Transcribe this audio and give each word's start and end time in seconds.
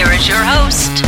Here 0.00 0.12
is 0.12 0.26
your 0.26 0.42
host, 0.42 1.04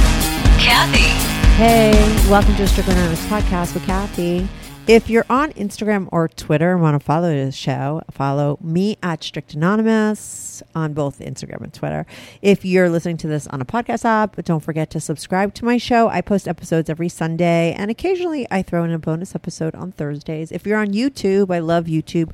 Kathy. 0.60 1.08
Hey, 1.56 1.92
welcome 2.28 2.54
to 2.56 2.64
Anonymous 2.64 3.24
podcast 3.24 3.72
with 3.72 3.86
Kathy. 3.86 4.46
If 4.86 5.08
you're 5.08 5.24
on 5.30 5.50
Instagram 5.54 6.10
or 6.12 6.28
Twitter 6.28 6.72
and 6.72 6.82
want 6.82 7.00
to 7.00 7.02
follow 7.02 7.30
this 7.30 7.54
show, 7.54 8.02
follow 8.10 8.58
me 8.60 8.98
at 9.02 9.24
Strict 9.24 9.54
Anonymous 9.54 10.62
on 10.74 10.92
both 10.92 11.20
Instagram 11.20 11.62
and 11.62 11.72
Twitter. 11.72 12.04
If 12.42 12.66
you're 12.66 12.90
listening 12.90 13.16
to 13.18 13.28
this 13.28 13.46
on 13.46 13.62
a 13.62 13.64
podcast 13.64 14.04
app, 14.04 14.36
don't 14.44 14.60
forget 14.60 14.90
to 14.90 15.00
subscribe 15.00 15.54
to 15.54 15.64
my 15.64 15.78
show. 15.78 16.10
I 16.10 16.20
post 16.20 16.46
episodes 16.46 16.90
every 16.90 17.08
Sunday 17.08 17.72
and 17.72 17.90
occasionally 17.90 18.46
I 18.50 18.60
throw 18.60 18.84
in 18.84 18.90
a 18.90 18.98
bonus 18.98 19.34
episode 19.34 19.74
on 19.74 19.92
Thursdays. 19.92 20.52
If 20.52 20.66
you're 20.66 20.78
on 20.78 20.88
YouTube, 20.88 21.50
I 21.50 21.60
love 21.60 21.86
YouTube 21.86 22.30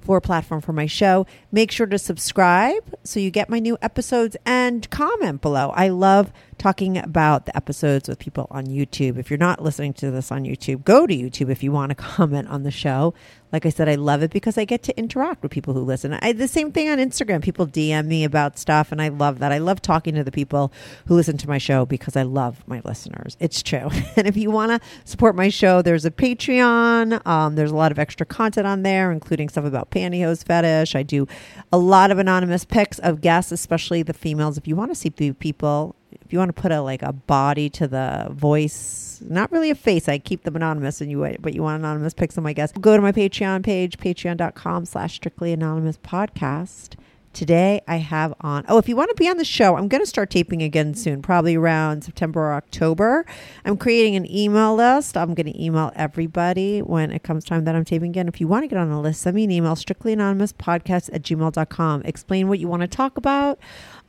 for 0.00 0.20
platform 0.20 0.60
for 0.60 0.72
my 0.72 0.86
show. 0.86 1.26
Make 1.52 1.70
sure 1.70 1.86
to 1.86 1.98
subscribe 1.98 2.94
so 3.04 3.20
you 3.20 3.30
get 3.30 3.48
my 3.48 3.58
new 3.58 3.78
episodes 3.82 4.36
and 4.44 4.88
comment 4.90 5.40
below. 5.40 5.70
I 5.70 5.88
love 5.88 6.32
talking 6.60 6.98
about 6.98 7.46
the 7.46 7.56
episodes 7.56 8.06
with 8.06 8.18
people 8.18 8.46
on 8.50 8.66
YouTube. 8.66 9.16
If 9.16 9.30
you're 9.30 9.38
not 9.38 9.62
listening 9.62 9.94
to 9.94 10.10
this 10.10 10.30
on 10.30 10.44
YouTube, 10.44 10.84
go 10.84 11.06
to 11.06 11.14
YouTube 11.16 11.50
if 11.50 11.62
you 11.62 11.72
want 11.72 11.88
to 11.90 11.94
comment 11.96 12.48
on 12.48 12.64
the 12.64 12.70
show. 12.70 13.14
Like 13.50 13.66
I 13.66 13.70
said, 13.70 13.88
I 13.88 13.96
love 13.96 14.22
it 14.22 14.30
because 14.30 14.56
I 14.58 14.64
get 14.64 14.82
to 14.84 14.96
interact 14.96 15.42
with 15.42 15.50
people 15.50 15.74
who 15.74 15.80
listen. 15.80 16.12
I 16.20 16.32
the 16.32 16.46
same 16.46 16.70
thing 16.70 16.88
on 16.88 16.98
Instagram. 16.98 17.42
People 17.42 17.66
DM 17.66 18.06
me 18.06 18.22
about 18.24 18.58
stuff 18.58 18.92
and 18.92 19.00
I 19.02 19.08
love 19.08 19.40
that. 19.40 19.50
I 19.50 19.58
love 19.58 19.82
talking 19.82 20.14
to 20.14 20.22
the 20.22 20.30
people 20.30 20.70
who 21.06 21.14
listen 21.14 21.36
to 21.38 21.48
my 21.48 21.58
show 21.58 21.86
because 21.86 22.14
I 22.14 22.22
love 22.22 22.62
my 22.68 22.82
listeners. 22.84 23.36
It's 23.40 23.62
true. 23.62 23.88
and 24.16 24.28
if 24.28 24.36
you 24.36 24.50
want 24.50 24.70
to 24.70 24.88
support 25.04 25.34
my 25.34 25.48
show, 25.48 25.82
there's 25.82 26.04
a 26.04 26.10
Patreon. 26.10 27.26
Um, 27.26 27.56
there's 27.56 27.72
a 27.72 27.76
lot 27.76 27.90
of 27.90 27.98
extra 27.98 28.26
content 28.26 28.66
on 28.66 28.82
there, 28.82 29.10
including 29.10 29.48
stuff 29.48 29.64
about 29.64 29.90
pantyhose 29.90 30.44
fetish. 30.44 30.94
I 30.94 31.02
do 31.02 31.26
a 31.72 31.78
lot 31.78 32.10
of 32.10 32.18
anonymous 32.18 32.64
pics 32.64 32.98
of 33.00 33.22
guests, 33.22 33.50
especially 33.50 34.02
the 34.02 34.12
females. 34.12 34.58
If 34.58 34.68
you 34.68 34.76
want 34.76 34.90
to 34.90 34.94
see 34.94 35.10
people 35.10 35.96
if 36.30 36.32
you 36.32 36.38
want 36.38 36.54
to 36.54 36.62
put 36.62 36.70
a 36.70 36.80
like 36.80 37.02
a 37.02 37.12
body 37.12 37.68
to 37.68 37.88
the 37.88 38.28
voice, 38.30 39.20
not 39.28 39.50
really 39.50 39.68
a 39.68 39.74
face, 39.74 40.08
I 40.08 40.18
keep 40.18 40.44
them 40.44 40.54
anonymous 40.54 41.00
and 41.00 41.10
you 41.10 41.36
but 41.40 41.54
you 41.54 41.62
want 41.64 41.80
anonymous 41.80 42.14
pics 42.14 42.36
of 42.36 42.44
my 42.44 42.52
guests, 42.52 42.78
go 42.78 42.94
to 42.94 43.02
my 43.02 43.10
Patreon 43.10 43.64
page, 43.64 43.98
patreon.com 43.98 44.84
slash 44.84 45.14
strictly 45.16 45.52
anonymous 45.52 45.98
podcast. 45.98 46.94
Today 47.32 47.80
I 47.86 47.96
have 47.96 48.34
on 48.40 48.64
oh, 48.68 48.78
if 48.78 48.88
you 48.88 48.96
want 48.96 49.10
to 49.10 49.14
be 49.14 49.28
on 49.28 49.36
the 49.36 49.44
show, 49.44 49.76
I'm 49.76 49.86
gonna 49.86 50.04
start 50.04 50.30
taping 50.30 50.62
again 50.62 50.94
soon, 50.94 51.22
probably 51.22 51.54
around 51.54 52.02
September 52.02 52.40
or 52.40 52.54
October. 52.54 53.24
I'm 53.64 53.76
creating 53.76 54.16
an 54.16 54.30
email 54.30 54.74
list. 54.74 55.16
I'm 55.16 55.34
gonna 55.34 55.52
email 55.54 55.92
everybody 55.94 56.82
when 56.82 57.12
it 57.12 57.22
comes 57.22 57.44
time 57.44 57.64
that 57.66 57.76
I'm 57.76 57.84
taping 57.84 58.10
again. 58.10 58.26
If 58.26 58.40
you 58.40 58.48
want 58.48 58.64
to 58.64 58.68
get 58.68 58.78
on 58.78 58.90
the 58.90 58.98
list, 58.98 59.22
send 59.22 59.36
me 59.36 59.44
an 59.44 59.52
email, 59.52 59.76
strictly 59.76 60.12
anonymous 60.12 60.52
podcast 60.52 61.08
at 61.12 61.22
gmail.com. 61.22 62.02
Explain 62.02 62.48
what 62.48 62.58
you 62.58 62.66
want 62.66 62.82
to 62.82 62.88
talk 62.88 63.16
about 63.16 63.60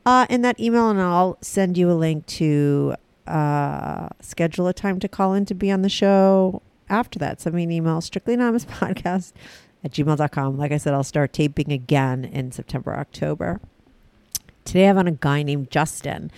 uh, 0.06 0.26
in 0.28 0.42
that 0.42 0.60
email, 0.60 0.90
and 0.90 1.00
I'll 1.00 1.38
send 1.42 1.78
you 1.78 1.92
a 1.92 1.94
link 1.94 2.26
to 2.26 2.96
uh, 3.28 4.10
schedule 4.20 4.66
a 4.68 4.74
time 4.74 5.00
to 5.00 5.08
call 5.08 5.36
in 5.36 5.46
to 5.46 5.54
be 5.54 5.70
on 5.70 5.84
the 5.84 5.90
show 5.90 6.64
after 6.90 7.20
that. 7.20 7.40
Send 7.40 7.56
me 7.56 7.64
an 7.64 7.72
email, 7.72 8.02
strictly 8.02 8.34
anonymous 8.34 8.66
podcast 8.66 9.34
at 9.84 9.92
gmail.com. 9.92 10.58
Like 10.58 10.72
I 10.72 10.78
said, 10.78 10.94
I'll 10.94 11.04
start 11.04 11.34
taping 11.34 11.72
again 11.72 12.26
in 12.26 12.52
September, 12.52 12.96
October. 12.96 13.60
Today 14.66 14.84
I 14.84 14.88
have 14.88 14.98
on 14.98 15.08
a 15.08 15.12
guy 15.12 15.44
named 15.44 15.72
Justin. 15.72 16.32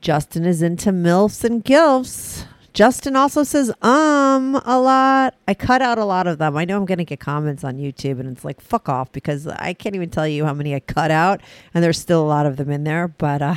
Justin 0.00 0.44
is 0.44 0.62
into 0.62 0.90
MILFs 0.90 1.44
and 1.44 1.64
GILFs. 1.64 2.44
Justin 2.72 3.14
also 3.14 3.44
says 3.44 3.70
um 3.82 4.60
a 4.64 4.80
lot. 4.80 5.34
I 5.46 5.54
cut 5.54 5.80
out 5.80 5.96
a 5.96 6.04
lot 6.04 6.26
of 6.26 6.38
them. 6.38 6.56
I 6.56 6.64
know 6.64 6.76
I'm 6.76 6.84
going 6.84 6.98
to 6.98 7.04
get 7.04 7.20
comments 7.20 7.62
on 7.62 7.76
YouTube 7.76 8.18
and 8.18 8.28
it's 8.28 8.44
like 8.44 8.60
fuck 8.60 8.88
off 8.88 9.12
because 9.12 9.46
I 9.46 9.74
can't 9.74 9.94
even 9.94 10.10
tell 10.10 10.26
you 10.26 10.44
how 10.44 10.52
many 10.52 10.74
I 10.74 10.80
cut 10.80 11.12
out 11.12 11.40
and 11.72 11.84
there's 11.84 11.98
still 11.98 12.20
a 12.20 12.26
lot 12.26 12.46
of 12.46 12.56
them 12.56 12.70
in 12.70 12.84
there, 12.84 13.06
but 13.08 13.42
uh 13.42 13.54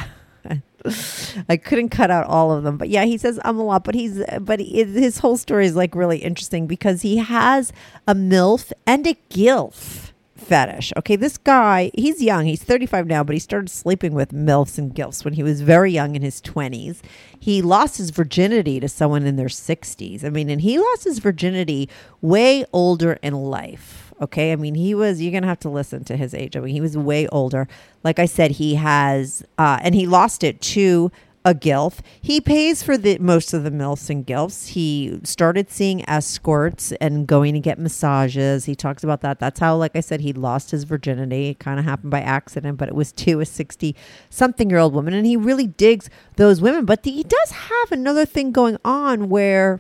I 1.50 1.58
couldn't 1.58 1.90
cut 1.90 2.12
out 2.12 2.26
all 2.26 2.52
of 2.52 2.64
them. 2.64 2.78
But 2.78 2.90
yeah, 2.90 3.06
he 3.06 3.18
says 3.18 3.40
I'm 3.44 3.58
a 3.58 3.64
lot, 3.64 3.84
but 3.84 3.96
he's 3.96 4.24
but 4.42 4.60
he, 4.60 4.84
his 4.84 5.20
whole 5.20 5.38
story 5.38 5.66
is 5.66 5.76
like 5.76 5.96
really 5.96 6.20
interesting 6.20 6.68
because 6.68 7.02
he 7.02 7.18
has 7.18 7.74
a 8.08 8.16
MILF 8.16 8.72
and 8.86 9.06
a 9.08 9.16
GILF 9.30 10.08
fetish. 10.36 10.94
Okay, 10.96 11.16
this 11.16 11.38
guy, 11.38 11.92
he's 11.94 12.22
young. 12.22 12.46
He's 12.46 12.64
35 12.64 13.08
now, 13.08 13.24
but 13.24 13.34
he 13.34 13.40
started 13.40 13.70
sleeping 13.70 14.14
with 14.14 14.32
MILFs 14.32 14.78
and 14.78 14.94
GILFs 14.94 15.26
when 15.26 15.34
he 15.34 15.44
was 15.44 15.62
very 15.62 15.92
young 15.92 16.16
in 16.16 16.22
his 16.22 16.42
20s. 16.42 17.02
He 17.38 17.62
lost 17.62 17.98
his 17.98 18.12
virginity 18.12 18.80
to 18.80 18.88
someone 18.88 19.26
in 19.26 19.36
their 19.36 19.48
60s. 19.48 20.24
I 20.24 20.30
mean, 20.30 20.50
and 20.50 20.62
he 20.62 20.80
lost 20.80 21.04
his 21.04 21.20
virginity 21.20 21.90
way 22.22 22.66
older 22.72 23.14
in 23.22 23.34
life. 23.34 24.07
Okay, 24.20 24.52
I 24.52 24.56
mean, 24.56 24.76
he 24.76 24.96
was, 24.96 25.22
you're 25.22 25.32
going 25.32 25.44
to 25.44 25.50
have 25.50 25.60
to 25.60 25.70
listen 25.70 26.04
to 26.06 26.18
his 26.18 26.34
age. 26.34 26.58
I 26.58 26.60
mean, 26.60 26.74
he 26.74 26.82
was 26.82 26.98
way 26.98 27.28
older. 27.28 27.68
Like 28.04 28.18
I 28.18 28.26
said, 28.26 28.52
he 28.52 28.76
has, 28.76 29.44
uh, 29.60 29.78
and 29.82 29.94
he 29.94 30.08
lost 30.08 30.44
it 30.44 30.60
to 30.62 31.12
a 31.46 31.54
gilf. 31.54 32.00
He 32.20 32.42
pays 32.42 32.84
for 32.84 32.98
the 32.98 33.20
most 33.20 33.54
of 33.54 33.64
the 33.64 33.70
milfs 33.72 34.10
and 34.10 34.26
gilfs. 34.26 34.70
He 34.70 35.20
started 35.24 35.70
seeing 35.70 36.08
escorts 36.10 36.92
and 36.94 37.26
going 37.26 37.54
to 37.54 37.62
get 37.62 37.80
massages. 37.80 38.66
He 38.66 38.76
talks 38.76 39.02
about 39.02 39.22
that. 39.22 39.40
That's 39.40 39.60
how, 39.60 39.78
like 39.78 39.96
I 39.96 40.02
said, 40.02 40.20
he 40.20 40.34
lost 40.34 40.72
his 40.72 40.84
virginity. 40.84 41.50
It 41.50 41.60
kind 41.60 41.80
of 41.80 41.86
happened 41.86 42.12
by 42.12 42.20
accident, 42.20 42.78
but 42.78 42.90
it 42.90 42.96
was 42.96 43.14
to 43.14 43.40
a 43.40 43.46
sixty 43.46 43.96
something 44.30 44.70
year 44.70 44.80
old 44.80 44.94
woman, 44.94 45.14
and 45.14 45.26
he 45.26 45.38
really 45.38 45.68
digs 45.68 46.10
those 46.36 46.60
women. 46.60 46.84
But 46.84 47.04
the, 47.04 47.12
he 47.12 47.24
does 47.24 47.52
have 47.52 47.92
another 47.94 48.26
thing 48.26 48.52
going 48.52 48.78
on 48.84 49.30
where 49.30 49.80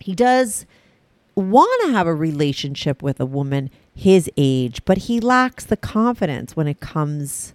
he 0.00 0.16
does 0.16 0.66
want 1.42 1.82
to 1.84 1.92
have 1.92 2.06
a 2.06 2.14
relationship 2.14 3.02
with 3.02 3.20
a 3.20 3.26
woman 3.26 3.70
his 3.94 4.30
age, 4.36 4.84
but 4.84 4.98
he 4.98 5.20
lacks 5.20 5.64
the 5.64 5.76
confidence 5.76 6.56
when 6.56 6.66
it 6.66 6.80
comes 6.80 7.54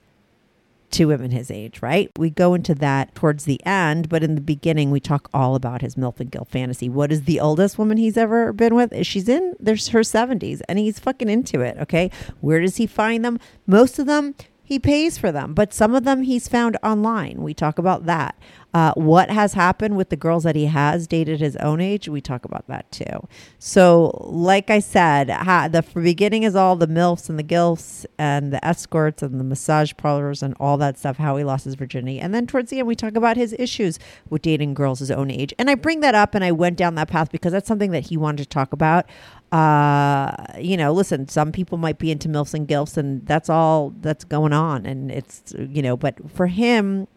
to 0.91 1.05
women 1.05 1.31
his 1.31 1.49
age, 1.49 1.81
right? 1.81 2.11
We 2.17 2.29
go 2.29 2.53
into 2.53 2.75
that 2.75 3.15
towards 3.15 3.45
the 3.45 3.65
end, 3.65 4.09
but 4.09 4.23
in 4.23 4.35
the 4.35 4.41
beginning, 4.41 4.91
we 4.91 4.99
talk 4.99 5.29
all 5.33 5.55
about 5.55 5.81
his 5.81 5.95
MILF 5.95 6.19
and 6.19 6.31
GILF 6.31 6.49
fantasy. 6.49 6.89
What 6.89 7.11
is 7.11 7.23
the 7.23 7.39
oldest 7.39 7.77
woman 7.77 7.97
he's 7.97 8.17
ever 8.17 8.53
been 8.53 8.75
with? 8.75 9.05
She's 9.05 9.29
in 9.29 9.55
there's 9.59 9.89
her 9.89 10.01
70s 10.01 10.61
and 10.67 10.77
he's 10.77 10.99
fucking 10.99 11.29
into 11.29 11.61
it, 11.61 11.77
okay? 11.77 12.11
Where 12.41 12.59
does 12.59 12.75
he 12.75 12.87
find 12.87 13.23
them? 13.23 13.39
Most 13.65 13.99
of 13.99 14.05
them 14.05 14.35
he 14.71 14.79
pays 14.79 15.17
for 15.17 15.33
them, 15.33 15.53
but 15.53 15.73
some 15.73 15.93
of 15.93 16.05
them 16.05 16.21
he's 16.21 16.47
found 16.47 16.77
online. 16.81 17.41
We 17.41 17.53
talk 17.53 17.77
about 17.77 18.05
that. 18.05 18.37
Uh, 18.73 18.93
what 18.93 19.29
has 19.29 19.53
happened 19.53 19.97
with 19.97 20.07
the 20.07 20.15
girls 20.15 20.43
that 20.43 20.55
he 20.55 20.67
has 20.67 21.07
dated 21.07 21.41
his 21.41 21.57
own 21.57 21.81
age? 21.81 22.07
We 22.07 22.21
talk 22.21 22.45
about 22.45 22.65
that 22.69 22.89
too. 22.89 23.27
So, 23.59 24.17
like 24.23 24.69
I 24.69 24.79
said, 24.79 25.29
ha, 25.29 25.67
the 25.67 25.81
beginning 25.93 26.43
is 26.43 26.55
all 26.55 26.77
the 26.77 26.87
MILFs 26.87 27.29
and 27.29 27.37
the 27.37 27.43
GILFs 27.43 28.05
and 28.17 28.53
the 28.53 28.65
escorts 28.65 29.21
and 29.21 29.41
the 29.41 29.43
massage 29.43 29.91
parlors 29.97 30.41
and 30.41 30.55
all 30.57 30.77
that 30.77 30.97
stuff, 30.97 31.17
how 31.17 31.35
he 31.35 31.43
lost 31.43 31.65
his 31.65 31.75
virginity. 31.75 32.21
And 32.21 32.33
then 32.33 32.47
towards 32.47 32.69
the 32.69 32.79
end, 32.79 32.87
we 32.87 32.95
talk 32.95 33.17
about 33.17 33.35
his 33.35 33.53
issues 33.59 33.99
with 34.29 34.41
dating 34.41 34.73
girls 34.73 34.99
his 34.99 35.11
own 35.11 35.29
age. 35.29 35.53
And 35.59 35.69
I 35.69 35.75
bring 35.75 35.99
that 35.99 36.15
up 36.15 36.33
and 36.33 36.45
I 36.45 36.53
went 36.53 36.77
down 36.77 36.95
that 36.95 37.09
path 37.09 37.29
because 37.29 37.51
that's 37.51 37.67
something 37.67 37.91
that 37.91 38.05
he 38.05 38.15
wanted 38.15 38.43
to 38.43 38.49
talk 38.49 38.71
about 38.71 39.05
uh, 39.51 40.33
you 40.59 40.77
know, 40.77 40.93
listen, 40.93 41.27
some 41.27 41.51
people 41.51 41.77
might 41.77 41.97
be 41.97 42.09
into 42.09 42.29
MILFs 42.29 42.53
and 42.53 42.67
GILFs, 42.67 42.97
and 42.97 43.25
that's 43.25 43.49
all 43.49 43.93
that's 44.01 44.23
going 44.23 44.53
on. 44.53 44.85
And 44.85 45.11
it's, 45.11 45.53
you 45.57 45.81
know, 45.81 45.97
but 45.97 46.29
for 46.31 46.47
him, 46.47 47.07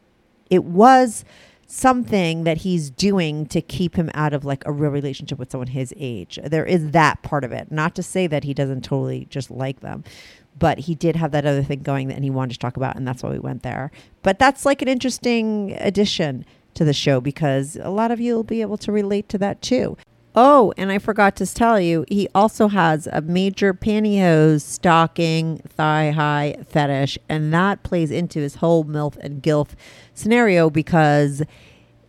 it 0.51 0.65
was 0.65 1.25
something 1.67 2.45
that 2.45 2.59
he's 2.59 2.91
doing 2.91 3.47
to 3.47 3.61
keep 3.61 3.97
him 3.97 4.11
out 4.15 4.33
of 4.33 4.45
like 4.45 4.63
a 4.67 4.73
real 4.73 4.91
relationship 4.91 5.39
with 5.39 5.51
someone 5.51 5.69
his 5.69 5.95
age. 5.97 6.39
There 6.45 6.65
is 6.65 6.91
that 6.91 7.23
part 7.23 7.45
of 7.45 7.53
it. 7.53 7.71
Not 7.71 7.95
to 7.95 8.03
say 8.03 8.27
that 8.27 8.45
he 8.45 8.53
doesn't 8.53 8.83
totally 8.83 9.27
just 9.31 9.51
like 9.51 9.81
them, 9.81 10.05
but 10.59 10.81
he 10.81 10.95
did 10.95 11.17
have 11.17 11.31
that 11.33 11.47
other 11.47 11.63
thing 11.63 11.83
going 11.83 12.13
and 12.13 12.25
he 12.25 12.31
wanted 12.31 12.55
to 12.55 12.59
talk 12.59 12.77
about, 12.77 12.97
and 12.97 13.07
that's 13.07 13.23
why 13.23 13.31
we 13.31 13.39
went 13.39 13.63
there. 13.63 13.91
But 14.23 14.39
that's 14.39 14.67
like 14.67 14.83
an 14.83 14.89
interesting 14.89 15.77
addition 15.79 16.45
to 16.75 16.85
the 16.85 16.93
show 16.93 17.21
because 17.21 17.77
a 17.81 17.91
lot 17.91 18.11
of 18.11 18.21
you 18.21 18.35
will 18.35 18.45
be 18.45 18.61
able 18.61 18.77
to 18.79 18.93
relate 18.93 19.29
to 19.31 19.39
that 19.39 19.63
too. 19.63 19.97
Oh, 20.37 20.73
and 20.77 20.91
I 20.91 20.99
forgot 20.99 21.37
to 21.37 21.47
tell 21.47 21.79
you, 21.79 22.05
he 22.09 22.29
also 22.35 22.67
has 22.67 23.07
a 23.13 23.21
major 23.21 23.73
pantyhose, 23.73 24.63
stocking, 24.63 25.59
thigh 25.59 26.11
high 26.11 26.57
fetish, 26.67 27.19
and 27.29 27.55
that 27.55 27.85
plays 27.85 28.11
into 28.11 28.41
his 28.41 28.57
whole 28.57 28.85
MILF 28.85 29.17
and 29.19 29.43
GILF 29.43 29.77
scenario 30.13 30.71
because 30.71 31.43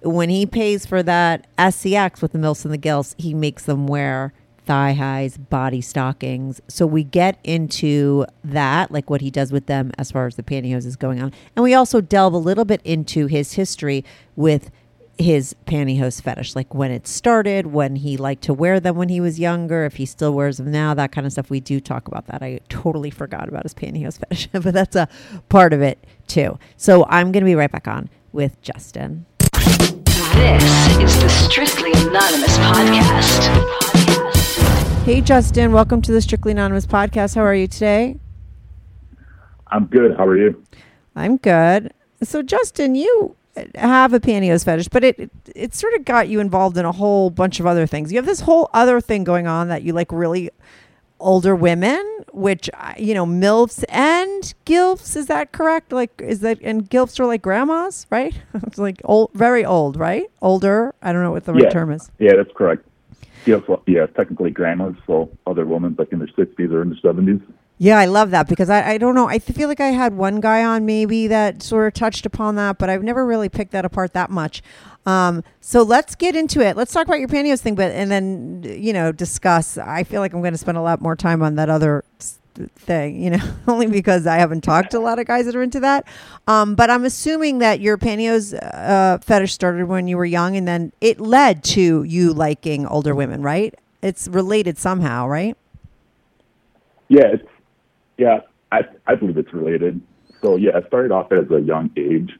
when 0.01 0.29
he 0.29 0.47
pays 0.47 0.87
for 0.87 1.03
that 1.03 1.45
SCX 1.59 2.21
with 2.23 2.31
the 2.31 2.39
MILFs 2.39 2.65
and 2.65 2.73
the 2.73 2.79
GILFs, 2.79 3.13
he 3.19 3.35
makes 3.35 3.65
them 3.65 3.85
wear 3.85 4.33
thigh 4.65 4.93
highs, 4.93 5.37
body 5.37 5.81
stockings. 5.81 6.61
So 6.67 6.87
we 6.87 7.03
get 7.03 7.37
into 7.43 8.25
that, 8.43 8.91
like 8.91 9.09
what 9.09 9.21
he 9.21 9.29
does 9.29 9.51
with 9.51 9.67
them 9.67 9.91
as 9.99 10.11
far 10.11 10.25
as 10.25 10.35
the 10.35 10.43
pantyhose 10.43 10.85
is 10.85 10.95
going 10.95 11.21
on. 11.21 11.31
And 11.55 11.63
we 11.63 11.75
also 11.75 12.01
delve 12.01 12.33
a 12.33 12.37
little 12.37 12.65
bit 12.65 12.81
into 12.83 13.27
his 13.27 13.53
history 13.53 14.03
with 14.35 14.71
his 15.17 15.55
pantyhose 15.65 16.21
fetish, 16.21 16.55
like 16.55 16.73
when 16.73 16.91
it 16.91 17.07
started, 17.07 17.67
when 17.67 17.95
he 17.95 18.17
liked 18.17 18.43
to 18.43 18.53
wear 18.53 18.79
them 18.79 18.95
when 18.95 19.09
he 19.09 19.21
was 19.21 19.39
younger, 19.39 19.85
if 19.85 19.95
he 19.95 20.05
still 20.05 20.33
wears 20.33 20.57
them 20.57 20.71
now, 20.71 20.93
that 20.93 21.11
kind 21.11 21.25
of 21.25 21.31
stuff. 21.31 21.49
We 21.49 21.59
do 21.59 21.79
talk 21.79 22.07
about 22.07 22.27
that. 22.27 22.41
I 22.43 22.59
totally 22.69 23.09
forgot 23.09 23.47
about 23.47 23.63
his 23.63 23.73
pantyhose 23.73 24.19
fetish, 24.29 24.49
but 24.51 24.73
that's 24.73 24.95
a 24.95 25.07
part 25.49 25.73
of 25.73 25.81
it 25.81 26.03
too. 26.27 26.59
So 26.77 27.05
I'm 27.09 27.31
going 27.31 27.43
to 27.43 27.45
be 27.45 27.55
right 27.55 27.71
back 27.71 27.87
on 27.87 28.09
with 28.31 28.61
Justin. 28.61 29.25
This 30.35 30.97
is 30.97 31.21
the 31.21 31.29
Strictly 31.29 31.91
Anonymous 31.93 32.57
podcast. 32.57 33.83
Hey, 35.05 35.21
Justin, 35.21 35.71
welcome 35.71 36.01
to 36.01 36.11
the 36.11 36.21
Strictly 36.21 36.51
Anonymous 36.51 36.85
podcast. 36.85 37.35
How 37.35 37.41
are 37.41 37.55
you 37.55 37.67
today? 37.67 38.19
I'm 39.67 39.85
good. 39.85 40.17
How 40.17 40.25
are 40.25 40.37
you? 40.37 40.61
I'm 41.15 41.37
good. 41.37 41.93
So, 42.21 42.41
Justin, 42.41 42.95
you 42.95 43.35
have 43.75 44.13
a 44.13 44.19
pantyhose 44.19 44.65
fetish, 44.65 44.89
but 44.89 45.03
it, 45.03 45.19
it 45.19 45.31
it 45.55 45.75
sort 45.75 45.93
of 45.93 46.05
got 46.05 46.27
you 46.27 46.39
involved 46.39 46.77
in 46.77 46.85
a 46.85 46.91
whole 46.91 47.29
bunch 47.29 47.59
of 47.59 47.65
other 47.65 47.87
things. 47.87 48.11
You 48.11 48.17
have 48.17 48.25
this 48.25 48.41
whole 48.41 48.69
other 48.73 48.99
thing 49.01 49.23
going 49.23 49.47
on 49.47 49.67
that 49.69 49.83
you 49.83 49.93
like 49.93 50.11
really 50.11 50.49
older 51.19 51.55
women, 51.55 52.03
which 52.33 52.69
uh, 52.73 52.93
you 52.97 53.13
know 53.13 53.25
milfs 53.25 53.83
and 53.89 54.53
gilfs. 54.65 55.15
Is 55.15 55.27
that 55.27 55.51
correct? 55.51 55.91
Like, 55.91 56.21
is 56.21 56.41
that 56.41 56.59
and 56.61 56.89
gilfs 56.89 57.19
are 57.19 57.25
like 57.25 57.41
grandmas, 57.41 58.07
right? 58.09 58.35
it's 58.53 58.77
like 58.77 59.01
old, 59.03 59.31
very 59.33 59.65
old, 59.65 59.97
right? 59.97 60.25
Older. 60.41 60.93
I 61.01 61.11
don't 61.13 61.23
know 61.23 61.31
what 61.31 61.45
the 61.45 61.53
right 61.53 61.71
term 61.71 61.91
is. 61.91 62.11
Yeah, 62.19 62.33
that's 62.35 62.51
correct. 62.55 62.85
Yeah, 63.45 63.59
yeah, 63.85 64.07
technically 64.07 64.49
grandmas, 64.49 64.95
so 65.05 65.29
other 65.45 65.65
women 65.67 65.95
like 65.99 66.11
in 66.11 66.17
their 66.17 66.27
60s 66.27 66.71
or 66.71 66.81
in 66.81 66.89
their 66.89 67.13
70s. 67.13 67.41
Yeah, 67.77 67.97
I 67.97 68.05
love 68.05 68.31
that 68.31 68.47
because 68.47 68.69
I, 68.69 68.91
I 68.91 68.97
don't 68.97 69.15
know. 69.15 69.27
I 69.27 69.39
feel 69.39 69.67
like 69.67 69.81
I 69.81 69.87
had 69.87 70.15
one 70.15 70.39
guy 70.39 70.63
on 70.63 70.85
maybe 70.85 71.27
that 71.27 71.61
sort 71.61 71.87
of 71.87 71.93
touched 71.93 72.25
upon 72.25 72.55
that, 72.55 72.77
but 72.77 72.89
I've 72.89 73.03
never 73.03 73.25
really 73.25 73.49
picked 73.49 73.71
that 73.73 73.83
apart 73.83 74.13
that 74.13 74.29
much. 74.29 74.61
Um, 75.05 75.43
so 75.59 75.83
let's 75.83 76.15
get 76.15 76.35
into 76.35 76.61
it. 76.61 76.77
Let's 76.77 76.93
talk 76.93 77.05
about 77.05 77.19
your 77.19 77.27
pantyhose 77.27 77.59
thing, 77.59 77.75
but 77.75 77.91
and 77.91 78.09
then 78.09 78.63
you 78.65 78.93
know 78.93 79.11
discuss. 79.11 79.77
I 79.77 80.03
feel 80.03 80.21
like 80.21 80.33
I'm 80.33 80.41
going 80.41 80.53
to 80.53 80.57
spend 80.57 80.77
a 80.77 80.81
lot 80.81 81.01
more 81.01 81.15
time 81.15 81.41
on 81.43 81.55
that 81.55 81.69
other 81.69 82.03
thing, 82.55 83.21
you 83.21 83.31
know, 83.31 83.43
only 83.67 83.87
because 83.87 84.25
I 84.25 84.37
haven't 84.37 84.61
talked 84.61 84.91
to 84.91 84.97
a 84.97 84.99
lot 84.99 85.19
of 85.19 85.27
guys 85.27 85.45
that 85.45 85.55
are 85.55 85.61
into 85.61 85.81
that. 85.81 86.07
Um, 86.47 86.75
but 86.75 86.89
I'm 86.89 87.03
assuming 87.03 87.59
that 87.59 87.81
your 87.81 87.97
pantyhose 87.97 88.57
uh, 88.73 89.17
fetish 89.19 89.53
started 89.53 89.87
when 89.87 90.07
you 90.07 90.17
were 90.17 90.25
young, 90.25 90.55
and 90.55 90.67
then 90.67 90.91
it 91.01 91.19
led 91.19 91.63
to 91.65 92.03
you 92.03 92.33
liking 92.33 92.87
older 92.87 93.13
women, 93.13 93.41
right? 93.41 93.75
It's 94.01 94.27
related 94.27 94.77
somehow, 94.77 95.27
right? 95.27 95.57
Yeah, 97.07 97.27
it's, 97.33 97.43
yeah, 98.17 98.39
I, 98.71 98.81
I 99.07 99.15
believe 99.15 99.37
it's 99.37 99.53
related. 99.53 100.01
So, 100.41 100.55
yeah, 100.55 100.71
I 100.75 100.87
started 100.87 101.11
off 101.11 101.31
at 101.31 101.51
a 101.51 101.61
young 101.61 101.91
age. 101.97 102.31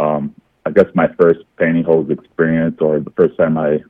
Um, 0.00 0.34
I 0.64 0.70
guess 0.70 0.86
my 0.94 1.08
first 1.20 1.40
pantyhose 1.58 2.10
experience 2.10 2.76
or 2.80 3.00
the 3.00 3.10
first 3.10 3.36
time 3.36 3.58
I 3.58 3.80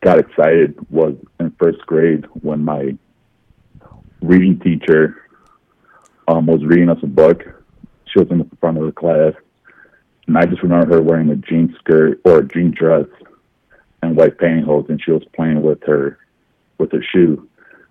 got 0.00 0.18
excited 0.18 0.78
was 0.90 1.14
in 1.40 1.50
first 1.58 1.80
grade 1.86 2.24
when 2.42 2.64
my 2.64 2.96
reading 4.22 4.58
teacher 4.60 5.22
um, 6.28 6.46
was 6.46 6.64
reading 6.64 6.88
us 6.88 6.98
a 7.02 7.06
book. 7.06 7.42
She 8.06 8.18
was 8.18 8.30
in 8.30 8.38
the 8.38 8.48
front 8.60 8.78
of 8.78 8.86
the 8.86 8.92
class. 8.92 9.32
And 10.26 10.36
I 10.36 10.44
just 10.44 10.62
remember 10.62 10.94
her 10.94 11.02
wearing 11.02 11.30
a 11.30 11.36
jean 11.36 11.74
skirt 11.78 12.20
or 12.24 12.40
a 12.40 12.46
jean 12.46 12.70
dress 12.70 13.06
and 14.02 14.14
white 14.14 14.36
pantyhose, 14.36 14.88
and 14.88 15.02
she 15.02 15.10
was 15.10 15.24
playing 15.34 15.62
with 15.62 15.82
her 15.84 16.18
with 16.76 16.92
her 16.92 17.02
shoe. 17.02 17.47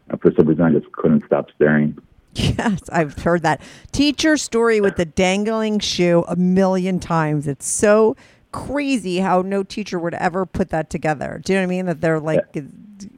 And 0.09 0.21
for 0.21 0.31
some 0.36 0.48
reason, 0.48 0.63
I 0.63 0.71
just 0.71 0.92
couldn't 0.92 1.24
stop 1.25 1.48
staring. 1.56 1.98
Yes, 2.39 2.81
I've 2.92 3.18
heard 3.18 3.42
that 3.42 3.62
teacher 3.92 4.38
story 4.38 4.80
with 4.80 4.95
the 4.95 5.06
dangling 5.06 5.80
shoe 5.80 6.24
a 6.27 6.36
million 6.36 7.00
times. 7.00 7.48
It's 7.48 7.68
so 7.68 8.15
crazy 8.51 9.18
how 9.18 9.42
no 9.42 9.63
teacher 9.63 9.98
would 9.98 10.13
ever 10.13 10.45
put 10.45 10.69
that 10.69 10.92
together. 10.92 11.42
Do 11.44 11.51
you 11.54 11.57
know 11.57 11.63
what 11.63 11.68
I 11.68 11.75
mean? 11.75 11.86
That 11.88 12.01
they're 12.01 12.19
like, 12.19 12.45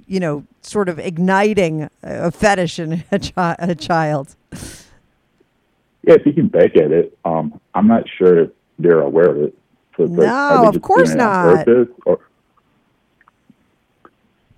you 0.07 0.21
know, 0.21 0.45
sort 0.62 0.88
of 0.88 1.00
igniting 1.00 1.89
a 2.01 2.31
fetish 2.31 2.80
in 2.80 3.03
a, 3.12 3.19
chi- 3.19 3.56
a 3.59 3.75
child. 3.75 4.38
Yeah, 6.03 6.15
can 6.18 6.47
back 6.47 6.77
at 6.77 6.91
it, 6.94 7.18
um, 7.25 7.59
I'm 7.74 7.88
not 7.88 8.03
sure 8.18 8.39
if 8.44 8.51
they're 8.80 9.01
aware 9.01 9.30
of 9.31 9.38
it. 9.41 9.57
So 9.97 10.03
it's 10.03 10.13
like, 10.13 10.27
No, 10.27 10.69
of 10.69 10.81
course 10.81 11.09
doing 11.09 11.19
it 11.19 11.24
on 11.24 11.65
not. 11.65 11.68
or 12.06 12.19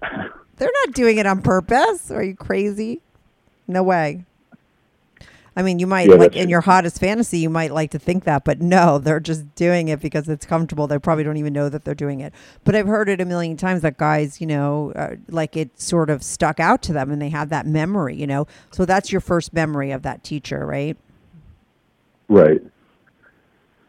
They're 0.61 0.69
not 0.85 0.93
doing 0.93 1.17
it 1.17 1.25
on 1.25 1.41
purpose. 1.41 2.11
Are 2.11 2.21
you 2.21 2.35
crazy? 2.35 3.01
No 3.67 3.81
way. 3.81 4.25
I 5.55 5.63
mean, 5.63 5.79
you 5.79 5.87
might 5.87 6.07
Yeah, 6.07 6.17
like 6.17 6.35
in 6.35 6.49
your 6.49 6.61
hottest 6.61 6.99
fantasy, 6.99 7.39
you 7.39 7.49
might 7.49 7.71
like 7.71 7.89
to 7.91 7.99
think 7.99 8.25
that, 8.25 8.43
but 8.43 8.61
no, 8.61 8.99
they're 8.99 9.19
just 9.19 9.55
doing 9.55 9.87
it 9.87 9.99
because 10.01 10.29
it's 10.29 10.45
comfortable. 10.45 10.85
They 10.85 10.99
probably 10.99 11.23
don't 11.23 11.37
even 11.37 11.51
know 11.51 11.67
that 11.67 11.83
they're 11.83 11.95
doing 11.95 12.19
it. 12.19 12.31
But 12.63 12.75
I've 12.75 12.85
heard 12.85 13.09
it 13.09 13.19
a 13.19 13.25
million 13.25 13.57
times 13.57 13.81
that 13.81 13.97
guys, 13.97 14.39
you 14.39 14.45
know, 14.45 14.91
uh, 14.95 15.15
like 15.29 15.57
it 15.57 15.81
sort 15.81 16.11
of 16.11 16.21
stuck 16.21 16.59
out 16.59 16.83
to 16.83 16.93
them 16.93 17.09
and 17.09 17.19
they 17.19 17.29
have 17.29 17.49
that 17.49 17.65
memory, 17.65 18.15
you 18.15 18.27
know. 18.27 18.45
So 18.69 18.85
that's 18.85 19.11
your 19.11 19.19
first 19.19 19.53
memory 19.53 19.89
of 19.89 20.03
that 20.03 20.23
teacher, 20.23 20.63
right? 20.63 20.95
Right. 22.29 22.61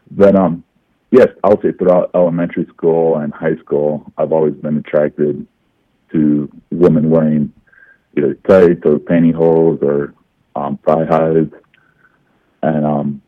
Then, 0.09 0.35
um, 0.35 0.63
yes, 1.11 1.27
I'll 1.43 1.61
say 1.61 1.71
throughout 1.73 2.09
elementary 2.15 2.65
school 2.65 3.17
and 3.17 3.31
high 3.31 3.57
school, 3.57 4.11
I've 4.17 4.31
always 4.31 4.55
been 4.55 4.77
attracted 4.77 5.45
to 6.13 6.49
women 6.71 7.09
wearing 7.09 7.51
either 8.17 8.35
tights 8.47 8.81
or 8.85 8.99
pantyhose 8.99 9.81
or 9.81 10.13
um, 10.55 10.77
thigh 10.85 11.05
highs. 11.05 11.47
And 12.61 12.85
um, 12.85 13.21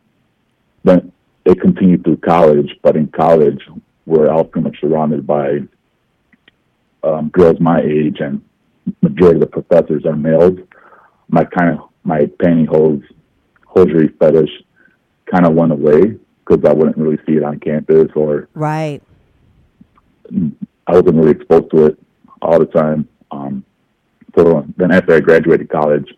then 0.84 1.12
it 1.44 1.60
continued 1.60 2.04
through 2.04 2.18
college, 2.18 2.70
but 2.82 2.96
in 2.96 3.08
college, 3.08 3.60
where 4.04 4.30
I 4.30 4.36
was 4.36 4.48
pretty 4.50 4.68
much 4.68 4.80
surrounded 4.80 5.26
by 5.26 5.58
um, 7.02 7.28
girls 7.28 7.60
my 7.60 7.80
age, 7.80 8.18
and 8.20 8.40
majority 9.02 9.36
of 9.36 9.40
the 9.40 9.46
professors 9.46 10.04
are 10.06 10.16
males. 10.16 10.58
My 11.28 11.44
kind 11.44 11.78
of 11.78 11.88
my 12.04 12.26
pantyhose 12.40 13.02
hosiery 13.66 14.08
fetish 14.18 14.50
kind 15.30 15.44
of 15.44 15.54
went 15.54 15.72
away 15.72 16.16
because 16.44 16.64
I 16.64 16.72
wouldn't 16.72 16.96
really 16.96 17.18
see 17.26 17.32
it 17.32 17.42
on 17.42 17.58
campus 17.58 18.08
or 18.14 18.48
Right. 18.54 19.02
I 20.32 20.92
wasn't 20.92 21.16
really 21.16 21.32
exposed 21.32 21.70
to 21.72 21.86
it 21.86 22.05
all 22.46 22.58
the 22.58 22.66
time. 22.66 23.08
Um, 23.30 23.64
so 24.36 24.66
then 24.76 24.92
after 24.92 25.14
I 25.14 25.20
graduated 25.20 25.68
college, 25.68 26.12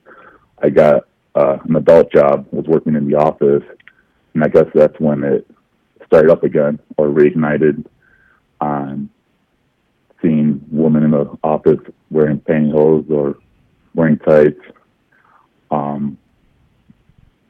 I 0.62 0.70
got 0.70 1.08
uh, 1.34 1.58
an 1.64 1.76
adult 1.76 2.12
job, 2.12 2.46
was 2.50 2.66
working 2.66 2.94
in 2.94 3.08
the 3.08 3.16
office, 3.16 3.62
and 4.34 4.44
I 4.44 4.48
guess 4.48 4.66
that's 4.74 4.98
when 4.98 5.22
it 5.24 5.46
started 6.06 6.30
up 6.30 6.42
again 6.42 6.78
or 6.96 7.08
reignited 7.08 7.84
on 8.60 9.08
seeing 10.20 10.64
women 10.70 11.04
in 11.04 11.10
the 11.12 11.38
office 11.44 11.78
wearing 12.10 12.40
pantyhose 12.40 13.08
or 13.10 13.38
wearing 13.94 14.18
tights. 14.18 14.60
Um, 15.70 16.18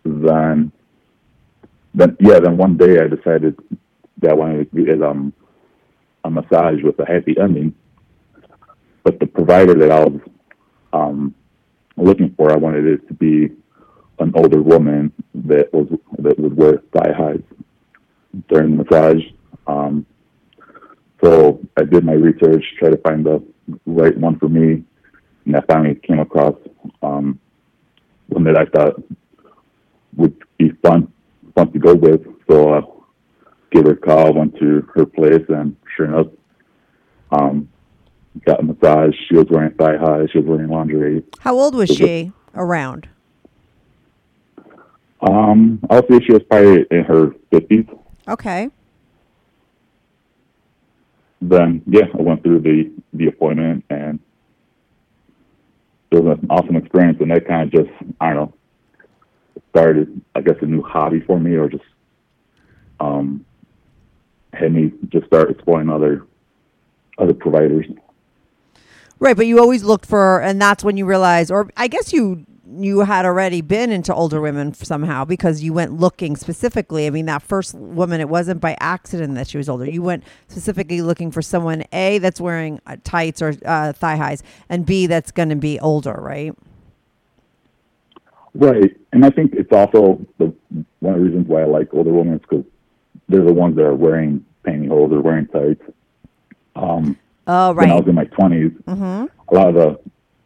then, 0.05 0.73
then 1.95 2.17
yeah, 2.21 2.41
then 2.41 2.57
one 2.57 2.77
day 2.77 2.99
I 3.01 3.09
decided 3.09 3.59
that 4.19 4.31
I 4.31 4.35
wanted 4.35 4.71
to 4.71 4.85
get 4.85 5.03
um, 5.03 5.33
a 6.25 6.31
massage 6.31 6.83
with 6.83 6.99
a 6.99 7.07
happy 7.07 7.37
ending. 7.41 7.75
But 9.09 9.21
the 9.21 9.27
provider 9.27 9.73
that 9.73 9.91
I 9.91 10.01
was 10.01 10.21
um, 10.93 11.35
looking 11.97 12.35
for, 12.37 12.53
I 12.53 12.57
wanted 12.57 12.85
it 12.85 13.09
to 13.09 13.15
be 13.15 13.49
an 14.19 14.33
older 14.35 14.61
woman 14.61 15.11
that 15.35 15.73
was 15.73 15.89
that 16.19 16.39
would 16.39 16.55
wear 16.55 16.83
thigh 16.93 17.15
highs 17.17 17.41
during 18.51 18.77
the 18.77 18.85
massage. 18.85 19.23
Um, 19.67 20.05
so 21.25 21.59
I 21.79 21.85
did 21.85 22.05
my 22.05 22.13
research, 22.13 22.63
tried 22.79 22.91
to 22.91 22.99
find 22.99 23.25
the 23.25 23.43
right 23.87 24.15
one 24.19 24.39
for 24.39 24.51
me, 24.51 24.85
and 25.47 25.57
I 25.57 25.63
finally 25.63 25.95
came 25.95 26.19
across 26.19 26.57
um, 27.03 27.41
one 28.27 28.45
that 28.45 28.59
I 28.59 28.67
thought 28.67 29.03
would 30.19 30.37
be 30.59 30.69
fun, 30.83 31.11
fun 31.55 31.73
to 31.73 31.79
go 31.79 31.95
with. 31.95 32.27
So 32.47 32.75
I 32.75 32.83
gave 33.71 33.87
her 33.87 33.93
a 33.93 33.97
call, 33.97 34.35
went 34.35 34.59
to 34.59 34.87
her 34.95 35.07
place, 35.07 35.47
and 35.49 35.75
sure 35.97 36.05
enough, 36.05 36.27
um, 37.33 37.71
got 38.45 38.61
a 38.61 38.63
massage. 38.63 39.15
She 39.29 39.35
was 39.35 39.47
wearing 39.51 39.73
thigh 39.73 39.97
highs. 39.97 40.31
She 40.31 40.39
was 40.39 40.47
wearing 40.47 40.69
lingerie. 40.69 41.25
How 41.41 41.59
old 41.59 41.75
was 41.75 41.89
Was 41.89 41.99
she 41.99 42.33
around? 42.55 43.09
Um, 45.21 45.81
I'll 45.91 46.07
say 46.09 46.21
she 46.21 46.33
was 46.33 46.43
probably 46.45 46.87
in 46.91 47.05
her 47.05 47.35
fifties. 47.51 47.87
Okay. 48.29 48.71
Then 51.41 51.83
yeah, 51.87 52.07
I 52.17 52.23
went 52.23 52.43
through 52.43 52.61
the 52.61 52.91
the 53.13 53.27
appointment, 53.27 53.85
and 53.91 54.21
it 56.11 56.23
was 56.23 56.39
an 56.39 56.47
awesome 56.51 56.77
experience. 56.77 57.19
And 57.21 57.31
that 57.31 57.47
kind 57.47 57.63
of 57.63 57.87
just 57.87 57.95
I 58.21 58.35
don't 58.35 58.51
know 58.51 58.55
started, 59.71 60.21
I 60.35 60.41
guess, 60.41 60.57
a 60.63 60.67
new 60.67 60.83
hobby 60.83 61.21
for 61.21 61.39
me, 61.39 61.55
or 61.55 61.69
just 61.69 61.85
um 63.01 63.45
had 64.53 64.73
me 64.73 64.93
just 65.09 65.27
start 65.27 65.51
exploring 65.51 65.89
other 65.89 66.27
other 67.19 67.35
providers. 67.35 67.87
Right, 69.21 69.37
but 69.37 69.47
you 69.47 69.59
always 69.59 69.83
looked 69.83 70.07
for, 70.07 70.41
and 70.41 70.61
that's 70.63 70.85
when 70.85 70.97
you 70.97 71.05
realized, 71.05 71.51
or 71.51 71.71
I 71.77 71.89
guess 71.89 72.13
you 72.13 72.47
you 72.77 73.01
had 73.01 73.25
already 73.25 73.63
been 73.63 73.91
into 73.91 74.15
older 74.15 74.41
women 74.41 74.75
somehow 74.75 75.25
because 75.25 75.63
you 75.63 75.73
went 75.73 75.99
looking 75.99 76.37
specifically. 76.37 77.07
I 77.07 77.11
mean, 77.11 77.27
that 77.27 77.43
first 77.43 77.75
woman, 77.75 78.21
it 78.21 78.29
wasn't 78.29 78.61
by 78.61 78.77
accident 78.79 79.35
that 79.37 79.49
she 79.49 79.57
was 79.57 79.69
older. 79.69 79.89
You 79.89 80.03
went 80.03 80.23
specifically 80.49 81.01
looking 81.01 81.31
for 81.31 81.43
someone 81.43 81.85
a 81.93 82.19
that's 82.19 82.41
wearing 82.41 82.81
uh, 82.87 82.97
tights 83.05 83.43
or 83.43 83.55
uh, 83.65 83.93
thigh 83.93 84.17
highs, 84.17 84.43
and 84.69 84.87
b 84.87 85.07
that's 85.07 85.33
going 85.33 85.49
to 85.49 85.57
be 85.57 85.81
older, 85.81 86.13
right? 86.13 86.55
Right, 88.55 88.97
and 89.13 89.25
I 89.25 89.31
think 89.31 89.55
it's 89.55 89.73
also 89.73 90.25
the 90.39 90.55
one 91.01 91.15
of 91.15 91.21
the 91.21 91.27
reasons 91.27 91.49
why 91.49 91.63
I 91.63 91.65
like 91.65 91.93
older 91.93 92.13
women 92.13 92.35
is 92.35 92.41
because 92.43 92.65
they're 93.29 93.45
the 93.45 93.53
ones 93.53 93.77
that 93.77 93.85
are 93.85 93.95
wearing 93.95 94.45
pantyhose 94.65 95.13
or 95.13 95.21
wearing 95.21 95.47
tights. 95.47 95.83
Um, 96.77 97.19
Oh, 97.49 97.73
when 97.73 97.91
I 97.91 97.95
was 97.95 98.07
in 98.07 98.15
my 98.15 98.27
20s, 98.27 98.83
Mm-hmm. 98.85 99.25
a 99.49 99.55
lot 99.55 99.69
of 99.69 99.75
the 99.75 100.01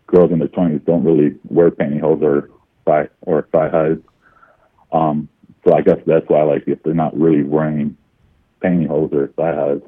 girls 0.07 0.31
in 0.31 0.39
their 0.39 0.49
20s 0.49 0.85
don't 0.85 1.03
really 1.05 1.37
wear 1.49 1.71
pantyhose 1.71 2.23
or 2.23 2.49
thigh 2.87 3.09
or 3.23 3.49
thigh 3.53 3.69
highs. 3.69 3.99
Um, 4.93 5.29
so 5.65 5.75
I 5.75 5.81
guess 5.83 5.99
that's 6.07 6.29
why, 6.29 6.43
like, 6.43 6.65
if 6.67 6.83
they're 6.83 6.95
not 6.95 7.19
really 7.19 7.43
wearing 7.43 7.97
pantyhose 8.63 9.13
or 9.13 9.29
thigh 9.37 9.55
highs, 9.55 9.81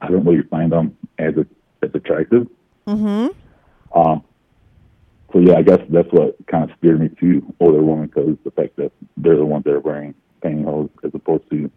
I 0.00 0.08
don't 0.08 0.24
really 0.24 0.42
find 0.48 0.72
them 0.72 0.96
as 1.18 1.34
as 1.82 1.90
attractive. 1.94 2.46
Mm-hmm. 2.86 3.98
Um, 3.98 4.24
so 5.32 5.38
yeah, 5.40 5.54
I 5.56 5.62
guess 5.62 5.80
that's 5.90 6.08
what 6.10 6.36
kind 6.46 6.64
of 6.68 6.76
steered 6.78 7.00
me 7.00 7.08
to 7.20 7.54
older 7.60 7.82
women 7.82 8.06
because 8.06 8.36
the 8.44 8.50
fact 8.50 8.76
that 8.76 8.92
they're 9.16 9.36
the 9.36 9.44
ones 9.44 9.64
that 9.64 9.74
are 9.74 9.80
wearing 9.80 10.14
pantyhose 10.42 10.90
as 11.04 11.10
opposed 11.14 11.48
to 11.50 11.70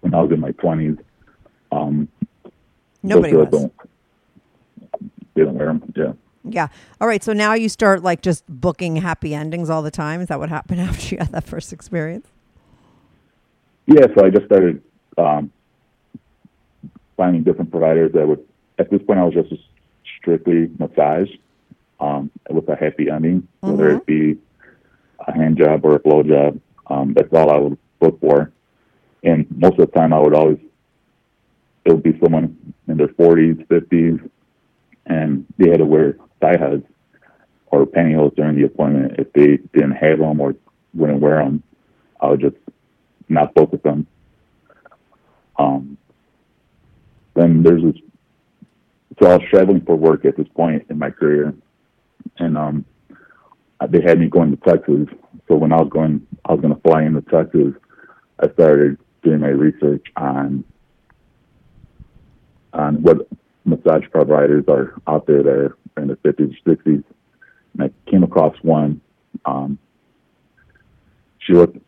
when 0.00 0.14
I 0.14 0.20
was 0.22 0.30
in 0.30 0.40
my 0.40 0.52
20s. 0.52 0.98
Um, 1.72 2.08
Nobody 3.02 3.32
those 3.32 3.48
was. 3.50 3.70
They 5.34 5.44
don't 5.44 5.54
wear 5.54 5.66
them. 5.66 5.92
Yeah. 5.96 6.12
Yeah. 6.44 6.68
All 7.00 7.08
right. 7.08 7.22
So 7.22 7.32
now 7.32 7.54
you 7.54 7.68
start 7.68 8.02
like 8.02 8.22
just 8.22 8.44
booking 8.48 8.96
happy 8.96 9.34
endings 9.34 9.70
all 9.70 9.82
the 9.82 9.90
time. 9.90 10.20
Is 10.20 10.28
that 10.28 10.38
what 10.38 10.48
happened 10.48 10.80
after 10.88 11.14
you 11.14 11.18
had 11.18 11.32
that 11.32 11.44
first 11.44 11.72
experience? 11.72 12.26
Yeah, 13.86 14.06
so 14.16 14.24
I 14.24 14.30
just 14.30 14.46
started 14.46 14.80
um, 15.18 15.50
finding 17.16 17.42
different 17.42 17.70
providers 17.70 18.12
that 18.12 18.26
would. 18.26 18.44
At 18.78 18.90
this 18.90 19.02
point, 19.02 19.18
I 19.18 19.24
was 19.24 19.34
just 19.34 19.52
strictly 20.18 20.70
massage 20.78 21.28
um, 22.00 22.30
with 22.48 22.68
a 22.68 22.76
happy 22.76 23.10
ending, 23.10 23.46
whether 23.60 23.90
it 23.90 24.06
be 24.06 24.38
a 25.26 25.32
hand 25.32 25.58
job 25.58 25.84
or 25.84 25.96
a 25.96 25.98
blow 25.98 26.22
job. 26.22 26.58
Um, 26.86 27.12
that's 27.14 27.32
all 27.32 27.50
I 27.50 27.58
would 27.58 27.78
look 28.00 28.20
for. 28.20 28.50
And 29.22 29.46
most 29.50 29.78
of 29.78 29.90
the 29.90 29.98
time, 29.98 30.12
I 30.12 30.18
would 30.20 30.34
always 30.34 30.58
it 31.84 31.92
would 31.92 32.02
be 32.02 32.18
someone 32.22 32.56
in 32.88 32.96
their 32.96 33.08
40s, 33.08 33.66
50s, 33.66 34.30
and 35.06 35.46
they 35.58 35.70
had 35.70 35.78
to 35.78 35.84
wear 35.84 36.16
thigh 36.40 36.56
highs 36.58 36.82
or 37.66 37.86
pantyhose 37.86 38.34
during 38.36 38.56
the 38.56 38.66
appointment. 38.66 39.14
If 39.18 39.32
they 39.32 39.58
didn't 39.72 39.92
have 39.92 40.18
them 40.18 40.40
or 40.40 40.54
wouldn't 40.94 41.20
wear 41.20 41.38
them, 41.38 41.62
I 42.20 42.28
would 42.28 42.40
just 42.40 42.56
not 43.28 43.54
both 43.54 43.72
of 43.72 43.82
them. 43.82 44.06
Um, 45.58 45.96
then 47.34 47.62
there's 47.62 47.82
this. 47.82 48.02
So 49.20 49.30
I 49.30 49.36
was 49.36 49.48
traveling 49.50 49.82
for 49.82 49.96
work 49.96 50.24
at 50.24 50.36
this 50.36 50.48
point 50.48 50.86
in 50.88 50.98
my 50.98 51.10
career, 51.10 51.54
and 52.38 52.56
um, 52.56 52.84
they 53.88 54.00
had 54.00 54.18
me 54.18 54.28
going 54.28 54.50
to 54.50 54.56
Texas. 54.68 55.06
So 55.48 55.56
when 55.56 55.72
I 55.72 55.76
was 55.76 55.90
going, 55.90 56.26
I 56.44 56.52
was 56.52 56.60
going 56.60 56.74
to 56.74 56.80
fly 56.80 57.02
into 57.02 57.22
Texas. 57.22 57.74
I 58.38 58.50
started 58.52 58.98
doing 59.22 59.40
my 59.40 59.48
research 59.48 60.04
on 60.16 60.64
on 62.72 63.02
what 63.02 63.28
massage 63.64 64.04
providers 64.10 64.64
are 64.68 64.94
out 65.06 65.26
there 65.26 65.42
that 65.42 65.52
are 65.52 65.76
in 65.96 66.08
the 66.08 66.16
50s 66.16 66.56
or 66.66 66.74
60s. 66.74 67.04
And 67.74 67.82
I 67.82 68.10
came 68.10 68.22
across 68.22 68.56
one. 68.62 69.00
Um, 69.44 69.78
she 71.38 71.54
looked, 71.54 71.78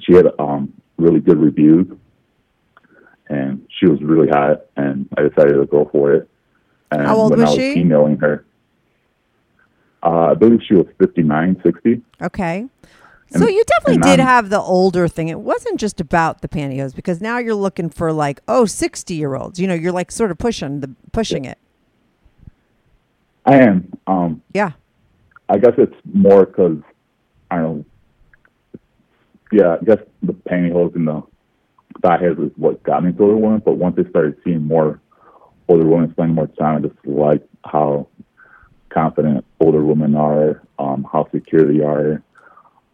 she 0.00 0.14
had 0.14 0.26
um, 0.38 0.72
really 0.96 1.20
good 1.20 1.38
reviews, 1.38 1.86
and 3.28 3.66
she 3.78 3.86
was 3.86 4.00
really 4.02 4.28
hot, 4.28 4.62
and 4.76 5.08
I 5.16 5.22
decided 5.22 5.54
to 5.54 5.66
go 5.66 5.88
for 5.90 6.12
it. 6.12 6.28
And 6.90 7.06
How 7.06 7.16
old 7.16 7.30
when 7.30 7.40
was 7.40 7.50
I 7.50 7.52
was 7.52 7.58
she? 7.58 7.80
emailing 7.80 8.18
her, 8.18 8.44
uh, 10.02 10.30
I 10.30 10.34
believe 10.34 10.60
she 10.66 10.74
was 10.74 10.86
59, 10.98 11.60
60. 11.62 12.02
Okay. 12.22 12.68
So 13.34 13.48
you 13.48 13.64
definitely 13.64 14.02
did 14.02 14.20
have 14.20 14.50
the 14.50 14.60
older 14.60 15.08
thing. 15.08 15.28
It 15.28 15.40
wasn't 15.40 15.80
just 15.80 16.00
about 16.00 16.42
the 16.42 16.48
pantyhose 16.48 16.94
because 16.94 17.20
now 17.20 17.38
you're 17.38 17.54
looking 17.54 17.88
for 17.88 18.12
like, 18.12 18.40
oh, 18.46 18.66
60 18.66 19.14
year 19.14 19.34
olds. 19.34 19.58
You 19.58 19.66
know, 19.66 19.74
you're 19.74 19.92
like 19.92 20.10
sort 20.10 20.30
of 20.30 20.38
pushing 20.38 20.80
the 20.80 20.94
pushing 21.12 21.44
it. 21.44 21.58
I 23.44 23.56
am. 23.56 23.92
Um, 24.06 24.42
Yeah. 24.52 24.72
I 25.48 25.58
guess 25.58 25.74
it's 25.76 25.94
more 26.04 26.46
because 26.46 26.78
I 27.50 27.58
don't. 27.58 27.86
Yeah, 29.50 29.76
I 29.80 29.84
guess 29.84 29.98
the 30.22 30.32
pantyhose 30.32 30.94
and 30.94 31.06
the 31.06 31.22
thigh 32.02 32.16
highs 32.18 32.38
is 32.38 32.50
what 32.56 32.82
got 32.82 33.02
me 33.02 33.10
into 33.10 33.22
older 33.22 33.36
women. 33.36 33.62
But 33.64 33.74
once 33.74 33.98
I 33.98 34.08
started 34.08 34.36
seeing 34.44 34.62
more 34.62 35.00
older 35.68 35.86
women 35.86 36.10
spending 36.12 36.34
more 36.34 36.46
time, 36.46 36.78
I 36.78 36.88
just 36.88 37.06
like 37.06 37.46
how 37.64 38.08
confident 38.88 39.44
older 39.60 39.84
women 39.84 40.14
are, 40.14 40.62
um, 40.78 41.06
how 41.10 41.28
secure 41.32 41.70
they 41.70 41.82
are, 41.82 42.22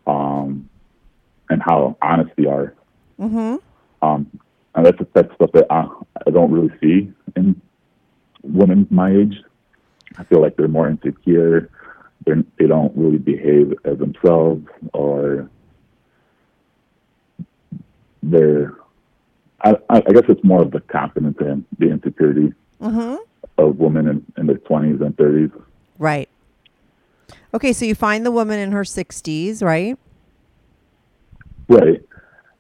um, 0.09 0.69
and 1.51 1.63
how 1.63 1.97
honest 2.03 2.31
they 2.37 2.47
are. 2.47 2.75
Mm-hmm. 3.21 3.57
Um, 4.05 4.41
and 4.75 4.87
that's 4.87 4.99
that's 5.13 5.33
stuff 5.35 5.51
that 5.53 5.67
I, 5.71 5.89
I 6.27 6.31
don't 6.31 6.51
really 6.51 6.73
see 6.81 7.13
in 7.37 7.61
women 8.43 8.87
my 8.91 9.13
age. 9.13 9.37
I 10.17 10.25
feel 10.25 10.41
like 10.41 10.57
they're 10.57 10.69
more 10.69 10.89
insecure. 10.89 11.71
They're, 12.25 12.43
they 12.59 12.67
don't 12.67 12.97
really 12.97 13.19
behave 13.19 13.75
as 13.85 13.99
themselves, 13.99 14.67
or 14.93 15.49
they're. 18.23 18.75
I, 19.61 19.75
I 19.91 20.01
guess 20.01 20.25
it's 20.29 20.45
more 20.45 20.63
of 20.63 20.71
the 20.71 20.81
confidence 20.81 21.37
and 21.41 21.65
the 21.79 21.91
insecurity 21.91 22.55
Mm-hmm. 22.81 23.17
of 23.59 23.79
women 23.79 24.07
in, 24.07 24.25
in 24.37 24.47
their 24.47 24.59
twenties 24.59 25.01
and 25.01 25.17
thirties. 25.17 25.51
Right. 25.99 26.28
Okay, 27.55 27.73
so 27.73 27.85
you 27.85 27.95
find 27.95 28.27
the 28.27 28.31
woman 28.31 28.59
in 28.59 28.73
her 28.73 28.83
60s, 28.83 29.63
right? 29.63 29.99
Right. 31.69 32.03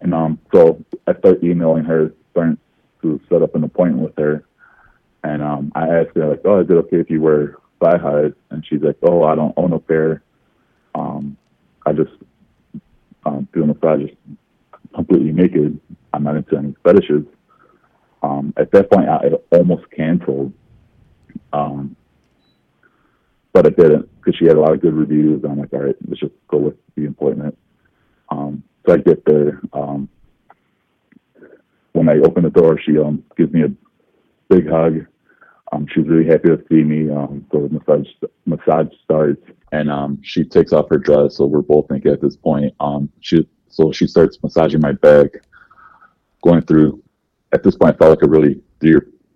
And 0.00 0.14
um, 0.14 0.38
so 0.52 0.82
I 1.06 1.14
start 1.18 1.42
emailing 1.42 1.84
her, 1.84 2.12
starting 2.30 2.58
to 3.02 3.20
set 3.28 3.42
up 3.42 3.54
an 3.54 3.64
appointment 3.64 4.02
with 4.04 4.16
her. 4.16 4.44
And 5.24 5.42
um, 5.42 5.72
I 5.74 5.88
asked 5.88 6.16
her 6.16 6.28
like, 6.28 6.42
"Oh, 6.44 6.60
is 6.60 6.70
it 6.70 6.74
okay 6.74 6.98
if 6.98 7.10
you 7.10 7.20
wear 7.20 7.56
thigh 7.82 7.98
highs?" 7.98 8.32
And 8.50 8.64
she's 8.64 8.80
like, 8.80 8.96
"Oh, 9.02 9.24
I 9.24 9.34
don't 9.34 9.52
own 9.56 9.72
a 9.72 9.78
pair. 9.78 10.22
Um, 10.94 11.36
I 11.84 11.92
just 11.92 12.12
um, 13.26 13.48
do 13.52 13.66
massages 13.66 14.16
completely 14.94 15.32
naked. 15.32 15.80
I'm 16.12 16.22
not 16.22 16.36
into 16.36 16.56
any 16.56 16.74
fetishes." 16.84 17.24
Um, 18.22 18.54
at 18.56 18.70
that 18.72 18.90
point, 18.90 19.08
I 19.08 19.30
almost 19.50 19.90
canceled, 19.90 20.52
um, 21.52 21.96
but 23.52 23.66
I 23.66 23.70
didn't 23.70 24.08
because 24.16 24.36
she 24.36 24.46
had 24.46 24.56
a 24.56 24.60
lot 24.60 24.72
of 24.72 24.80
good 24.80 24.94
reviews. 24.94 25.44
I'm 25.44 25.58
like, 25.58 25.72
"All 25.72 25.80
right, 25.80 25.96
let's 26.06 26.20
just 26.20 26.34
go 26.48 26.58
with 26.58 26.76
the 26.96 27.06
appointment." 27.06 27.56
Um, 28.30 28.62
so 28.86 28.94
I 28.94 28.98
get 28.98 29.24
there. 29.24 29.60
Um, 29.72 30.08
when 31.92 32.08
I 32.08 32.18
open 32.18 32.44
the 32.44 32.50
door, 32.50 32.78
she 32.78 32.98
um, 32.98 33.24
gives 33.36 33.52
me 33.52 33.64
a 33.64 33.72
big 34.48 34.68
hug. 34.68 35.06
Um, 35.72 35.86
she's 35.92 36.06
really 36.06 36.26
happy 36.26 36.48
to 36.48 36.64
see 36.68 36.82
me. 36.82 37.10
Um, 37.10 37.46
so 37.52 37.66
the 37.66 37.68
massage 37.68 38.08
massage 38.46 38.88
starts, 39.04 39.42
and 39.72 39.90
um, 39.90 40.18
she 40.22 40.44
takes 40.44 40.72
off 40.72 40.88
her 40.90 40.98
dress. 40.98 41.36
So 41.36 41.46
we're 41.46 41.62
both 41.62 41.90
naked 41.90 42.12
at 42.12 42.20
this 42.20 42.36
point. 42.36 42.74
Um, 42.80 43.10
she 43.20 43.46
so 43.68 43.92
she 43.92 44.06
starts 44.06 44.42
massaging 44.42 44.80
my 44.80 44.92
back, 44.92 45.28
going 46.42 46.62
through. 46.62 47.02
At 47.52 47.62
this 47.62 47.76
point, 47.76 47.94
I 47.94 47.98
felt 47.98 48.10
like 48.10 48.26
a 48.26 48.30
really 48.30 48.60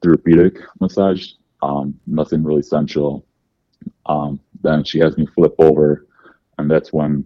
therapeutic 0.02 0.58
massage. 0.80 1.32
Um, 1.62 1.98
nothing 2.06 2.42
really 2.42 2.62
sensual. 2.62 3.24
Um, 4.06 4.40
then 4.62 4.84
she 4.84 4.98
has 5.00 5.16
me 5.16 5.26
flip 5.26 5.54
over, 5.58 6.06
and 6.58 6.70
that's 6.70 6.92
when 6.92 7.24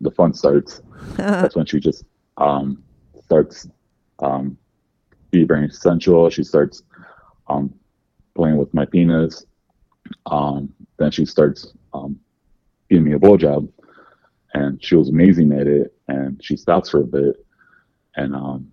the 0.00 0.10
fun 0.10 0.34
starts. 0.34 0.80
that's 1.16 1.56
when 1.56 1.66
she 1.66 1.80
just 1.80 2.04
um, 2.36 2.82
starts 3.24 3.68
um, 4.20 4.56
being 5.30 5.46
very 5.46 5.70
sensual. 5.70 6.30
She 6.30 6.42
starts 6.42 6.82
um, 7.48 7.72
playing 8.34 8.56
with 8.56 8.72
my 8.74 8.84
penis. 8.84 9.44
Um, 10.26 10.72
then 10.98 11.10
she 11.10 11.26
starts 11.26 11.72
um, 11.92 12.18
giving 12.88 13.04
me 13.04 13.12
a 13.14 13.18
blowjob, 13.18 13.70
and 14.54 14.82
she 14.82 14.94
was 14.96 15.08
amazing 15.08 15.52
at 15.52 15.66
it. 15.66 15.94
And 16.08 16.42
she 16.42 16.56
stops 16.56 16.90
for 16.90 17.00
a 17.00 17.04
bit, 17.04 17.44
and 18.16 18.34
um, 18.34 18.72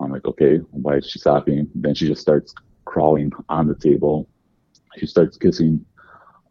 I'm 0.00 0.10
like, 0.10 0.26
okay, 0.26 0.58
why 0.70 0.96
is 0.96 1.10
she 1.10 1.18
stopping? 1.18 1.68
Then 1.74 1.94
she 1.94 2.06
just 2.06 2.20
starts 2.20 2.54
crawling 2.84 3.32
on 3.48 3.66
the 3.66 3.74
table. 3.74 4.28
She 4.98 5.06
starts 5.06 5.36
kissing 5.36 5.84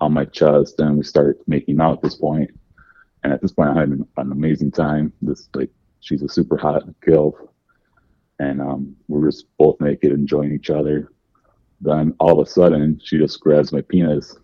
on 0.01 0.13
my 0.13 0.25
chest, 0.25 0.79
and 0.79 0.97
we 0.97 1.03
start 1.03 1.39
making 1.47 1.79
out 1.79 1.93
at 1.93 2.01
this 2.01 2.15
point. 2.15 2.51
And 3.23 3.31
at 3.31 3.41
this 3.41 3.51
point, 3.51 3.69
I 3.69 3.79
had 3.79 3.89
an, 3.89 4.07
an 4.17 4.31
amazing 4.31 4.71
time. 4.71 5.13
This 5.21 5.47
like 5.53 5.69
she's 5.99 6.23
a 6.23 6.29
super 6.29 6.57
hot 6.57 6.83
gilf, 7.05 7.35
and 8.39 8.61
um, 8.61 8.95
we're 9.07 9.29
just 9.29 9.45
both 9.57 9.79
naked, 9.79 10.11
enjoying 10.11 10.53
each 10.53 10.69
other. 10.69 11.11
Then 11.79 12.15
all 12.19 12.39
of 12.39 12.47
a 12.47 12.49
sudden, 12.49 12.99
she 13.03 13.17
just 13.17 13.39
grabs 13.39 13.71
my 13.71 13.81
penis 13.81 14.35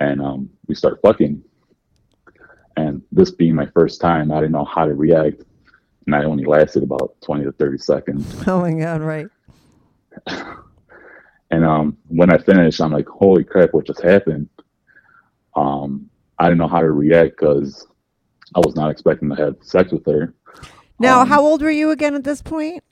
and 0.00 0.20
um, 0.20 0.50
we 0.66 0.74
start 0.74 1.00
fucking. 1.02 1.42
And 2.76 3.02
this 3.12 3.30
being 3.30 3.54
my 3.54 3.66
first 3.66 4.00
time, 4.00 4.32
I 4.32 4.36
didn't 4.36 4.52
know 4.52 4.64
how 4.64 4.84
to 4.84 4.94
react, 4.94 5.44
and 6.06 6.14
I 6.14 6.24
only 6.24 6.44
lasted 6.44 6.82
about 6.82 7.16
twenty 7.20 7.44
to 7.44 7.52
thirty 7.52 7.78
seconds. 7.78 8.26
Oh 8.48 8.60
my 8.60 8.72
god, 8.72 9.00
right. 9.00 9.26
And 11.50 11.64
um, 11.64 11.96
when 12.08 12.32
I 12.32 12.38
finished, 12.38 12.80
I'm 12.80 12.90
like, 12.90 13.06
"Holy 13.06 13.44
crap! 13.44 13.74
What 13.74 13.86
just 13.86 14.02
happened?" 14.02 14.48
Um, 15.56 16.08
I 16.38 16.44
didn't 16.44 16.58
know 16.58 16.68
how 16.68 16.80
to 16.80 16.90
react 16.90 17.36
because 17.38 17.86
I 18.54 18.60
was 18.60 18.74
not 18.74 18.90
expecting 18.90 19.28
to 19.30 19.36
have 19.36 19.56
sex 19.62 19.92
with 19.92 20.04
her. 20.06 20.34
Now, 20.98 21.22
Um, 21.22 21.28
how 21.28 21.42
old 21.42 21.62
were 21.62 21.70
you 21.70 21.90
again 21.90 22.14
at 22.14 22.24
this 22.24 22.42
point? 22.42 22.82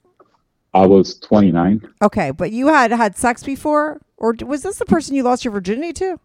I 0.73 0.85
was 0.85 1.19
29. 1.19 1.87
Okay, 2.01 2.31
but 2.31 2.51
you 2.51 2.67
had 2.67 2.91
had 2.91 3.15
sex 3.15 3.43
before, 3.43 4.01
or 4.17 4.35
was 4.45 4.63
this 4.63 4.77
the 4.77 4.85
person 4.85 5.15
you 5.15 5.23
lost 5.23 5.45
your 5.45 5.51
virginity 5.51 5.93
to? 5.93 6.19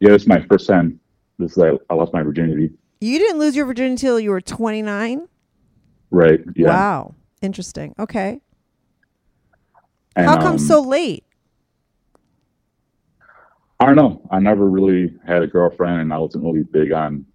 Yeah, 0.00 0.10
this 0.10 0.22
is 0.22 0.28
my 0.28 0.40
first 0.42 0.68
time. 0.68 1.00
This 1.38 1.52
is 1.52 1.58
I, 1.58 1.72
I 1.90 1.94
lost 1.94 2.12
my 2.12 2.22
virginity. 2.22 2.70
You 3.00 3.18
didn't 3.18 3.38
lose 3.38 3.56
your 3.56 3.66
virginity 3.66 3.92
until 3.92 4.20
you 4.20 4.30
were 4.30 4.40
29? 4.40 5.28
Right. 6.10 6.40
Yeah. 6.54 6.68
Wow. 6.68 7.14
Interesting. 7.42 7.94
Okay. 7.98 8.40
And, 10.14 10.26
How 10.26 10.36
come 10.36 10.52
um, 10.52 10.58
so 10.58 10.80
late? 10.80 11.24
I 13.78 13.86
don't 13.86 13.96
know. 13.96 14.26
I 14.30 14.38
never 14.38 14.68
really 14.68 15.14
had 15.26 15.42
a 15.42 15.46
girlfriend, 15.46 16.00
and 16.00 16.12
I 16.12 16.18
wasn't 16.18 16.44
really 16.44 16.62
big 16.62 16.92
on. 16.92 17.26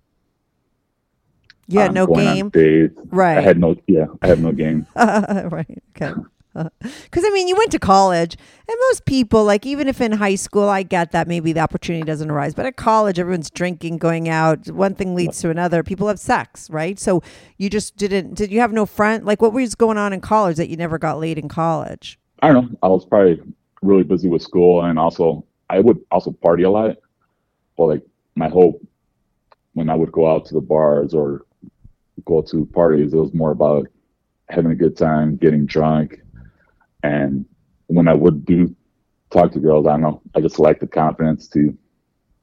You 1.68 1.80
had 1.80 1.90
on 1.90 1.94
no 1.94 2.08
game. 2.08 2.50
dates. 2.50 3.00
Right. 3.06 3.38
I 3.38 3.42
had 3.42 3.60
no. 3.60 3.76
Yeah, 3.88 4.08
I 4.22 4.28
had 4.28 4.40
no 4.40 4.52
game. 4.52 4.88
right. 4.96 5.84
Okay. 5.96 6.14
Because 6.54 7.24
I 7.26 7.30
mean, 7.30 7.48
you 7.48 7.56
went 7.56 7.72
to 7.72 7.80
college, 7.80 8.36
and 8.68 8.78
most 8.90 9.06
people, 9.06 9.46
like 9.46 9.66
even 9.66 9.88
if 9.88 10.02
in 10.02 10.12
high 10.12 10.36
school, 10.36 10.68
I 10.68 10.84
get 10.84 11.14
that 11.14 11.26
maybe 11.26 11.54
the 11.54 11.62
opportunity 11.62 12.04
doesn't 12.04 12.30
arise, 12.30 12.54
but 12.54 12.66
at 12.66 12.76
college, 12.76 13.20
everyone's 13.20 13.50
drinking, 13.50 14.00
going 14.00 14.28
out. 14.28 14.70
One 14.70 14.94
thing 14.94 15.16
leads 15.16 15.40
to 15.42 15.50
another. 15.50 15.82
People 15.82 16.10
have 16.10 16.20
sex, 16.20 16.70
right? 16.70 17.00
So 17.00 17.24
you 17.58 17.70
just 17.70 17.96
didn't. 17.96 18.34
Did 18.34 18.52
you 18.52 18.60
have 18.60 18.74
no 18.74 18.86
friend? 18.86 19.24
Like, 19.24 19.42
what 19.42 19.54
was 19.54 19.76
going 19.76 19.98
on 19.98 20.12
in 20.12 20.20
college 20.20 20.58
that 20.58 20.68
you 20.68 20.76
never 20.76 20.98
got 20.98 21.20
laid 21.20 21.38
in 21.38 21.48
college? 21.48 22.20
I 22.42 22.52
don't 22.52 22.70
know. 22.70 22.78
I 22.84 22.90
was 22.90 23.06
probably 23.06 23.40
really 23.82 24.04
busy 24.04 24.28
with 24.28 24.42
school, 24.42 24.84
and 24.84 25.00
also 25.00 25.46
I 25.72 25.80
would 25.80 26.00
also 26.12 26.32
party 26.32 26.64
a 26.64 26.70
lot. 26.70 26.98
But 27.78 27.86
like 27.86 28.04
my 28.36 28.50
whole 28.50 28.82
when 29.74 29.90
I 29.90 29.96
would 29.96 30.12
go 30.12 30.30
out 30.30 30.46
to 30.48 30.54
the 30.54 30.62
bars 30.62 31.14
or 31.14 31.46
go 32.26 32.42
to 32.42 32.66
parties, 32.66 33.14
it 33.14 33.18
was 33.18 33.34
more 33.34 33.52
about 33.52 33.88
having 34.50 34.72
a 34.72 34.76
good 34.76 34.98
time, 34.98 35.38
getting 35.38 35.66
drunk, 35.66 36.20
and 37.04 37.46
when 37.88 38.10
I 38.10 38.14
would 38.14 38.46
do 38.46 38.76
talk 39.30 39.54
to 39.54 39.60
girls, 39.60 39.88
I 39.88 39.92
don't 39.92 40.02
know. 40.02 40.22
I 40.36 40.42
just 40.42 40.60
lacked 40.60 40.82
the 40.82 40.88
confidence 40.88 41.48
to 41.50 41.76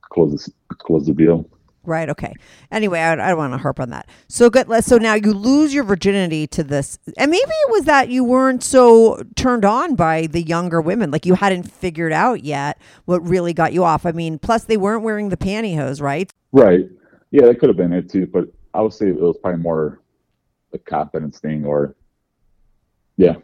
close 0.00 0.50
close 0.78 1.06
the 1.06 1.12
deal. 1.12 1.48
Right. 1.88 2.10
Okay. 2.10 2.34
Anyway, 2.70 3.00
I, 3.00 3.12
I 3.14 3.28
don't 3.30 3.38
want 3.38 3.54
to 3.54 3.58
harp 3.58 3.80
on 3.80 3.88
that. 3.88 4.10
So 4.28 4.50
good. 4.50 4.68
So 4.84 4.98
now 4.98 5.14
you 5.14 5.32
lose 5.32 5.72
your 5.72 5.84
virginity 5.84 6.46
to 6.48 6.62
this, 6.62 6.98
and 7.16 7.30
maybe 7.30 7.40
it 7.48 7.70
was 7.70 7.84
that 7.84 8.10
you 8.10 8.22
weren't 8.24 8.62
so 8.62 9.22
turned 9.36 9.64
on 9.64 9.94
by 9.94 10.26
the 10.26 10.42
younger 10.42 10.82
women, 10.82 11.10
like 11.10 11.24
you 11.24 11.32
hadn't 11.32 11.62
figured 11.62 12.12
out 12.12 12.44
yet 12.44 12.78
what 13.06 13.26
really 13.26 13.54
got 13.54 13.72
you 13.72 13.84
off. 13.84 14.04
I 14.04 14.12
mean, 14.12 14.38
plus 14.38 14.64
they 14.64 14.76
weren't 14.76 15.02
wearing 15.02 15.30
the 15.30 15.38
pantyhose, 15.38 16.02
right? 16.02 16.30
Right. 16.52 16.90
Yeah, 17.30 17.46
that 17.46 17.58
could 17.58 17.70
have 17.70 17.78
been 17.78 17.94
it 17.94 18.10
too, 18.10 18.26
but 18.26 18.52
I 18.74 18.82
would 18.82 18.92
say 18.92 19.08
it 19.08 19.18
was 19.18 19.38
probably 19.38 19.62
more 19.62 20.02
the 20.72 20.78
confidence 20.78 21.38
thing 21.40 21.64
or 21.64 21.96
yeah. 23.16 23.36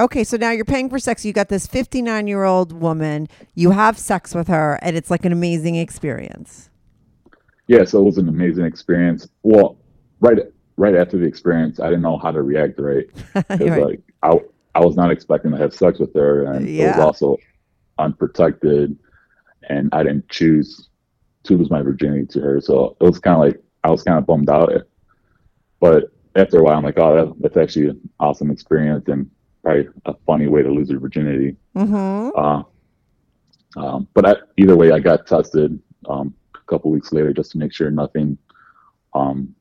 Okay. 0.00 0.24
So 0.24 0.38
now 0.38 0.50
you're 0.50 0.64
paying 0.64 0.88
for 0.88 0.98
sex. 0.98 1.26
You 1.26 1.34
got 1.34 1.50
this 1.50 1.66
59 1.66 2.26
year 2.26 2.44
old 2.44 2.72
woman. 2.72 3.28
You 3.54 3.72
have 3.72 3.98
sex 3.98 4.34
with 4.34 4.48
her, 4.48 4.78
and 4.80 4.96
it's 4.96 5.10
like 5.10 5.26
an 5.26 5.32
amazing 5.32 5.76
experience. 5.76 6.70
Yeah, 7.68 7.84
so 7.84 8.00
it 8.00 8.04
was 8.04 8.18
an 8.18 8.28
amazing 8.28 8.64
experience. 8.64 9.28
Well, 9.42 9.78
right 10.20 10.38
right 10.76 10.94
after 10.94 11.18
the 11.18 11.24
experience, 11.24 11.80
I 11.80 11.86
didn't 11.86 12.02
know 12.02 12.18
how 12.18 12.30
to 12.30 12.42
react 12.42 12.78
right. 12.78 13.06
Right. 13.50 13.82
like 13.82 14.00
I 14.22 14.38
I 14.74 14.80
was 14.80 14.96
not 14.96 15.10
expecting 15.10 15.52
to 15.52 15.56
have 15.56 15.74
sex 15.74 15.98
with 15.98 16.14
her 16.14 16.44
and 16.52 16.68
it 16.68 16.86
was 16.86 16.98
also 16.98 17.38
unprotected 17.98 18.98
and 19.68 19.88
I 19.92 20.02
didn't 20.02 20.28
choose 20.28 20.90
to 21.44 21.56
lose 21.56 21.70
my 21.70 21.82
virginity 21.82 22.26
to 22.26 22.40
her. 22.40 22.60
So 22.60 22.96
it 23.00 23.04
was 23.04 23.18
kind 23.18 23.34
of 23.34 23.40
like 23.40 23.62
I 23.84 23.90
was 23.90 24.02
kind 24.02 24.18
of 24.18 24.26
bummed 24.26 24.50
out. 24.50 24.72
But 25.80 26.12
after 26.34 26.58
a 26.58 26.62
while, 26.62 26.76
I'm 26.76 26.84
like, 26.84 26.98
oh, 26.98 27.16
that, 27.16 27.34
that's 27.40 27.56
actually 27.56 27.88
an 27.88 28.10
awesome 28.20 28.50
experience 28.50 29.08
and 29.08 29.30
probably 29.62 29.88
a 30.04 30.14
funny 30.26 30.48
way 30.48 30.62
to 30.62 30.70
lose 30.70 30.90
your 30.90 31.00
virginity. 31.00 31.56
Mm-hmm. 31.74 32.38
Uh, 32.38 32.62
um, 33.80 34.08
but 34.14 34.26
I, 34.26 34.36
either 34.56 34.76
way, 34.76 34.92
I 34.92 34.98
got 34.98 35.26
tested 35.26 35.80
um, 36.08 36.34
couple 36.66 36.90
weeks 36.90 37.12
later 37.12 37.32
just 37.32 37.52
to 37.52 37.58
make 37.58 37.72
sure 37.72 37.90
nothing. 37.90 38.38
Um, 39.14 39.54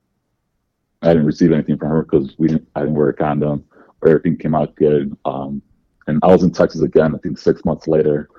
I 1.02 1.10
didn't 1.10 1.26
receive 1.26 1.52
anything 1.52 1.78
from 1.78 1.90
her 1.90 2.04
because 2.04 2.36
we 2.38 2.48
didn't. 2.48 2.68
I 2.76 2.82
didn't 2.82 2.96
wear 2.96 3.10
a 3.10 3.14
condom. 3.14 3.66
Everything 4.06 4.38
came 4.38 4.56
out 4.56 4.76
good. 4.76 5.16
Um, 5.26 5.62
and 6.08 6.20
I 6.24 6.28
was 6.28 6.44
in 6.44 6.52
Texas 6.52 6.82
again. 6.82 7.16
I 7.16 7.18
think 7.20 7.38
six 7.38 7.66
months 7.66 7.88
later, 7.88 8.30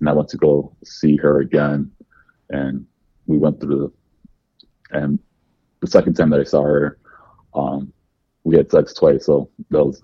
and 0.00 0.08
I 0.08 0.12
went 0.12 0.28
to 0.30 0.36
go 0.36 0.74
see 0.84 1.16
her 1.16 1.40
again, 1.40 1.90
and 2.50 2.86
we 3.26 3.38
went 3.38 3.60
through 3.60 3.92
the. 4.90 4.98
And 4.98 5.18
the 5.80 5.86
second 5.86 6.14
time 6.14 6.30
that 6.30 6.40
I 6.40 6.44
saw 6.44 6.62
her, 6.62 6.98
um, 7.54 7.92
we 8.44 8.56
had 8.56 8.70
sex 8.70 8.92
twice. 8.92 9.26
So 9.26 9.50
that 9.70 9.84
was 9.84 10.02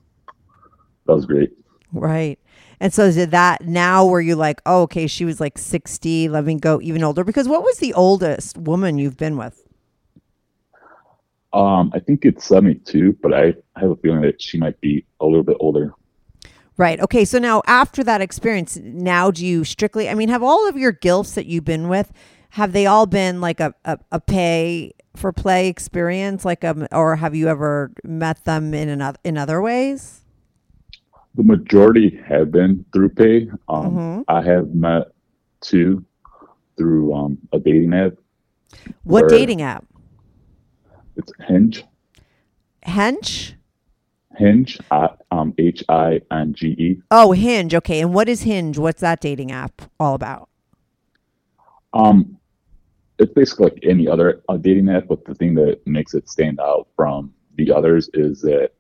that 1.07 1.14
was 1.14 1.26
great. 1.26 1.52
Right. 1.92 2.38
And 2.81 2.93
so 2.93 3.11
did 3.11 3.31
that 3.31 3.62
now 3.65 4.07
were 4.07 4.21
you 4.21 4.37
like, 4.37 4.61
oh, 4.67 4.83
okay, 4.83 5.07
she 5.07 5.25
was 5.25 5.41
like 5.41 5.59
60, 5.59 6.29
let 6.29 6.45
me 6.45 6.57
go 6.57 6.81
even 6.83 7.03
older? 7.03 7.25
Because 7.25 7.49
what 7.49 7.62
was 7.62 7.79
the 7.79 7.95
oldest 7.95 8.59
woman 8.59 8.99
you've 8.99 9.17
been 9.17 9.37
with? 9.37 9.62
Um, 11.53 11.91
I 11.95 12.01
think 12.01 12.25
it's 12.25 12.45
72, 12.45 13.17
but 13.23 13.33
I, 13.33 13.55
I 13.77 13.81
have 13.81 13.91
a 13.91 13.97
feeling 13.97 14.21
that 14.23 14.43
she 14.43 14.59
might 14.59 14.79
be 14.81 15.07
a 15.21 15.27
little 15.27 15.43
bit 15.43 15.57
older. 15.59 15.95
Right. 16.77 17.01
Okay. 17.01 17.25
So 17.25 17.39
now 17.39 17.62
after 17.67 18.05
that 18.05 18.21
experience, 18.21 18.77
now 18.83 19.31
do 19.31 19.47
you 19.47 19.65
strictly, 19.65 20.11
I 20.11 20.15
mean, 20.15 20.29
have 20.29 20.43
all 20.43 20.69
of 20.69 20.77
your 20.77 20.93
gilfs 20.93 21.35
that 21.35 21.47
you've 21.47 21.65
been 21.65 21.89
with, 21.89 22.12
have 22.51 22.73
they 22.73 22.85
all 22.85 23.07
been 23.07 23.41
like 23.41 23.61
a, 23.61 23.75
a, 23.87 23.99
a 24.12 24.21
pay 24.21 24.93
for 25.15 25.33
play 25.33 25.69
experience? 25.69 26.45
Like, 26.45 26.65
um, 26.65 26.87
or 26.93 27.17
have 27.17 27.35
you 27.35 27.49
ever 27.49 27.93
met 28.05 28.45
them 28.45 28.75
in 28.75 28.91
another, 28.91 29.19
in 29.25 29.39
other 29.39 29.62
ways? 29.62 30.26
The 31.37 31.42
majority 31.42 32.18
have 32.27 32.51
been 32.51 32.85
through 32.92 33.11
pay. 33.11 33.51
Um, 33.68 33.94
Mhm. 33.94 34.25
I 34.29 34.42
have 34.42 34.75
met 34.75 35.12
two 35.61 36.05
through 36.77 37.14
um, 37.14 37.38
a 37.53 37.59
dating 37.59 37.92
app. 37.92 38.14
What 39.05 39.29
dating 39.29 39.62
app? 39.62 39.85
It's 41.16 41.33
Hinge. 41.46 41.85
Hinge. 42.83 43.55
Hinge. 44.37 44.79
I, 44.90 45.11
um, 45.31 45.55
H 45.59 45.83
I 45.88 46.20
N 46.31 46.55
G 46.55 46.68
E. 46.68 47.03
Oh, 47.11 47.33
Hinge. 47.33 47.75
Okay. 47.75 48.01
And 48.01 48.12
what 48.14 48.29
is 48.29 48.42
Hinge? 48.42 48.79
What's 48.79 49.01
that 49.01 49.20
dating 49.20 49.53
app 49.53 49.83
all 49.99 50.14
about? 50.14 50.49
Um, 51.94 52.37
it's 53.18 53.33
basically 53.33 53.70
like 53.70 53.79
any 53.83 54.07
other 54.09 54.42
uh, 54.49 54.57
dating 54.59 54.88
app, 54.90 55.07
but 55.09 55.25
the 55.25 55.35
thing 55.35 55.55
that 55.55 55.87
makes 55.87 56.12
it 56.14 56.29
stand 56.29 56.61
out 56.61 56.88
from 56.94 57.33
the 57.57 57.72
others 57.72 58.11
is 58.12 58.42
that 58.42 58.72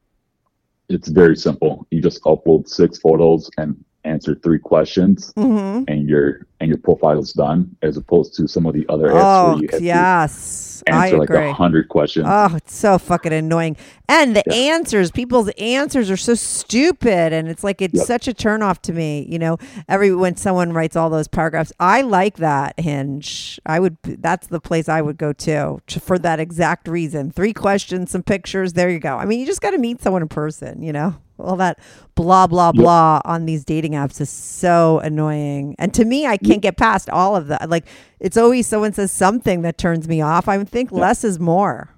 it's 0.88 1.08
very 1.08 1.36
simple. 1.36 1.86
You 1.90 2.00
just 2.00 2.22
upload 2.22 2.68
six 2.68 2.98
photos 2.98 3.50
and 3.58 3.76
answer 4.06 4.34
three 4.34 4.58
questions, 4.58 5.32
Mm-hmm. 5.36 5.84
and 5.88 6.08
your 6.08 6.46
and 6.58 6.68
your 6.70 6.78
profile 6.78 7.18
is 7.18 7.32
done. 7.34 7.76
As 7.82 7.96
opposed 7.98 8.34
to 8.36 8.48
some 8.48 8.64
of 8.64 8.72
the 8.74 8.86
other 8.88 9.08
apps 9.08 9.22
Oh, 9.22 9.52
where 9.54 9.62
you 9.62 9.68
have 9.72 9.82
yes. 9.82 10.82
to 10.86 10.92
I 10.94 11.06
answer 11.08 11.18
like 11.18 11.28
a 11.30 11.52
hundred 11.52 11.88
questions. 11.90 12.24
Oh, 12.26 12.54
it's 12.56 12.74
so 12.74 12.96
fucking 12.98 13.32
annoying. 13.34 13.76
And 14.08 14.34
the 14.34 14.42
Yeah. 14.46 14.54
answers, 14.74 15.10
people's 15.10 15.50
answers 15.58 16.10
are 16.10 16.16
so 16.16 16.32
stupid. 16.34 17.34
And 17.34 17.48
it's 17.48 17.62
like, 17.62 17.82
it's 17.82 17.94
Yep. 17.98 18.06
such 18.06 18.28
a 18.28 18.32
turnoff 18.32 18.80
to 18.82 18.94
me. 18.94 19.26
You 19.28 19.38
know, 19.38 19.58
every, 19.88 20.14
when 20.14 20.36
someone 20.36 20.72
writes 20.72 20.96
all 20.96 21.10
those 21.10 21.28
paragraphs, 21.28 21.72
I 21.78 22.00
like 22.00 22.36
that 22.36 22.78
hinge. 22.80 23.60
I 23.66 23.78
would, 23.78 23.98
that's 24.02 24.46
the 24.46 24.60
place 24.60 24.88
I 24.88 25.02
would 25.02 25.18
go 25.18 25.32
to 25.34 25.80
to- 25.86 26.00
for 26.00 26.18
that 26.20 26.40
exact 26.40 26.88
reason. 26.88 27.30
Three 27.32 27.52
questions, 27.52 28.10
some 28.12 28.22
pictures. 28.22 28.72
There 28.72 28.88
you 28.88 28.98
go. 29.00 29.16
I 29.16 29.26
mean, 29.26 29.40
you 29.40 29.46
just 29.46 29.60
got 29.60 29.72
to 29.72 29.78
meet 29.78 30.00
someone 30.00 30.22
in 30.22 30.28
person, 30.28 30.82
you 30.82 30.92
know? 30.94 31.16
All 31.38 31.56
that 31.56 31.78
blah, 32.14 32.46
blah, 32.46 32.72
Yep. 32.72 32.82
blah 32.82 33.20
on 33.24 33.46
these 33.46 33.64
dating 33.64 33.92
apps 33.92 34.20
is 34.20 34.30
so 34.30 35.00
annoying. 35.00 35.74
And 35.78 35.92
to 35.94 36.04
me, 36.04 36.26
I 36.26 36.36
can't 36.36 36.62
get 36.62 36.76
past 36.76 37.10
all 37.10 37.36
of 37.36 37.48
that. 37.48 37.68
Like, 37.70 37.86
it's 38.20 38.36
always 38.36 38.66
someone 38.66 38.92
says 38.92 39.12
something 39.12 39.62
that 39.62 39.78
turns 39.78 40.08
me 40.08 40.20
off. 40.22 40.48
I 40.48 40.62
think 40.64 40.92
less 40.92 41.24
is 41.24 41.38
more. 41.38 41.90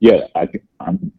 yeah, 0.00 0.26
I 0.34 0.46
think 0.46 0.64
I'm 0.80 1.12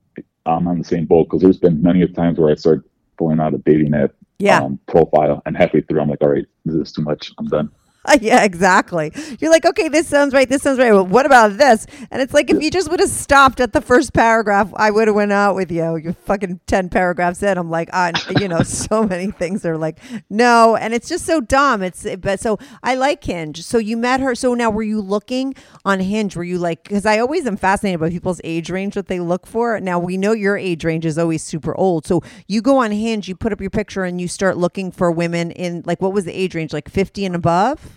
I'm 0.46 0.68
on 0.68 0.78
the 0.78 0.84
same 0.84 1.06
boat 1.06 1.26
because 1.26 1.42
there's 1.42 1.58
been 1.60 1.82
many 1.82 2.02
of 2.02 2.14
times 2.14 2.38
where 2.40 2.52
I 2.52 2.56
start 2.56 2.86
pulling 3.18 3.40
out 3.40 3.54
a 3.54 3.58
dating 3.60 3.94
app 3.94 4.12
Yeah. 4.40 4.60
um, 4.62 4.80
profile, 4.88 5.42
and 5.46 5.56
halfway 5.56 5.82
through 5.82 6.02
I'm 6.02 6.10
like, 6.10 6.22
all 6.22 6.30
right, 6.30 6.46
this 6.66 6.76
is 6.76 6.92
too 6.92 7.02
much. 7.02 7.32
I'm 7.38 7.48
done. 7.48 7.70
yeah, 8.22 8.44
exactly. 8.44 9.14
You're 9.40 9.52
like, 9.52 9.66
okay, 9.66 9.88
this 9.88 10.08
sounds 10.08 10.34
right. 10.34 10.50
This 10.50 10.62
sounds 10.62 10.78
right. 10.78 10.92
But 10.92 11.06
what 11.06 11.26
about 11.26 11.58
this? 11.58 11.88
And 12.12 12.22
it's 12.22 12.34
like 12.34 12.50
if 12.50 12.62
you 12.62 12.70
just 12.70 12.92
would 12.92 13.00
have 13.00 13.10
stopped 13.10 13.62
at 13.62 13.72
the 13.72 13.80
first 13.80 14.14
paragraph, 14.14 14.70
I 14.76 14.92
would 14.92 15.08
have 15.08 15.16
went 15.16 15.32
out 15.32 15.56
with 15.56 15.72
you. 15.72 15.96
You're 15.96 16.14
fucking 16.14 16.60
ten 16.68 16.90
paragraphs 16.90 17.42
in. 17.44 17.58
I'm 17.58 17.70
like, 17.70 17.90
uh, 17.94 18.12
you 18.40 18.50
know, 18.50 18.62
so 18.64 19.04
many 19.04 19.32
things 19.32 19.66
are 19.66 19.78
like, 19.78 20.00
no, 20.30 20.76
and 20.76 20.94
it's 20.94 21.08
just 21.08 21.26
so 21.26 21.40
dumb. 21.40 21.82
It's 21.82 22.06
but 22.18 22.42
so 22.42 22.60
I 22.82 22.96
like 22.96 23.24
Hinge. 23.24 23.64
So 23.64 23.78
you 23.78 23.96
met 23.96 24.20
her. 24.20 24.36
So 24.36 24.54
now 24.54 24.70
were 24.70 24.84
you 24.84 25.00
looking 25.00 25.56
on 25.86 26.02
Hinge? 26.02 26.36
Were 26.36 26.44
you 26.44 26.58
like? 26.58 26.84
Because 26.84 27.06
I 27.06 27.20
always 27.20 27.48
am 27.48 27.56
fascinated 27.56 28.02
by 28.02 28.10
people's 28.10 28.42
age 28.44 28.70
range, 28.70 28.98
what 28.98 29.08
they 29.08 29.22
look 29.22 29.48
for. 29.48 29.80
Now 29.80 29.98
we 29.98 30.18
know 30.18 30.34
your 30.34 30.58
age 30.58 30.84
range 30.84 31.06
is 31.06 31.18
always 31.18 31.42
super 31.42 31.74
old. 31.78 32.06
So 32.06 32.22
you 32.50 32.62
go 32.62 32.80
on 32.80 32.92
Hinge, 32.92 33.30
you 33.30 33.36
put 33.36 33.54
up 33.54 33.62
your 33.62 33.70
picture, 33.70 34.04
and 34.04 34.20
you 34.20 34.28
start 34.28 34.58
looking 34.58 34.92
for 34.92 35.10
women 35.10 35.52
in 35.52 35.84
like 35.86 36.02
what 36.02 36.12
was 36.12 36.26
the 36.26 36.34
age 36.34 36.54
range? 36.54 36.74
Like 36.74 36.90
50 36.90 37.26
and 37.26 37.36
above. 37.36 37.93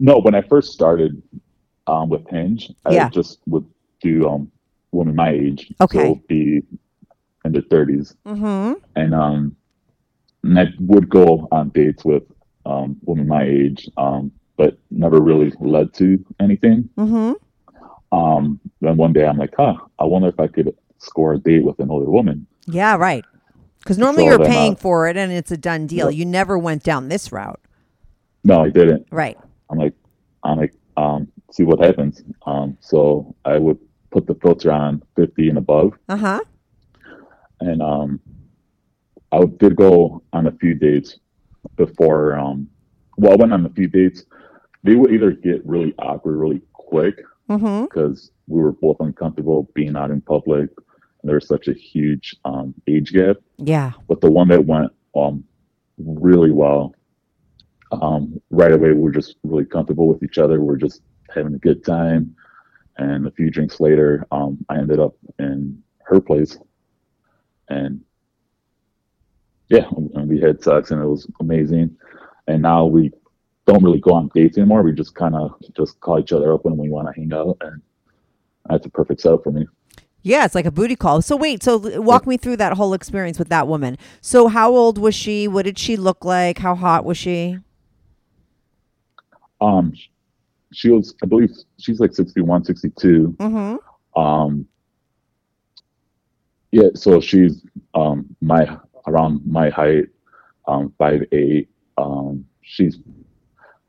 No, 0.00 0.18
when 0.18 0.34
I 0.34 0.42
first 0.42 0.72
started 0.72 1.20
um, 1.86 2.08
with 2.08 2.26
Hinge, 2.28 2.72
I 2.84 2.92
Yeah. 2.94 3.08
just 3.08 3.40
would 3.46 3.66
do 4.00 4.28
um, 4.28 4.50
women 4.92 5.14
my 5.16 5.30
age, 5.30 5.72
Okay. 5.80 6.14
so 6.14 6.22
be 6.28 6.62
in 7.44 7.52
their 7.52 7.62
30s, 7.62 8.14
Mm-hmm. 8.26 8.74
and 8.96 9.14
um, 9.14 9.56
and 10.44 10.58
I 10.58 10.66
would 10.80 11.08
go 11.08 11.48
on 11.50 11.70
dates 11.70 12.04
with 12.04 12.22
um, 12.64 12.96
women 13.04 13.26
my 13.26 13.42
age, 13.42 13.88
um, 13.96 14.30
but 14.56 14.78
never 14.90 15.20
really 15.20 15.52
led 15.60 15.92
to 15.94 16.24
anything. 16.40 16.88
Mm-hmm. 16.96 17.32
Um, 18.16 18.60
then 18.80 18.96
one 18.96 19.12
day 19.12 19.26
I'm 19.26 19.36
like, 19.36 19.54
huh, 19.56 19.74
I 19.98 20.04
wonder 20.04 20.28
if 20.28 20.38
I 20.38 20.46
could 20.46 20.74
score 20.98 21.34
a 21.34 21.38
date 21.38 21.64
with 21.64 21.78
an 21.80 21.90
older 21.90 22.10
woman. 22.10 22.46
Yeah, 22.66 22.96
right. 22.96 23.24
Because 23.80 23.98
normally 23.98 24.24
So 24.24 24.30
you're 24.30 24.46
paying 24.46 24.72
uh, 24.72 24.76
for 24.76 25.08
it 25.08 25.16
and 25.16 25.32
it's 25.32 25.50
a 25.50 25.56
done 25.56 25.86
deal. 25.86 26.10
Yep. 26.10 26.18
You 26.18 26.24
never 26.26 26.58
went 26.58 26.82
down 26.82 27.08
this 27.08 27.32
route. 27.32 27.60
No, 28.44 28.62
I 28.64 28.70
didn't. 28.70 29.06
Right. 29.10 29.38
I'm 29.70 29.78
like, 29.78 29.94
I'm 30.44 30.58
like, 30.58 30.74
um, 30.96 31.28
see 31.52 31.64
what 31.64 31.80
happens. 31.84 32.22
Um, 32.46 32.76
so 32.80 33.34
I 33.44 33.58
would 33.58 33.78
put 34.10 34.26
the 34.26 34.34
filter 34.36 34.70
on 34.72 35.02
50 35.16 35.48
and 35.50 35.58
above. 35.58 35.92
Uh 36.08 36.16
huh. 36.16 36.40
and 37.60 37.82
um, 37.82 38.20
I 39.32 39.44
did 39.44 39.76
go 39.76 40.22
on 40.32 40.46
a 40.46 40.52
few 40.52 40.74
dates 40.74 41.18
before. 41.76 42.38
Um, 42.38 42.68
well, 43.16 43.32
I 43.32 43.36
went 43.36 43.52
on 43.52 43.66
a 43.66 43.70
few 43.70 43.88
dates. 43.88 44.24
They 44.84 44.94
would 44.94 45.12
either 45.12 45.32
get 45.32 45.64
really 45.66 45.94
awkward 45.98 46.36
really 46.36 46.62
quick 46.72 47.20
Mm-hmm. 47.50 47.84
because 47.84 48.30
we 48.46 48.60
were 48.60 48.72
both 48.72 48.98
uncomfortable 49.00 49.70
being 49.74 49.96
out 49.96 50.10
in 50.10 50.20
public, 50.20 50.68
and 50.68 51.28
there 51.28 51.36
was 51.36 51.48
such 51.48 51.66
a 51.66 51.72
huge 51.72 52.36
um, 52.44 52.74
age 52.86 53.10
gap. 53.14 53.38
Yeah. 53.56 53.92
But 54.06 54.20
the 54.20 54.30
one 54.30 54.48
that 54.48 54.66
went 54.66 54.92
um, 55.16 55.44
really 55.96 56.50
well, 56.50 56.94
um, 57.92 58.40
right 58.50 58.72
away 58.72 58.92
we're 58.92 59.10
just 59.10 59.36
really 59.42 59.64
comfortable 59.64 60.08
with 60.08 60.22
each 60.22 60.38
other. 60.38 60.60
We 60.60 60.74
are 60.74 60.78
just 60.78 61.02
having 61.34 61.54
a 61.54 61.58
good 61.58 61.84
time, 61.84 62.34
and 62.96 63.26
a 63.26 63.30
few 63.30 63.50
drinks 63.50 63.80
later, 63.80 64.26
um, 64.30 64.64
I 64.68 64.78
ended 64.78 65.00
up 65.00 65.14
in 65.38 65.82
her 66.04 66.20
place, 66.20 66.58
and 67.68 68.00
yeah, 69.68 69.88
and 70.14 70.28
we 70.28 70.40
had 70.40 70.62
sex, 70.62 70.90
and 70.90 71.02
it 71.02 71.06
was 71.06 71.30
amazing. 71.40 71.96
And 72.46 72.62
now 72.62 72.86
we 72.86 73.12
don't 73.66 73.84
really 73.84 74.00
go 74.00 74.14
on 74.14 74.30
dates 74.34 74.56
anymore. 74.56 74.82
We 74.82 74.92
just 74.92 75.14
kind 75.14 75.34
of 75.34 75.54
just 75.76 76.00
call 76.00 76.18
each 76.18 76.32
other 76.32 76.54
up 76.54 76.64
when 76.64 76.78
we 76.78 76.88
want 76.88 77.08
to 77.08 77.20
hang 77.20 77.32
out, 77.32 77.58
and 77.60 77.82
that's 78.68 78.86
a 78.86 78.90
perfect 78.90 79.20
setup 79.20 79.44
for 79.44 79.50
me. 79.50 79.66
Yeah, 80.22 80.44
it's 80.44 80.54
like 80.54 80.66
a 80.66 80.70
booty 80.70 80.96
call. 80.96 81.22
So 81.22 81.36
wait, 81.36 81.62
so 81.62 82.00
walk 82.00 82.26
me 82.26 82.36
through 82.36 82.56
that 82.56 82.74
whole 82.74 82.92
experience 82.92 83.38
with 83.38 83.48
that 83.50 83.68
woman. 83.68 83.96
So 84.20 84.48
how 84.48 84.74
old 84.74 84.98
was 84.98 85.14
she? 85.14 85.46
What 85.46 85.64
did 85.64 85.78
she 85.78 85.96
look 85.96 86.24
like? 86.24 86.58
How 86.58 86.74
hot 86.74 87.04
was 87.04 87.16
she? 87.16 87.58
Um, 89.60 89.92
she 90.72 90.90
was, 90.90 91.14
I 91.22 91.26
believe, 91.26 91.50
she's 91.78 91.98
like 92.00 92.14
61, 92.14 92.64
62. 92.64 93.36
Mm-hmm. 93.38 94.20
Um, 94.20 94.66
yeah, 96.70 96.88
so 96.94 97.20
she's 97.20 97.64
um 97.94 98.26
my 98.42 98.76
around 99.06 99.40
my 99.46 99.70
height, 99.70 100.04
um 100.66 100.92
five 100.98 101.22
eight. 101.32 101.70
Um, 101.96 102.44
she's 102.60 102.98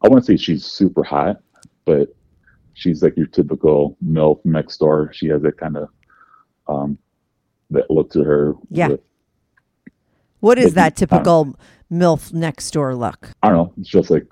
I 0.02 0.08
wouldn't 0.08 0.26
say 0.26 0.38
she's 0.38 0.64
super 0.66 1.04
hot, 1.04 1.42
but 1.86 2.16
she's 2.76 3.04
like 3.04 3.18
your 3.18 3.28
typical 3.28 3.98
milf 4.06 4.40
next 4.46 4.78
door. 4.78 5.12
She 5.14 5.28
has 5.28 5.42
that 5.42 5.58
kind 5.58 5.76
of 5.76 5.90
um 6.70 6.98
that 7.72 7.92
look 7.92 8.12
to 8.12 8.24
her. 8.24 8.54
Yeah. 8.70 8.88
with- 8.90 9.02
What 10.40 10.58
is 10.58 10.74
that 10.76 10.96
typical 10.96 11.58
MILF 11.92 12.32
next 12.32 12.72
door 12.72 12.96
look? 12.96 13.32
I 13.44 13.50
don't 13.50 13.58
know. 13.58 13.74
It's 13.78 13.90
just 13.90 14.10
like 14.10 14.26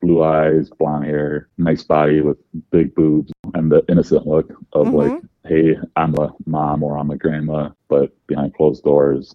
blue 0.00 0.22
eyes, 0.22 0.70
blonde 0.78 1.04
hair, 1.04 1.48
nice 1.58 1.82
body 1.82 2.20
with 2.20 2.38
big 2.70 2.94
boobs, 2.94 3.32
and 3.54 3.70
the 3.70 3.84
innocent 3.88 4.26
look 4.26 4.52
of 4.72 4.92
like, 4.92 5.20
hey, 5.46 5.76
I'm 5.96 6.14
a 6.16 6.32
mom 6.46 6.82
or 6.82 6.98
I'm 6.98 7.10
a 7.10 7.16
grandma, 7.16 7.70
but 7.88 8.14
behind 8.26 8.54
closed 8.54 8.84
doors, 8.84 9.34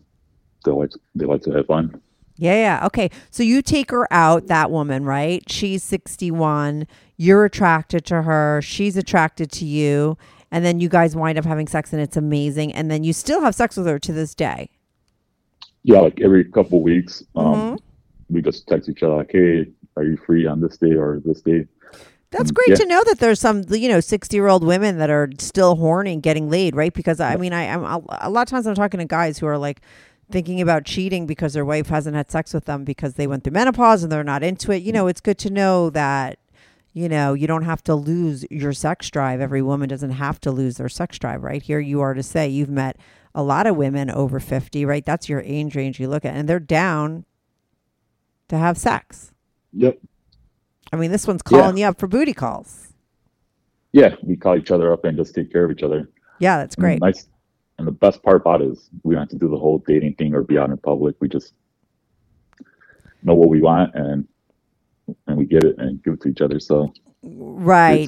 they 0.66 0.72
like 0.72 0.92
they 1.16 1.26
like 1.26 1.42
to 1.44 1.52
have 1.52 1.68
fun. 1.68 2.00
Yeah, 2.38 2.56
yeah. 2.56 2.86
Okay. 2.88 3.12
So 3.30 3.44
you 3.44 3.62
take 3.62 3.92
her 3.92 4.12
out, 4.12 4.48
that 4.48 4.72
woman, 4.72 5.06
right? 5.06 5.44
She's 5.50 5.84
61. 5.84 6.88
You're 7.18 7.46
attracted 7.46 8.06
to 8.06 8.24
her. 8.24 8.60
She's 8.64 8.98
attracted 8.98 9.52
to 9.52 9.66
you. 9.66 10.18
And 10.50 10.66
then 10.66 10.80
you 10.80 10.90
guys 10.90 11.16
wind 11.16 11.38
up 11.38 11.46
having 11.46 11.68
sex 11.68 11.94
and 11.94 12.02
it's 12.02 12.18
amazing. 12.18 12.74
And 12.74 12.90
then 12.90 13.04
you 13.04 13.14
still 13.14 13.42
have 13.42 13.54
sex 13.54 13.78
with 13.78 13.86
her 13.86 14.00
to 14.00 14.12
this 14.14 14.34
day. 14.34 14.70
Yeah, 15.84 16.00
like 16.00 16.22
every 16.22 16.46
couple 16.46 16.82
weeks, 16.82 17.24
um, 17.36 17.46
Mhm. 17.46 17.80
we 18.30 18.42
just 18.42 18.68
text 18.68 18.90
each 18.90 19.04
other 19.04 19.18
like, 19.18 19.32
hey, 19.32 19.68
are 19.96 20.04
you 20.04 20.18
free 20.18 20.46
on 20.48 20.60
this 20.62 20.78
day 20.78 20.94
or 20.94 21.22
this 21.26 21.42
day? 21.42 21.66
That's 22.32 22.52
Mm, 22.52 22.56
great 22.56 22.70
yeah. 22.70 22.76
to 22.78 22.86
know 22.86 23.04
that 23.06 23.20
there's 23.20 23.40
some, 23.40 23.64
you 23.70 23.88
know, 23.90 24.00
60 24.00 24.36
year 24.36 24.48
old 24.48 24.64
women 24.64 24.98
that 24.98 25.10
are 25.10 25.30
still 25.38 25.76
horny 25.76 26.14
and 26.14 26.24
getting 26.24 26.50
laid, 26.50 26.76
right? 26.76 26.94
Because 26.94 27.20
I 27.20 27.36
mean, 27.36 27.54
I, 27.54 27.68
I'm 27.68 27.84
a 28.10 28.30
lot 28.30 28.42
of 28.44 28.48
times 28.48 28.66
I'm 28.66 28.76
talking 28.76 29.00
to 29.00 29.06
guys 29.06 29.38
who 29.38 29.46
are 29.46 29.58
like 29.58 29.82
thinking 30.32 30.60
about 30.62 30.84
cheating 30.86 31.28
because 31.28 31.54
their 31.54 31.66
wife 31.66 31.90
hasn't 31.90 32.16
had 32.16 32.32
sex 32.32 32.54
with 32.54 32.66
them 32.66 32.84
because 32.84 33.14
they 33.16 33.28
went 33.28 33.44
through 33.44 33.54
menopause 33.54 34.02
and 34.02 34.12
they're 34.12 34.24
not 34.24 34.42
into 34.42 34.72
it. 34.72 34.82
You 34.82 34.92
know, 34.92 35.06
it's 35.08 35.22
good 35.22 35.38
to 35.40 35.52
know 35.52 35.92
that, 35.92 36.40
you 36.94 37.08
know, 37.08 37.34
you 37.36 37.46
don't 37.46 37.66
have 37.66 37.84
to 37.84 37.94
lose 37.94 38.46
your 38.50 38.74
sex 38.74 39.12
drive. 39.12 39.40
Every 39.40 39.62
woman 39.62 39.90
doesn't 39.90 40.12
have 40.12 40.40
to 40.42 40.52
lose 40.52 40.78
their 40.78 40.90
sex 40.90 41.20
drive, 41.20 41.44
right? 41.44 41.62
Here 41.62 41.80
you 41.80 42.02
are 42.02 42.16
to 42.16 42.24
say 42.24 42.48
you've 42.48 42.70
met 42.70 42.98
a 43.36 43.44
lot 43.44 43.68
of 43.68 43.76
women 43.76 44.10
over 44.10 44.40
50, 44.40 44.86
right? 44.86 45.06
That's 45.06 45.30
your 45.30 45.42
age 45.42 45.76
range 45.76 46.00
you 46.00 46.08
look 46.08 46.26
at, 46.26 46.34
and 46.36 46.48
they're 46.50 46.60
down 46.60 47.26
to 48.48 48.58
have 48.58 48.78
sex. 48.78 49.33
Yep. 49.74 50.00
I 50.92 50.96
mean, 50.96 51.12
this 51.12 51.28
one's 51.28 51.42
Yeah. 51.50 51.60
calling 51.60 51.78
you 51.78 51.86
up 51.86 52.00
for 52.00 52.08
booty 52.08 52.34
calls. 52.34 52.94
Yeah, 53.92 54.16
we 54.24 54.36
call 54.36 54.58
each 54.58 54.72
other 54.72 54.92
up 54.92 55.06
and 55.06 55.18
just 55.18 55.36
take 55.36 55.52
care 55.52 55.66
of 55.66 55.72
each 55.72 55.84
other. 55.84 56.10
Yeah, 56.40 56.58
that's 56.58 56.76
And 56.76 56.82
great. 56.82 57.02
Nice. 57.02 57.28
And 57.78 57.88
the 57.88 57.92
best 57.92 58.22
part 58.24 58.38
about 58.38 58.62
it 58.62 58.70
is 58.70 58.90
we 59.04 59.16
don't 59.16 59.22
have 59.22 59.30
to 59.30 59.38
do 59.38 59.50
the 59.50 59.58
whole 59.58 59.80
dating 59.88 60.16
thing 60.16 60.34
or 60.34 60.44
be 60.44 60.58
out 60.58 60.70
in 60.70 60.78
public. 60.78 61.16
We 61.20 61.28
just 61.28 61.54
know 63.24 63.34
what 63.36 63.50
we 63.50 63.62
want 63.62 63.94
and 63.96 64.28
and 65.28 65.38
we 65.38 65.46
get 65.46 65.64
it 65.64 65.78
and 65.80 66.02
give 66.04 66.14
it 66.14 66.22
to 66.22 66.30
each 66.30 66.42
other. 66.42 66.60
So 66.60 66.94
Right. 67.24 68.08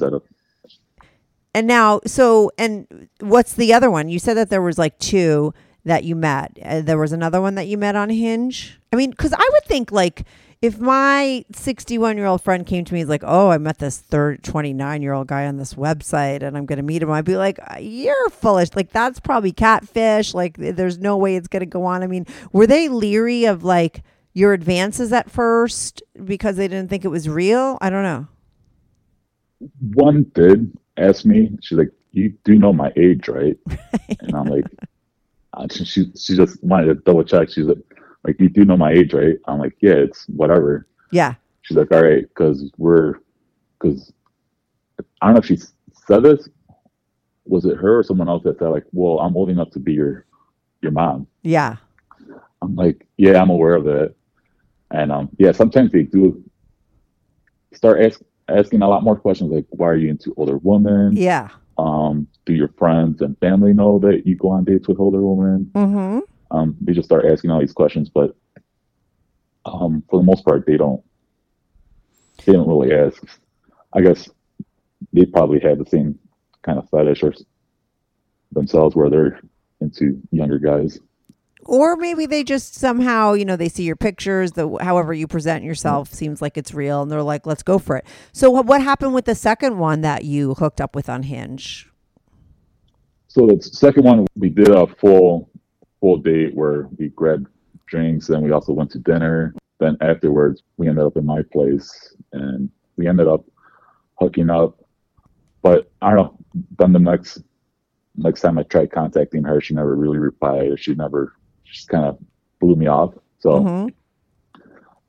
And 1.54 1.66
now, 1.66 2.00
so, 2.06 2.50
and 2.58 3.08
what's 3.20 3.54
the 3.54 3.72
other 3.72 3.90
one? 3.90 4.10
You 4.10 4.18
said 4.18 4.34
that 4.34 4.50
there 4.50 4.60
was 4.60 4.76
like 4.76 4.98
two 4.98 5.54
that 5.86 6.04
you 6.04 6.14
met. 6.14 6.58
Uh, 6.62 6.82
there 6.82 6.98
was 6.98 7.12
another 7.12 7.40
one 7.40 7.54
that 7.54 7.66
you 7.66 7.78
met 7.78 7.96
on 7.96 8.10
Hinge. 8.10 8.78
I 8.92 8.96
mean, 8.96 9.10
because 9.10 9.32
I 9.32 9.48
would 9.52 9.64
think 9.64 9.90
like 9.90 10.24
if 10.62 10.78
my 10.78 11.44
61 11.54 12.16
year 12.16 12.26
old 12.26 12.42
friend 12.42 12.66
came 12.66 12.84
to 12.84 12.94
me, 12.94 13.00
he's 13.00 13.08
like, 13.08 13.22
oh, 13.24 13.50
I 13.50 13.58
met 13.58 13.78
this 13.78 13.98
third 13.98 14.42
29 14.42 15.02
year 15.02 15.12
old 15.12 15.26
guy 15.26 15.46
on 15.46 15.56
this 15.56 15.74
website 15.74 16.42
and 16.42 16.56
I'm 16.56 16.66
going 16.66 16.78
to 16.78 16.82
meet 16.82 17.02
him. 17.02 17.10
I'd 17.10 17.24
be 17.24 17.36
like, 17.36 17.58
you're 17.78 18.30
foolish. 18.30 18.70
Like, 18.74 18.90
that's 18.90 19.20
probably 19.20 19.52
catfish. 19.52 20.34
Like, 20.34 20.56
there's 20.56 20.98
no 20.98 21.16
way 21.16 21.36
it's 21.36 21.48
going 21.48 21.60
to 21.60 21.66
go 21.66 21.84
on. 21.84 22.02
I 22.02 22.06
mean, 22.06 22.26
were 22.52 22.66
they 22.66 22.88
leery 22.88 23.44
of 23.44 23.64
like 23.64 24.02
your 24.32 24.52
advances 24.52 25.12
at 25.12 25.30
first 25.30 26.02
because 26.24 26.56
they 26.56 26.68
didn't 26.68 26.88
think 26.88 27.04
it 27.04 27.08
was 27.08 27.28
real? 27.28 27.78
I 27.80 27.90
don't 27.90 28.02
know. 28.02 28.26
One 29.94 30.30
did 30.34 30.76
ask 30.96 31.24
me, 31.24 31.50
she's 31.62 31.78
like, 31.78 31.92
You 32.12 32.34
do 32.44 32.58
know 32.58 32.72
my 32.72 32.92
age, 32.96 33.28
right? 33.28 33.56
and 34.20 34.34
I'm 34.34 34.46
like, 34.46 34.64
uh, 35.54 35.66
she 35.70 36.12
she 36.14 36.36
just 36.36 36.62
wanted 36.62 36.86
to 36.86 36.94
double 36.96 37.24
check. 37.24 37.50
She's 37.50 37.64
like, 37.64 37.78
like, 38.26 38.40
you 38.40 38.48
do 38.48 38.64
know 38.64 38.76
my 38.76 38.92
age, 38.92 39.14
right? 39.14 39.36
I'm 39.46 39.58
like, 39.58 39.76
yeah, 39.80 39.92
it's 39.92 40.26
whatever. 40.26 40.88
Yeah. 41.12 41.34
She's 41.62 41.76
like, 41.76 41.92
all 41.92 42.02
right, 42.02 42.22
because 42.22 42.70
we're, 42.76 43.14
because 43.78 44.12
I 45.20 45.26
don't 45.26 45.34
know 45.34 45.38
if 45.38 45.46
she 45.46 45.58
said 46.06 46.22
this. 46.22 46.48
Was 47.44 47.64
it 47.64 47.76
her 47.76 47.98
or 47.98 48.02
someone 48.02 48.28
else 48.28 48.42
that 48.42 48.58
said 48.58 48.68
like, 48.68 48.86
well, 48.90 49.20
I'm 49.20 49.36
old 49.36 49.50
enough 49.50 49.70
to 49.70 49.78
be 49.78 49.92
your, 49.92 50.26
your 50.82 50.90
mom? 50.90 51.28
Yeah. 51.42 51.76
I'm 52.60 52.74
like, 52.74 53.06
yeah, 53.16 53.40
I'm 53.40 53.50
aware 53.50 53.74
of 53.74 53.86
it. 53.86 54.16
And 54.90 55.12
um, 55.12 55.28
yeah, 55.38 55.52
sometimes 55.52 55.92
they 55.92 56.02
do 56.02 56.42
start 57.72 58.00
ask, 58.02 58.20
asking 58.48 58.82
a 58.82 58.88
lot 58.88 59.04
more 59.04 59.16
questions 59.16 59.52
like, 59.52 59.66
why 59.70 59.88
are 59.88 59.96
you 59.96 60.10
into 60.10 60.34
older 60.36 60.58
women? 60.58 61.16
Yeah. 61.16 61.50
Um, 61.78 62.26
do 62.44 62.54
your 62.54 62.68
friends 62.78 63.20
and 63.20 63.38
family 63.38 63.72
know 63.72 63.98
that 64.00 64.26
you 64.26 64.34
go 64.36 64.50
on 64.50 64.64
dates 64.64 64.88
with 64.88 64.98
older 64.98 65.20
women? 65.20 65.70
Mm-hmm. 65.74 66.20
Um, 66.50 66.76
they 66.80 66.92
just 66.92 67.08
start 67.08 67.24
asking 67.24 67.50
all 67.50 67.60
these 67.60 67.72
questions, 67.72 68.08
but 68.08 68.36
um, 69.64 70.02
for 70.08 70.20
the 70.20 70.24
most 70.24 70.44
part, 70.44 70.64
they 70.66 70.76
don't. 70.76 71.02
they 72.38 72.52
didn't 72.52 72.68
really 72.68 72.94
ask. 72.94 73.22
I 73.92 74.00
guess 74.00 74.28
they 75.12 75.24
probably 75.24 75.60
had 75.60 75.78
the 75.78 75.86
same 75.86 76.18
kind 76.62 76.78
of 76.78 76.88
fetish 76.90 77.22
or 77.22 77.32
themselves 78.52 78.94
where 78.94 79.10
they're 79.10 79.40
into 79.80 80.20
younger 80.30 80.58
guys. 80.58 81.00
Or 81.64 81.96
maybe 81.96 82.26
they 82.26 82.44
just 82.44 82.74
somehow, 82.74 83.32
you 83.32 83.44
know, 83.44 83.56
they 83.56 83.68
see 83.68 83.82
your 83.82 83.96
pictures, 83.96 84.52
the 84.52 84.78
however 84.80 85.12
you 85.12 85.26
present 85.26 85.64
yourself 85.64 86.12
seems 86.12 86.40
like 86.40 86.56
it's 86.56 86.72
real, 86.72 87.02
and 87.02 87.10
they're 87.10 87.24
like, 87.24 87.44
"Let's 87.44 87.64
go 87.64 87.78
for 87.78 87.96
it." 87.96 88.06
So, 88.32 88.50
what 88.50 88.66
what 88.66 88.82
happened 88.82 89.14
with 89.14 89.24
the 89.24 89.34
second 89.34 89.78
one 89.78 90.00
that 90.02 90.24
you 90.24 90.54
hooked 90.54 90.80
up 90.80 90.94
with 90.94 91.08
on 91.08 91.24
Hinge? 91.24 91.90
So 93.26 93.46
the 93.46 93.60
second 93.60 94.04
one, 94.04 94.26
we 94.36 94.48
did 94.48 94.68
a 94.68 94.86
full 94.86 95.50
full 96.00 96.18
date 96.18 96.54
where 96.54 96.88
we 96.98 97.08
grabbed 97.10 97.48
drinks 97.86 98.28
and 98.28 98.42
we 98.42 98.50
also 98.50 98.72
went 98.72 98.90
to 98.92 98.98
dinner. 98.98 99.54
Then 99.78 99.96
afterwards, 100.00 100.62
we 100.76 100.88
ended 100.88 101.04
up 101.04 101.16
in 101.16 101.26
my 101.26 101.42
place 101.52 102.14
and 102.32 102.70
we 102.96 103.06
ended 103.06 103.28
up 103.28 103.44
hooking 104.18 104.50
up. 104.50 104.78
But 105.62 105.90
I 106.02 106.10
don't 106.10 106.18
know. 106.18 106.38
Then 106.78 106.92
the 106.92 106.98
next 106.98 107.42
next 108.16 108.40
time 108.40 108.58
I 108.58 108.62
tried 108.62 108.92
contacting 108.92 109.44
her, 109.44 109.60
she 109.60 109.74
never 109.74 109.94
really 109.94 110.18
replied. 110.18 110.70
Or 110.72 110.76
she 110.76 110.94
never 110.94 111.34
just 111.64 111.88
kind 111.88 112.04
of 112.04 112.18
blew 112.60 112.76
me 112.76 112.86
off. 112.86 113.14
So 113.38 113.60
Mhm. 113.60 113.92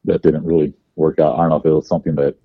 that 0.06 0.22
didn't 0.22 0.46
really 0.46 0.74
work 0.96 1.20
out. 1.20 1.36
I 1.36 1.42
don't 1.42 1.50
know 1.50 1.56
if 1.58 1.66
it 1.66 1.72
was 1.72 1.88
something 1.88 2.16
that 2.16 2.36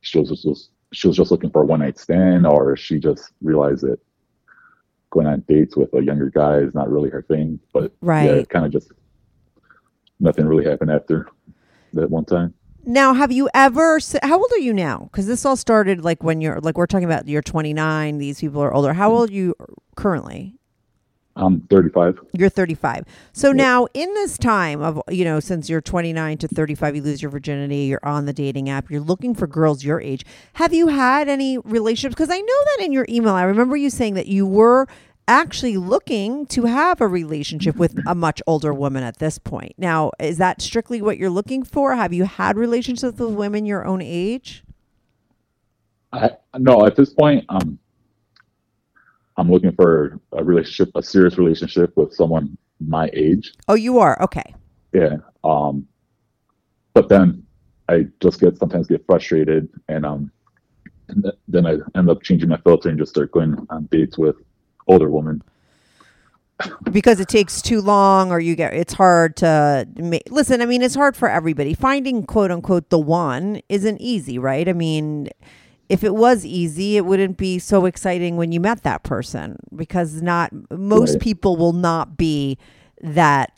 she 0.00 0.18
was 0.18 0.30
just 0.30 0.70
she 0.92 1.06
was 1.06 1.16
just 1.16 1.30
looking 1.30 1.50
for 1.50 1.62
a 1.62 1.66
one 1.66 1.80
night 1.80 1.98
stand, 1.98 2.46
or 2.46 2.76
she 2.76 2.98
just 2.98 3.32
realized 3.42 3.82
that 3.82 4.00
going 5.10 5.26
on 5.26 5.44
dates 5.48 5.76
with 5.76 5.92
a 5.94 6.02
younger 6.02 6.30
guy 6.30 6.58
is 6.58 6.74
not 6.74 6.90
really 6.90 7.10
her 7.10 7.22
thing. 7.22 7.58
But 7.72 7.84
yeah, 7.84 7.88
Right. 8.00 8.30
it 8.30 8.48
kind 8.48 8.66
of 8.66 8.72
just 8.72 8.92
nothing 10.20 10.46
really 10.46 10.64
happened 10.64 10.90
after 10.90 11.28
that 11.94 12.10
one 12.10 12.24
time. 12.24 12.54
Now, 12.84 13.12
have 13.12 13.32
you 13.32 13.48
ever? 13.54 13.98
How 14.22 14.38
old 14.38 14.50
are 14.52 14.58
you 14.60 14.72
now? 14.72 15.08
Because 15.10 15.26
this 15.26 15.44
all 15.44 15.56
started 15.56 16.04
like 16.04 16.22
when 16.22 16.40
you're 16.40 16.60
like 16.60 16.78
we're 16.78 16.86
talking 16.86 17.04
about. 17.04 17.28
You're 17.28 17.42
29. 17.42 18.18
These 18.18 18.40
people 18.40 18.62
are 18.62 18.72
older. 18.72 18.94
How 18.94 19.10
old 19.12 19.30
are 19.30 19.32
you 19.32 19.54
currently? 19.96 20.57
I'm 21.38 21.60
35. 21.70 22.18
You're 22.32 22.48
35. 22.48 23.04
So 23.32 23.52
now, 23.52 23.86
in 23.94 24.12
this 24.14 24.36
time 24.36 24.82
of, 24.82 25.00
you 25.08 25.24
know, 25.24 25.38
since 25.38 25.70
you're 25.70 25.80
29 25.80 26.38
to 26.38 26.48
35, 26.48 26.96
you 26.96 27.02
lose 27.02 27.22
your 27.22 27.30
virginity, 27.30 27.76
you're 27.84 28.04
on 28.04 28.26
the 28.26 28.32
dating 28.32 28.68
app, 28.68 28.90
you're 28.90 29.00
looking 29.00 29.34
for 29.34 29.46
girls 29.46 29.84
your 29.84 30.00
age. 30.00 30.26
Have 30.54 30.74
you 30.74 30.88
had 30.88 31.28
any 31.28 31.56
relationships? 31.58 32.14
Because 32.14 32.30
I 32.30 32.38
know 32.38 32.64
that 32.64 32.84
in 32.84 32.92
your 32.92 33.06
email, 33.08 33.34
I 33.34 33.44
remember 33.44 33.76
you 33.76 33.88
saying 33.88 34.14
that 34.14 34.26
you 34.26 34.46
were 34.46 34.88
actually 35.28 35.76
looking 35.76 36.46
to 36.46 36.64
have 36.64 37.00
a 37.00 37.06
relationship 37.06 37.76
with 37.76 37.96
a 38.06 38.14
much 38.14 38.42
older 38.46 38.74
woman 38.74 39.04
at 39.04 39.18
this 39.18 39.38
point. 39.38 39.74
Now, 39.78 40.10
is 40.18 40.38
that 40.38 40.60
strictly 40.60 41.00
what 41.00 41.18
you're 41.18 41.30
looking 41.30 41.62
for? 41.62 41.94
Have 41.94 42.12
you 42.12 42.24
had 42.24 42.56
relationships 42.56 43.18
with 43.18 43.34
women 43.34 43.64
your 43.64 43.84
own 43.84 44.02
age? 44.02 44.64
I 46.12 46.30
no, 46.58 46.86
at 46.86 46.96
this 46.96 47.12
point, 47.12 47.44
um, 47.50 47.78
I'm 49.38 49.50
looking 49.50 49.72
for 49.72 50.18
a 50.32 50.42
relationship, 50.42 50.90
a 50.96 51.02
serious 51.02 51.38
relationship 51.38 51.96
with 51.96 52.12
someone 52.12 52.58
my 52.80 53.08
age. 53.12 53.54
Oh, 53.68 53.74
you 53.74 53.98
are? 54.00 54.20
Okay. 54.22 54.54
Yeah. 54.92 55.18
Um, 55.44 55.86
but 56.92 57.08
then 57.08 57.44
I 57.88 58.08
just 58.20 58.40
get 58.40 58.58
sometimes 58.58 58.88
get 58.88 59.06
frustrated, 59.06 59.68
and 59.88 60.04
um, 60.04 60.30
and 61.08 61.22
th- 61.22 61.34
then 61.46 61.66
I 61.66 61.76
end 61.96 62.10
up 62.10 62.22
changing 62.22 62.48
my 62.48 62.58
filter 62.58 62.88
and 62.88 62.98
just 62.98 63.12
start 63.12 63.30
going 63.30 63.56
on 63.70 63.86
dates 63.92 64.18
with 64.18 64.36
older 64.88 65.08
women. 65.08 65.42
because 66.90 67.20
it 67.20 67.28
takes 67.28 67.62
too 67.62 67.80
long 67.80 68.32
or 68.32 68.40
you 68.40 68.56
get 68.56 68.74
it's 68.74 68.94
hard 68.94 69.36
to 69.36 69.86
ma- 69.96 70.18
listen 70.28 70.60
i 70.60 70.66
mean 70.66 70.82
it's 70.82 70.96
hard 70.96 71.16
for 71.16 71.30
everybody 71.30 71.72
finding 71.72 72.26
quote 72.26 72.50
unquote 72.50 72.90
the 72.90 72.98
one 72.98 73.60
isn't 73.68 74.00
easy 74.00 74.40
right 74.40 74.68
i 74.68 74.72
mean 74.72 75.28
if 75.88 76.04
it 76.04 76.14
was 76.14 76.44
easy 76.44 76.96
it 76.96 77.04
wouldn't 77.06 77.36
be 77.36 77.58
so 77.58 77.84
exciting 77.86 78.36
when 78.36 78.52
you 78.52 78.60
met 78.60 78.82
that 78.82 79.02
person 79.02 79.56
because 79.74 80.20
not 80.22 80.50
most 80.70 81.12
Right. 81.14 81.22
people 81.22 81.56
will 81.56 81.72
not 81.72 82.16
be 82.16 82.58
that 83.00 83.52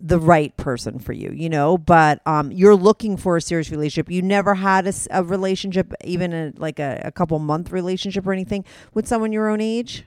the 0.00 0.18
right 0.20 0.56
person 0.56 0.98
for 1.00 1.12
you 1.12 1.32
you 1.34 1.48
know 1.48 1.76
but 1.76 2.20
um 2.26 2.52
you're 2.52 2.76
looking 2.76 3.16
for 3.16 3.36
a 3.36 3.40
serious 3.40 3.70
relationship 3.70 4.08
you 4.10 4.22
never 4.22 4.54
had 4.54 4.92
a 5.10 5.24
relationship 5.24 5.92
even 6.04 6.32
a, 6.32 6.52
like 6.56 6.78
a, 6.78 7.00
a 7.04 7.10
couple 7.10 7.36
month 7.40 7.72
relationship 7.72 8.24
or 8.26 8.32
anything 8.32 8.64
with 8.94 9.08
someone 9.08 9.32
your 9.32 9.48
own 9.48 9.60
age 9.60 10.04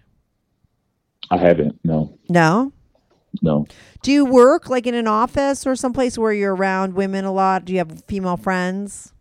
I 1.30 1.38
haven't. 1.38 1.80
No. 1.84 2.18
no 2.30 2.74
No. 3.42 3.66
Do 4.02 4.12
you 4.12 4.26
work 4.26 4.70
like 4.70 4.86
in 4.88 4.96
an 4.96 5.08
office 5.08 5.66
or 5.66 5.76
someplace 5.76 6.18
where 6.18 6.34
you're 6.34 6.56
around 6.56 6.94
women 6.96 7.24
a 7.26 7.32
lot? 7.32 7.64
Do 7.66 7.72
you 7.72 7.80
have 7.80 8.04
female 8.06 8.36
friends? 8.38 9.14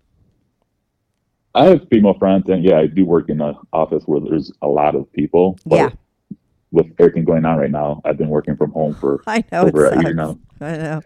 I 1.54 1.64
have 1.66 1.88
female 1.88 2.14
friends, 2.14 2.48
and 2.48 2.64
yeah, 2.64 2.78
I 2.78 2.86
do 2.86 3.04
work 3.04 3.28
in 3.28 3.40
an 3.40 3.54
office 3.72 4.04
where 4.06 4.20
there's 4.20 4.52
a 4.62 4.68
lot 4.68 4.94
of 4.94 5.12
people. 5.12 5.58
But 5.66 5.76
Yeah. 5.76 5.90
With 6.72 6.94
everything 7.00 7.24
going 7.24 7.44
on 7.44 7.58
right 7.58 7.70
now, 7.70 8.00
I've 8.04 8.16
been 8.16 8.28
working 8.28 8.56
from 8.56 8.70
home 8.70 8.94
for 8.94 9.24
I 9.26 9.42
know 9.50 9.62
over 9.62 9.86
a 9.86 10.00
year 10.02 10.14
now. 10.14 10.38
I 10.60 10.76
know. 10.76 11.00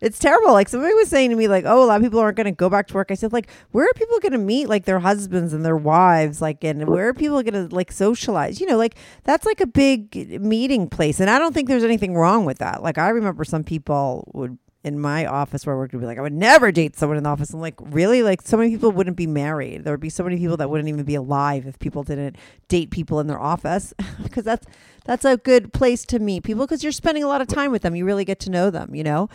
It's 0.00 0.18
terrible. 0.18 0.52
Like 0.52 0.68
somebody 0.68 0.94
was 0.94 1.08
saying 1.10 1.28
to 1.28 1.36
me, 1.36 1.46
like, 1.46 1.64
oh, 1.66 1.84
a 1.84 1.86
lot 1.86 1.96
of 1.96 2.02
people 2.02 2.20
aren't 2.20 2.38
going 2.38 2.46
to 2.46 2.52
go 2.52 2.70
back 2.70 2.86
to 2.86 2.94
work. 2.94 3.10
I 3.10 3.14
said, 3.14 3.30
like, 3.30 3.50
where 3.72 3.84
are 3.84 3.92
people 3.96 4.18
going 4.20 4.32
to 4.32 4.38
meet 4.38 4.68
like 4.68 4.86
their 4.86 5.00
husbands 5.00 5.52
and 5.52 5.62
their 5.62 5.76
wives? 5.76 6.40
Like, 6.40 6.64
and 6.64 6.88
where 6.88 7.08
are 7.08 7.12
people 7.12 7.42
going 7.42 7.68
to 7.68 7.74
like 7.74 7.92
socialize? 7.92 8.60
You 8.60 8.66
know, 8.66 8.78
like 8.78 8.94
that's 9.24 9.44
like 9.44 9.60
a 9.60 9.66
big 9.66 10.40
meeting 10.40 10.88
place. 10.88 11.20
And 11.20 11.28
I 11.28 11.38
don't 11.38 11.52
think 11.52 11.68
there's 11.68 11.84
anything 11.84 12.14
wrong 12.14 12.46
with 12.46 12.58
that. 12.58 12.82
Like, 12.82 12.96
I 12.96 13.08
remember 13.10 13.44
some 13.44 13.64
people 13.64 14.30
would 14.32 14.56
in 14.84 15.00
my 15.00 15.24
office 15.24 15.64
where 15.64 15.74
I 15.74 15.78
worked 15.78 15.94
would 15.94 16.00
be 16.00 16.06
like, 16.06 16.18
I 16.18 16.20
would 16.20 16.34
never 16.34 16.70
date 16.70 16.94
someone 16.94 17.16
in 17.16 17.24
the 17.24 17.30
office. 17.30 17.52
I'm 17.54 17.60
like, 17.60 17.74
really? 17.80 18.22
Like, 18.22 18.42
so 18.42 18.58
many 18.58 18.70
people 18.70 18.92
wouldn't 18.92 19.16
be 19.16 19.26
married. 19.26 19.82
There 19.82 19.92
would 19.92 20.00
be 20.00 20.10
so 20.10 20.22
many 20.22 20.36
people 20.36 20.58
that 20.58 20.68
wouldn't 20.68 20.88
even 20.88 21.04
be 21.04 21.14
alive 21.14 21.66
if 21.66 21.78
people 21.78 22.02
didn't 22.02 22.36
date 22.68 22.90
people 22.90 23.18
in 23.18 23.26
their 23.26 23.40
office 23.40 23.94
because 24.22 24.44
that's 24.44 24.66
that's 25.06 25.24
a 25.24 25.38
good 25.38 25.72
place 25.72 26.04
to 26.06 26.18
meet 26.18 26.44
people 26.44 26.64
because 26.66 26.82
you're 26.82 26.92
spending 26.92 27.24
a 27.24 27.28
lot 27.28 27.40
of 27.40 27.48
time 27.48 27.72
with 27.72 27.82
them. 27.82 27.96
You 27.96 28.04
really 28.04 28.24
get 28.26 28.38
to 28.40 28.50
know 28.50 28.70
them, 28.70 28.94
you 28.94 29.02
know. 29.02 29.28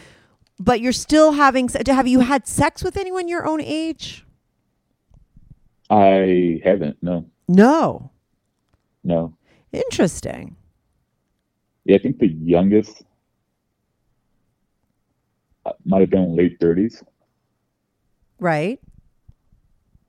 But 0.60 0.82
you're 0.82 0.92
still 0.92 1.34
having. 1.34 1.68
Have 1.88 2.08
you 2.08 2.20
had 2.20 2.48
sex 2.48 2.84
with 2.84 2.96
anyone 2.96 3.28
your 3.28 3.48
own 3.48 3.62
age? 3.62 4.26
I 5.90 6.62
haven't. 6.64 6.98
No. 7.02 7.26
No. 7.48 8.12
No. 9.04 9.34
Interesting. 9.72 10.56
Yeah, 11.86 11.96
I 11.96 12.00
think 12.00 12.20
the 12.20 12.28
youngest 12.28 13.04
might 15.86 16.02
have 16.02 16.10
been 16.10 16.36
late 16.36 16.60
30s, 16.60 17.04
Right. 18.40 18.80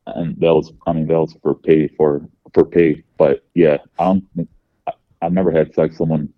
and 0.06 0.36
that 0.40 0.54
was, 0.54 0.72
I 0.86 0.92
mean, 0.92 1.06
that 1.08 1.18
was 1.20 1.36
for 1.42 1.54
pay 1.54 1.88
for 1.88 2.22
for 2.54 2.64
pay. 2.64 3.02
But 3.18 3.44
yeah, 3.54 3.78
I 3.98 4.04
don't, 4.04 4.48
I, 4.86 4.92
I've 5.22 5.32
never 5.32 5.50
had 5.52 5.74
sex 5.74 5.90
with 5.92 5.98
someone 5.98 6.32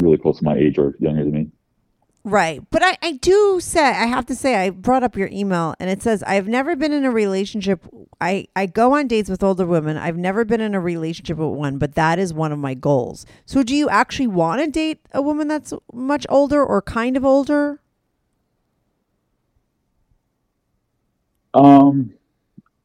really 0.00 0.18
close 0.18 0.38
to 0.38 0.44
my 0.44 0.56
age 0.56 0.78
or 0.78 0.94
younger 0.98 1.24
than 1.24 1.32
me. 1.32 1.50
Right. 2.24 2.60
But 2.70 2.82
I, 2.84 2.96
I 3.00 3.12
do 3.12 3.58
say, 3.60 3.82
I 3.82 4.04
have 4.06 4.26
to 4.26 4.34
say, 4.34 4.54
I 4.56 4.70
brought 4.70 5.02
up 5.02 5.16
your 5.16 5.28
email 5.32 5.74
and 5.80 5.88
it 5.88 6.02
says, 6.02 6.22
I've 6.24 6.46
never 6.46 6.76
been 6.76 6.92
in 6.92 7.04
a 7.04 7.10
relationship. 7.10 7.82
I, 8.20 8.48
I 8.54 8.66
go 8.66 8.92
on 8.94 9.06
dates 9.08 9.30
with 9.30 9.42
older 9.42 9.64
women. 9.64 9.96
I've 9.96 10.16
never 10.18 10.44
been 10.44 10.60
in 10.60 10.74
a 10.74 10.80
relationship 10.80 11.38
with 11.38 11.56
one, 11.56 11.78
but 11.78 11.94
that 11.94 12.18
is 12.18 12.34
one 12.34 12.52
of 12.52 12.58
my 12.58 12.74
goals. 12.74 13.24
So 13.46 13.62
do 13.62 13.74
you 13.74 13.88
actually 13.88 14.26
want 14.26 14.60
to 14.62 14.70
date 14.70 15.00
a 15.12 15.22
woman 15.22 15.48
that's 15.48 15.72
much 15.92 16.26
older 16.28 16.62
or 16.62 16.82
kind 16.82 17.16
of 17.16 17.24
older? 17.24 17.80
Um, 21.58 22.12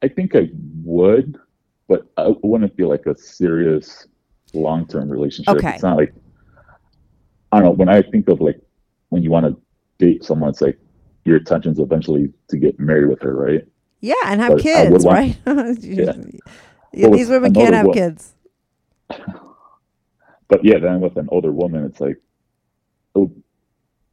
I 0.02 0.08
think 0.08 0.36
I 0.36 0.50
would, 0.84 1.38
but 1.88 2.08
I 2.18 2.34
wouldn't 2.44 2.76
feel 2.76 2.90
like 2.90 3.06
a 3.06 3.18
serious 3.18 4.08
long 4.54 4.88
term 4.88 5.10
relationship. 5.10 5.56
Okay. 5.56 5.74
It's 5.76 5.84
not 5.84 5.98
like 5.98 6.14
I 7.52 7.58
don't 7.58 7.66
know. 7.66 7.72
When 7.72 7.90
I 7.90 8.02
think 8.02 8.28
of 8.30 8.42
like 8.42 8.60
when 9.10 9.22
you 9.24 9.32
want 9.32 9.46
to 9.46 9.62
date 10.00 10.24
someone, 10.24 10.50
it's 10.50 10.62
like 10.62 10.80
your 11.26 11.38
intention's 11.38 11.80
eventually 11.80 12.34
to 12.50 12.58
get 12.58 12.80
married 12.80 13.08
with 13.10 13.22
her, 13.22 13.36
right? 13.36 13.66
Yeah. 14.02 14.16
And 14.26 14.42
have 14.42 14.54
But 14.54 14.62
kids, 14.62 14.92
would 14.92 15.04
want- 15.04 15.38
right? 15.46 15.78
Yeah. 15.82 16.14
Yeah, 16.96 17.10
These 17.10 17.30
women 17.30 17.54
can't 17.54 17.74
have 17.74 17.88
wo- 17.88 17.94
kids. 17.94 18.34
But 20.50 20.64
yeah, 20.64 20.78
then 20.78 21.00
with 21.00 21.18
an 21.18 21.28
older 21.32 21.52
woman, 21.52 21.84
it's 21.86 22.00
like, 22.00 22.18
oh, 23.16 23.32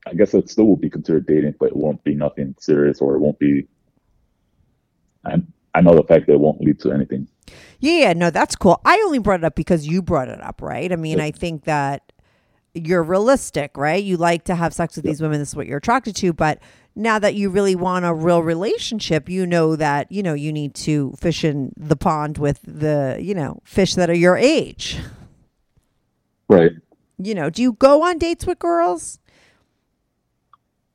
I 0.06 0.14
guess 0.14 0.32
it 0.32 0.48
still 0.48 0.64
will 0.66 0.76
be 0.76 0.88
considered 0.88 1.26
dating, 1.26 1.56
but 1.60 1.66
it 1.66 1.76
won't 1.76 2.02
be 2.02 2.14
nothing 2.14 2.54
serious, 2.58 3.00
or 3.02 3.14
it 3.14 3.18
won't 3.18 3.38
be. 3.38 3.66
I 5.24 5.42
I 5.74 5.80
know 5.80 5.94
the 5.94 6.02
fact 6.02 6.26
that 6.26 6.34
it 6.34 6.40
won't 6.40 6.60
lead 6.60 6.80
to 6.80 6.92
anything. 6.92 7.28
Yeah, 7.78 7.92
yeah, 7.92 8.12
no, 8.12 8.30
that's 8.30 8.56
cool. 8.56 8.80
I 8.84 8.96
only 9.04 9.18
brought 9.18 9.40
it 9.40 9.44
up 9.44 9.54
because 9.54 9.86
you 9.86 10.02
brought 10.02 10.28
it 10.28 10.40
up, 10.42 10.60
right? 10.62 10.92
I 10.92 10.96
mean, 10.96 11.18
Yep. 11.18 11.26
I 11.26 11.30
think 11.30 11.64
that 11.64 12.12
you're 12.74 13.02
realistic, 13.02 13.76
right? 13.76 14.02
You 14.02 14.16
like 14.16 14.44
to 14.44 14.54
have 14.54 14.72
sex 14.72 14.96
with 14.96 15.04
these 15.04 15.20
women. 15.20 15.38
This 15.38 15.50
is 15.50 15.56
what 15.56 15.66
you're 15.66 15.78
attracted 15.78 16.14
to. 16.16 16.32
But 16.32 16.60
now 16.94 17.18
that 17.18 17.34
you 17.34 17.50
really 17.50 17.74
want 17.74 18.04
a 18.04 18.14
real 18.14 18.42
relationship, 18.42 19.28
you 19.28 19.46
know 19.46 19.76
that, 19.76 20.10
you 20.12 20.22
know, 20.22 20.34
you 20.34 20.52
need 20.52 20.74
to 20.74 21.14
fish 21.18 21.42
in 21.44 21.72
the 21.76 21.96
pond 21.96 22.38
with 22.38 22.60
the, 22.62 23.18
you 23.20 23.34
know, 23.34 23.60
fish 23.64 23.94
that 23.94 24.10
are 24.10 24.14
your 24.14 24.36
age. 24.36 24.98
Right. 26.48 26.72
You 27.18 27.34
know, 27.34 27.50
do 27.50 27.62
you 27.62 27.72
go 27.72 28.02
on 28.02 28.18
dates 28.18 28.46
with 28.46 28.58
girls? 28.58 29.18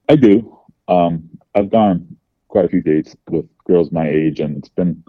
I 0.08 0.16
do. 0.16 0.58
Um, 0.88 1.30
I've 1.56 1.70
gone 1.70 2.18
quite 2.56 2.64
a 2.64 2.70
few 2.70 2.82
dates 2.82 3.18
with 3.30 3.46
girls 3.68 3.92
my 3.92 4.08
age, 4.08 4.40
and 4.40 4.56
it's 4.56 4.70
been. 4.70 5.04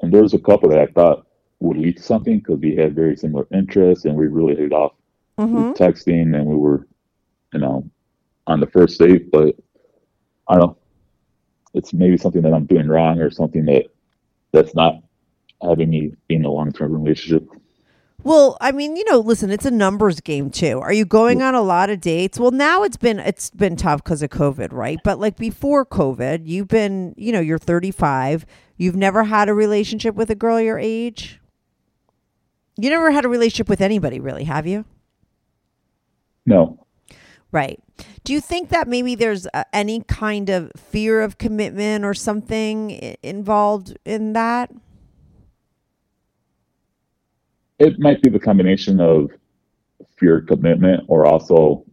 And 0.00 0.10
there 0.10 0.22
was 0.22 0.32
a 0.32 0.38
couple 0.38 0.70
that 0.70 0.78
I 0.78 0.86
thought 0.86 1.26
would 1.60 1.76
lead 1.76 1.98
to 1.98 2.02
something 2.02 2.38
because 2.38 2.58
we 2.58 2.74
had 2.74 2.94
very 2.94 3.16
similar 3.16 3.46
interests, 3.52 4.06
and 4.06 4.16
we 4.16 4.26
really 4.26 4.56
hit 4.56 4.66
it 4.66 4.72
off 4.72 4.92
Mm-hmm. 5.38 5.54
with 5.54 5.76
texting, 5.76 6.34
and 6.34 6.46
we 6.46 6.56
were, 6.56 6.86
you 7.52 7.60
know, 7.60 7.84
on 8.46 8.58
the 8.58 8.66
first 8.66 8.98
date. 8.98 9.30
But 9.30 9.54
I 10.48 10.54
don't 10.54 10.68
know. 10.68 10.76
It's 11.74 11.92
maybe 11.92 12.16
something 12.16 12.40
that 12.40 12.54
I'm 12.54 12.64
doing 12.64 12.88
wrong, 12.88 13.20
or 13.20 13.30
something 13.30 13.66
that 13.66 13.84
that's 14.52 14.74
not 14.74 15.02
having 15.62 15.90
me 15.90 16.14
be 16.28 16.36
in 16.36 16.46
a 16.46 16.50
long 16.50 16.72
term 16.72 16.94
relationship. 16.94 17.46
Well, 18.26 18.56
I 18.60 18.72
mean, 18.72 18.96
you 18.96 19.04
know, 19.08 19.20
listen, 19.20 19.50
it's 19.50 19.64
a 19.66 19.70
numbers 19.70 20.20
game 20.20 20.50
too. 20.50 20.80
Are 20.80 20.92
you 20.92 21.04
going 21.04 21.42
on 21.42 21.54
a 21.54 21.62
lot 21.62 21.90
of 21.90 22.00
dates? 22.00 22.40
Well, 22.40 22.50
now 22.50 22.82
it's 22.82 22.96
been 22.96 23.20
it's 23.20 23.50
been 23.50 23.76
tough 23.76 24.02
because 24.02 24.20
of 24.20 24.30
COVID, 24.30 24.72
right? 24.72 24.98
But 25.04 25.20
like 25.20 25.36
before 25.36 25.86
COVID, 25.86 26.42
you've 26.44 26.66
been, 26.66 27.14
you 27.16 27.30
know, 27.30 27.38
you're 27.38 27.56
35. 27.58 28.44
You've 28.76 28.96
never 28.96 29.22
had 29.24 29.48
a 29.48 29.54
relationship 29.54 30.16
with 30.16 30.28
a 30.30 30.34
girl 30.34 30.60
your 30.60 30.76
age. 30.78 31.40
You 32.76 32.90
never 32.90 33.12
had 33.12 33.24
a 33.24 33.28
relationship 33.28 33.68
with 33.68 33.80
anybody, 33.80 34.18
really, 34.18 34.44
have 34.44 34.66
you? 34.66 34.84
No, 36.44 36.84
Right. 37.52 37.80
Do 38.24 38.32
you 38.32 38.40
think 38.40 38.70
that 38.70 38.88
maybe 38.88 39.14
there's 39.14 39.46
uh, 39.54 39.62
any 39.72 40.00
kind 40.00 40.50
of 40.50 40.72
fear 40.76 41.22
of 41.22 41.38
commitment 41.38 42.04
or 42.04 42.12
something 42.12 42.90
i- 42.92 43.16
involved 43.22 43.96
in 44.04 44.32
that? 44.32 44.72
It 47.78 47.98
might 47.98 48.22
be 48.22 48.30
the 48.30 48.38
combination 48.38 49.00
of 49.00 49.30
fear 50.18 50.40
commitment 50.40 51.04
or 51.08 51.26
also 51.26 51.84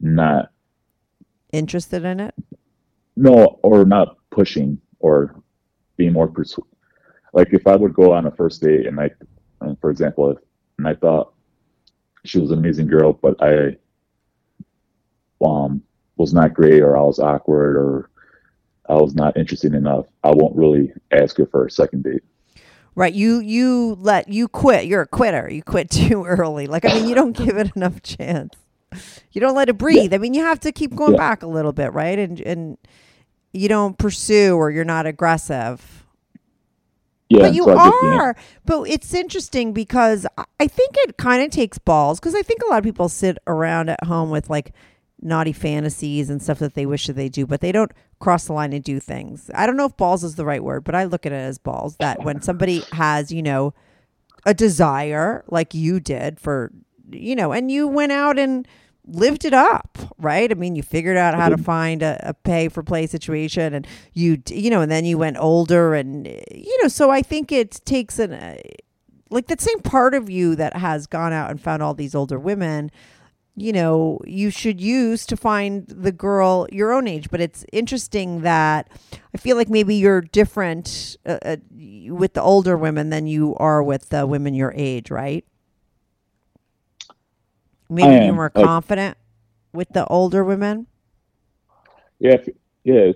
not 0.00 0.50
Interested 1.52 2.04
in 2.04 2.20
it? 2.20 2.34
no 3.16 3.58
or 3.62 3.84
not 3.84 4.16
pushing 4.30 4.80
or 5.00 5.34
being 5.96 6.12
more 6.12 6.28
persu- 6.28 6.62
like 7.32 7.52
if 7.52 7.66
i 7.66 7.74
would 7.74 7.92
go 7.92 8.12
on 8.12 8.26
a 8.26 8.30
first 8.30 8.62
date 8.62 8.86
and 8.86 9.00
i 9.00 9.10
for 9.80 9.90
example 9.90 10.30
if 10.30 10.38
and 10.78 10.86
i 10.86 10.94
thought 10.94 11.34
she 12.24 12.38
was 12.38 12.52
an 12.52 12.58
amazing 12.58 12.86
girl 12.86 13.12
but 13.12 13.34
i 13.42 13.76
um 15.44 15.82
was 16.16 16.32
not 16.32 16.54
great 16.54 16.80
or 16.80 16.96
i 16.96 17.02
was 17.02 17.18
awkward 17.18 17.76
or 17.76 18.10
i 18.88 18.94
was 18.94 19.14
not 19.14 19.36
interested 19.36 19.74
enough 19.74 20.06
i 20.22 20.30
won't 20.30 20.54
really 20.54 20.92
ask 21.10 21.36
her 21.36 21.46
for 21.46 21.66
a 21.66 21.70
second 21.70 22.04
date 22.04 22.22
Right. 22.98 23.14
You 23.14 23.38
you 23.38 23.96
let 24.00 24.28
you 24.28 24.48
quit. 24.48 24.86
You're 24.86 25.02
a 25.02 25.06
quitter. 25.06 25.48
You 25.48 25.62
quit 25.62 25.88
too 26.00 26.24
early. 26.24 26.66
Like 26.66 26.84
I 26.84 26.94
mean, 26.94 27.08
you 27.08 27.14
don't 27.14 27.36
give 27.36 27.56
it 27.56 27.70
enough 27.76 28.02
chance. 28.02 28.54
You 29.32 29.40
don't 29.40 29.54
let 29.54 29.68
it 29.68 29.78
breathe. 29.78 30.12
I 30.12 30.18
mean, 30.18 30.34
you 30.34 30.42
have 30.42 30.58
to 30.60 30.72
keep 30.72 30.94
going 30.96 31.12
Yeah. 31.12 31.18
back 31.18 31.42
a 31.42 31.46
little 31.46 31.72
bit, 31.72 31.92
right? 31.92 32.18
And 32.18 32.40
and 32.40 32.76
you 33.52 33.68
don't 33.68 33.96
pursue 33.98 34.56
or 34.56 34.70
you're 34.70 34.84
not 34.84 35.06
aggressive. 35.06 36.04
yeah 37.28 37.40
but 37.42 37.54
you 37.54 37.64
so 37.64 37.70
I 37.78 37.84
just 37.88 38.00
can't- 38.00 38.20
are. 38.20 38.36
But 38.64 38.82
it's 38.90 39.14
interesting 39.14 39.72
because 39.72 40.26
I 40.58 40.66
think 40.66 40.94
it 41.04 41.16
kind 41.18 41.42
of 41.42 41.50
takes 41.50 41.78
balls 41.78 42.18
because 42.18 42.34
I 42.34 42.42
think 42.42 42.62
a 42.62 42.68
lot 42.68 42.78
of 42.78 42.84
people 42.84 43.08
sit 43.08 43.38
around 43.46 43.90
at 43.90 44.02
home 44.04 44.30
with 44.30 44.50
like 44.50 44.72
naughty 45.20 45.52
fantasies 45.52 46.30
and 46.30 46.42
stuff 46.42 46.58
that 46.58 46.74
they 46.74 46.86
wish 46.86 47.06
that 47.06 47.14
they 47.14 47.28
do, 47.28 47.46
but 47.46 47.60
they 47.60 47.72
don't 47.72 47.92
cross 48.18 48.46
the 48.46 48.52
line 48.52 48.72
and 48.72 48.84
do 48.84 49.00
things. 49.00 49.50
I 49.54 49.66
don't 49.66 49.76
know 49.76 49.86
if 49.86 49.96
balls 49.96 50.24
is 50.24 50.36
the 50.36 50.44
right 50.44 50.62
word, 50.62 50.84
but 50.84 50.94
I 50.94 51.04
look 51.04 51.26
at 51.26 51.32
it 51.32 51.36
as 51.36 51.58
balls 51.58 51.96
that 51.96 52.22
when 52.24 52.40
somebody 52.42 52.84
has, 52.92 53.32
you 53.32 53.42
know, 53.42 53.74
a 54.46 54.54
desire 54.54 55.44
like 55.48 55.74
you 55.74 56.00
did 56.00 56.40
for, 56.40 56.72
you 57.10 57.36
know, 57.36 57.52
and 57.52 57.70
you 57.70 57.88
went 57.88 58.12
out 58.12 58.38
and 58.38 58.66
lived 59.06 59.44
it 59.44 59.54
up, 59.54 59.98
right? 60.18 60.50
I 60.50 60.54
mean, 60.54 60.76
you 60.76 60.82
figured 60.82 61.16
out 61.16 61.34
how 61.34 61.48
to 61.48 61.56
find 61.56 62.02
a, 62.02 62.20
a 62.22 62.34
pay 62.34 62.68
for 62.68 62.82
play 62.82 63.06
situation 63.06 63.74
and 63.74 63.86
you, 64.12 64.42
you 64.48 64.70
know, 64.70 64.82
and 64.82 64.90
then 64.90 65.04
you 65.04 65.18
went 65.18 65.38
older 65.38 65.94
and, 65.94 66.26
you 66.26 66.78
know, 66.82 66.88
so 66.88 67.10
I 67.10 67.22
think 67.22 67.50
it 67.50 67.80
takes 67.84 68.18
an, 68.18 68.32
uh, 68.34 68.56
like 69.30 69.46
that 69.48 69.60
same 69.60 69.80
part 69.80 70.14
of 70.14 70.30
you 70.30 70.56
that 70.56 70.76
has 70.76 71.06
gone 71.06 71.32
out 71.32 71.50
and 71.50 71.60
found 71.60 71.82
all 71.82 71.94
these 71.94 72.14
older 72.14 72.38
women 72.38 72.90
you 73.60 73.72
know 73.72 74.18
you 74.26 74.50
should 74.50 74.80
use 74.80 75.26
to 75.26 75.36
find 75.36 75.86
the 75.88 76.12
girl 76.12 76.66
your 76.72 76.92
own 76.92 77.06
age 77.08 77.30
but 77.30 77.40
it's 77.40 77.64
interesting 77.72 78.42
that 78.42 78.88
i 79.34 79.38
feel 79.38 79.56
like 79.56 79.68
maybe 79.68 79.94
you're 79.94 80.20
different 80.20 81.16
uh, 81.26 81.38
uh, 81.44 81.56
with 82.08 82.34
the 82.34 82.42
older 82.42 82.76
women 82.76 83.10
than 83.10 83.26
you 83.26 83.54
are 83.56 83.82
with 83.82 84.08
the 84.10 84.26
women 84.26 84.54
your 84.54 84.72
age 84.76 85.10
right 85.10 85.44
maybe 87.88 88.24
you're 88.24 88.34
more 88.34 88.52
Like- 88.54 88.64
confident 88.64 89.16
with 89.72 89.88
the 89.90 90.06
older 90.06 90.44
women 90.44 90.86
Yeah, 92.20 92.36
yeah. 92.84 93.12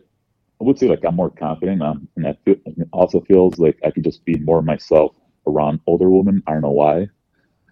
I 0.60 0.64
would 0.64 0.78
say 0.78 0.86
like 0.86 1.00
I'm 1.04 1.16
more 1.16 1.30
confident, 1.30 1.82
um, 1.82 2.06
and 2.14 2.24
that 2.24 2.38
fe- 2.44 2.60
it 2.64 2.86
also 2.92 3.20
feels 3.22 3.58
like 3.58 3.76
I 3.84 3.90
could 3.90 4.04
just 4.04 4.24
be 4.24 4.36
more 4.38 4.62
myself 4.62 5.12
around 5.44 5.80
older 5.88 6.08
women. 6.08 6.40
I 6.46 6.52
don't 6.52 6.60
know 6.62 6.70
why, 6.70 7.08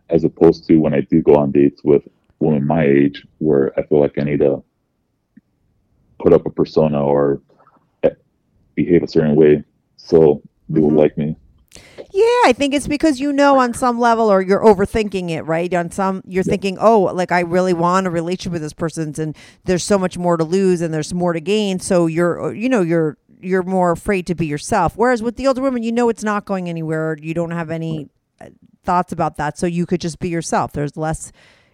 as 0.08 0.24
opposed 0.24 0.66
to 0.66 0.78
when 0.78 0.92
I 0.92 1.02
do 1.02 1.22
go 1.22 1.36
on 1.36 1.52
dates 1.52 1.82
with 1.84 2.02
women 2.40 2.66
my 2.66 2.84
age, 2.84 3.26
where 3.38 3.72
I 3.78 3.82
feel 3.84 4.00
like 4.00 4.18
I 4.18 4.22
need 4.22 4.40
to 4.40 4.62
put 6.18 6.32
up 6.32 6.46
a 6.46 6.50
persona 6.50 7.02
or 7.02 7.40
eh, 8.02 8.10
behave 8.74 9.02
a 9.02 9.08
certain 9.08 9.36
way 9.36 9.62
so 9.96 10.42
they 10.68 10.80
will 10.80 10.90
like 10.90 11.16
me. 11.16 11.36
Yeah, 12.12 12.42
I 12.46 12.52
think 12.56 12.74
it's 12.74 12.88
because 12.88 13.20
you 13.20 13.32
know 13.32 13.60
on 13.60 13.74
some 13.74 14.00
level 14.00 14.30
or 14.30 14.42
you're 14.42 14.64
overthinking 14.64 15.30
it, 15.30 15.42
right? 15.42 15.72
On 15.72 15.90
some 15.92 16.22
you're 16.26 16.42
thinking, 16.42 16.76
"Oh, 16.80 17.02
like 17.02 17.30
I 17.30 17.40
really 17.40 17.72
want 17.72 18.08
a 18.08 18.10
relationship 18.10 18.52
with 18.52 18.62
this 18.62 18.72
person 18.72 19.14
and 19.18 19.36
there's 19.64 19.84
so 19.84 19.96
much 19.96 20.18
more 20.18 20.36
to 20.36 20.42
lose 20.42 20.80
and 20.80 20.92
there's 20.92 21.14
more 21.14 21.32
to 21.32 21.40
gain." 21.40 21.78
So 21.78 22.06
you're 22.06 22.52
you 22.52 22.68
know, 22.68 22.80
you're 22.80 23.16
you're 23.40 23.62
more 23.62 23.92
afraid 23.92 24.26
to 24.26 24.34
be 24.34 24.46
yourself. 24.46 24.96
Whereas 24.96 25.22
with 25.22 25.36
the 25.36 25.46
older 25.46 25.62
women, 25.62 25.84
you 25.84 25.92
know 25.92 26.08
it's 26.08 26.24
not 26.24 26.44
going 26.44 26.68
anywhere. 26.68 27.16
You 27.20 27.34
don't 27.34 27.52
have 27.52 27.70
any 27.70 28.08
uh, 28.40 28.46
thoughts 28.82 29.12
about 29.12 29.36
that, 29.36 29.56
so 29.56 29.66
you 29.66 29.86
could 29.86 30.00
just 30.00 30.18
be 30.18 30.28
yourself. 30.28 30.72
There's 30.72 30.96
less 30.96 31.30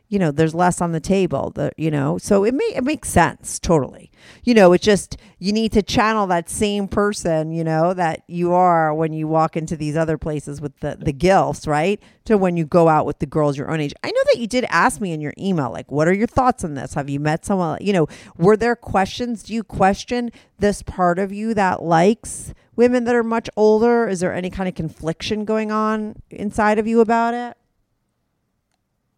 you 0.09 0.19
know, 0.21 0.31
there's 0.31 0.55
less 0.55 0.81
on 0.81 0.93
the 0.93 1.01
table, 1.01 1.51
the 1.55 1.73
you 1.77 1.91
know. 1.91 2.17
So 2.19 2.45
it 2.45 2.55
may 2.55 2.73
it 2.75 2.85
makes 2.85 3.09
sense 3.09 3.59
totally. 3.59 4.11
You 4.45 4.55
know, 4.55 4.73
it's 4.73 4.85
just 4.85 5.17
you 5.39 5.53
need 5.53 5.73
to 5.73 5.83
channel 5.83 6.27
that 6.29 6.49
same 6.49 6.87
person, 6.87 7.51
you 7.51 7.65
know, 7.65 7.93
that 7.95 8.23
you 8.29 8.53
are 8.53 8.95
when 8.95 9.13
you 9.13 9.27
walk 9.27 9.57
into 9.57 9.77
these 9.77 9.97
other 9.97 10.17
places 10.17 10.61
with 10.61 10.79
the 10.81 10.97
the 11.01 11.13
gilfs, 11.13 11.67
right? 11.67 12.01
To 12.27 12.39
when 12.39 12.57
you 12.57 12.65
go 12.65 12.89
out 12.89 13.05
with 13.05 13.19
the 13.19 13.27
girls 13.27 13.59
your 13.59 13.71
own 13.71 13.81
age. 13.81 13.95
I 14.05 14.11
know 14.11 14.23
that 14.33 14.39
you 14.39 14.47
did 14.47 14.65
ask 14.69 15.01
me 15.01 15.13
in 15.13 15.21
your 15.21 15.35
email, 15.39 15.73
like, 15.73 15.91
what 15.91 16.07
are 16.07 16.15
your 16.15 16.27
thoughts 16.27 16.63
on 16.63 16.75
this? 16.75 16.95
Have 16.95 17.11
you 17.11 17.19
met 17.19 17.45
someone? 17.45 17.79
You 17.81 17.93
know, 17.93 18.07
were 18.37 18.57
there 18.57 18.77
questions? 18.77 19.43
Do 19.43 19.55
you 19.55 19.65
question 19.65 20.31
this 20.59 20.83
part 20.83 21.19
of 21.19 21.33
you 21.33 21.53
that 21.55 21.83
likes 21.83 22.55
women 22.77 23.05
that 23.05 23.15
are 23.15 23.25
much 23.25 23.51
older? 23.57 24.07
Is 24.07 24.21
there 24.21 24.33
any 24.33 24.51
kind 24.51 24.69
of 24.69 24.77
confliction 24.77 25.45
going 25.45 25.73
on 25.73 26.23
inside 26.31 26.79
of 26.79 26.87
you 26.87 27.01
about 27.01 27.35
it? 27.35 27.57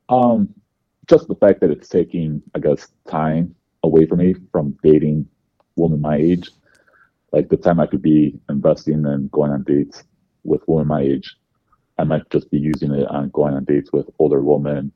Um, 0.08 0.54
just 1.08 1.28
the 1.28 1.34
fact 1.34 1.60
that 1.60 1.70
it's 1.70 1.88
taking, 1.88 2.42
I 2.54 2.58
guess, 2.58 2.88
time 3.08 3.54
away 3.82 4.06
from 4.06 4.18
me 4.18 4.34
from 4.52 4.76
dating 4.82 5.26
women 5.76 6.00
my 6.00 6.16
age. 6.16 6.50
Like 7.32 7.48
the 7.48 7.56
time 7.56 7.80
I 7.80 7.86
could 7.86 8.02
be 8.02 8.38
investing 8.48 9.04
and 9.06 9.30
going 9.30 9.50
on 9.50 9.62
dates 9.64 10.04
with 10.44 10.62
women 10.66 10.88
my 10.88 11.02
age, 11.02 11.36
I 11.98 12.04
might 12.04 12.28
just 12.30 12.50
be 12.50 12.58
using 12.58 12.92
it 12.94 13.08
on 13.08 13.30
going 13.30 13.54
on 13.54 13.64
dates 13.64 13.92
with 13.92 14.08
older 14.18 14.42
women, 14.42 14.92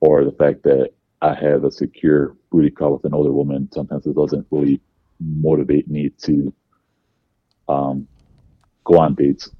or 0.00 0.24
the 0.24 0.32
fact 0.32 0.62
that 0.64 0.90
I 1.22 1.34
have 1.34 1.64
a 1.64 1.70
secure 1.70 2.36
booty 2.50 2.70
call 2.70 2.92
with 2.94 3.04
an 3.04 3.14
older 3.14 3.32
woman. 3.32 3.70
Sometimes 3.72 4.06
it 4.06 4.16
doesn't 4.16 4.46
really 4.50 4.80
motivate 5.20 5.88
me 5.88 6.10
to 6.22 6.52
um, 7.68 8.06
go 8.84 8.98
on 8.98 9.14
dates 9.14 9.50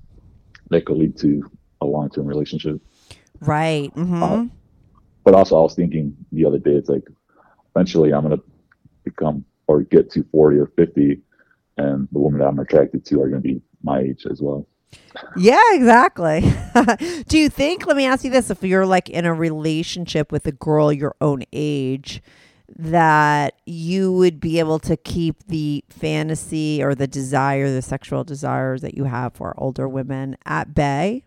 that 0.70 0.85
could 0.85 0.97
lead 0.97 1.16
to 1.18 1.51
a 1.81 1.87
long-term 1.87 2.27
relationship 2.27 2.81
Right. 3.40 3.92
hmm 3.92 4.23
Uh, 4.23 4.44
but 5.25 5.35
also 5.35 5.59
I 5.59 5.63
was 5.63 5.75
thinking 5.75 6.17
the 6.33 6.45
other 6.45 6.59
day, 6.59 6.73
it's 6.73 6.89
like 6.89 7.09
eventually 7.75 8.13
I'm 8.13 8.23
gonna 8.23 8.41
become 9.05 9.45
or 9.67 9.83
get 9.83 10.11
to 10.13 10.25
40 10.31 10.59
or 10.59 10.67
50, 10.67 11.21
and 11.79 12.09
the 12.13 12.19
women 12.19 12.41
that 12.41 12.49
I'm 12.49 12.59
attracted 12.59 13.05
to 13.07 13.23
are 13.23 13.29
gonna 13.29 13.41
be 13.41 13.63
my 13.83 14.01
age 14.01 14.27
as 14.31 14.41
well. 14.41 14.67
Yeah, 15.37 15.61
exactly. 15.73 16.41
Do 17.29 17.39
you 17.39 17.49
think, 17.49 17.87
let 17.87 17.97
me 17.97 18.07
ask 18.07 18.25
you 18.25 18.31
this, 18.31 18.51
if 18.51 18.63
you're 18.63 18.87
like 18.87 19.11
in 19.11 19.25
a 19.25 19.35
relationship 19.35 20.31
with 20.31 20.47
a 20.47 20.53
girl 20.53 20.93
your 20.93 21.17
own 21.21 21.43
age, 21.53 22.23
that 22.77 23.55
you 23.67 24.13
would 24.13 24.41
be 24.41 24.59
able 24.59 24.79
to 24.81 24.97
keep 24.97 25.47
the 25.47 25.85
fantasy 25.89 26.83
or 26.83 26.95
the 26.95 27.07
desire, 27.07 27.71
the 27.71 27.83
sexual 27.83 28.25
desires 28.25 28.83
that 28.83 28.97
you 28.97 29.05
have 29.05 29.35
for 29.35 29.55
older 29.59 29.89
women 29.89 30.37
at 30.45 30.75
bay? 30.75 31.25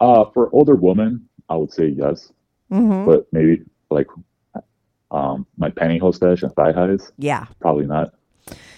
Uh, 0.00 0.24
for 0.32 0.48
older 0.52 0.74
women, 0.74 1.27
I 1.48 1.56
would 1.56 1.72
say 1.72 1.86
yes, 1.88 2.32
Mm-hmm. 2.70 3.06
but 3.06 3.26
maybe 3.32 3.62
like 3.90 4.06
um, 5.10 5.46
my 5.56 5.70
pantyhose 5.70 6.16
stash 6.16 6.42
and 6.42 6.52
thigh 6.54 6.72
highs, 6.72 7.10
Yeah. 7.16 7.46
probably 7.60 7.86
not. 7.86 8.12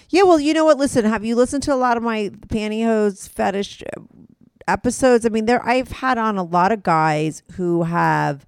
Yeah, 0.09 0.23
well, 0.23 0.39
you 0.39 0.53
know 0.53 0.65
what? 0.65 0.77
Listen, 0.77 1.05
have 1.05 1.23
you 1.25 1.35
listened 1.35 1.63
to 1.63 1.73
a 1.73 1.75
lot 1.75 1.97
of 1.97 2.03
my 2.03 2.29
pantyhose 2.47 3.27
fetish 3.29 3.83
uh, 3.97 4.01
episodes? 4.67 5.25
I 5.25 5.29
mean, 5.29 5.45
there 5.45 5.65
I've 5.65 5.91
had 5.91 6.17
on 6.17 6.37
a 6.37 6.43
lot 6.43 6.71
of 6.71 6.83
guys 6.83 7.43
who 7.53 7.83
have 7.83 8.45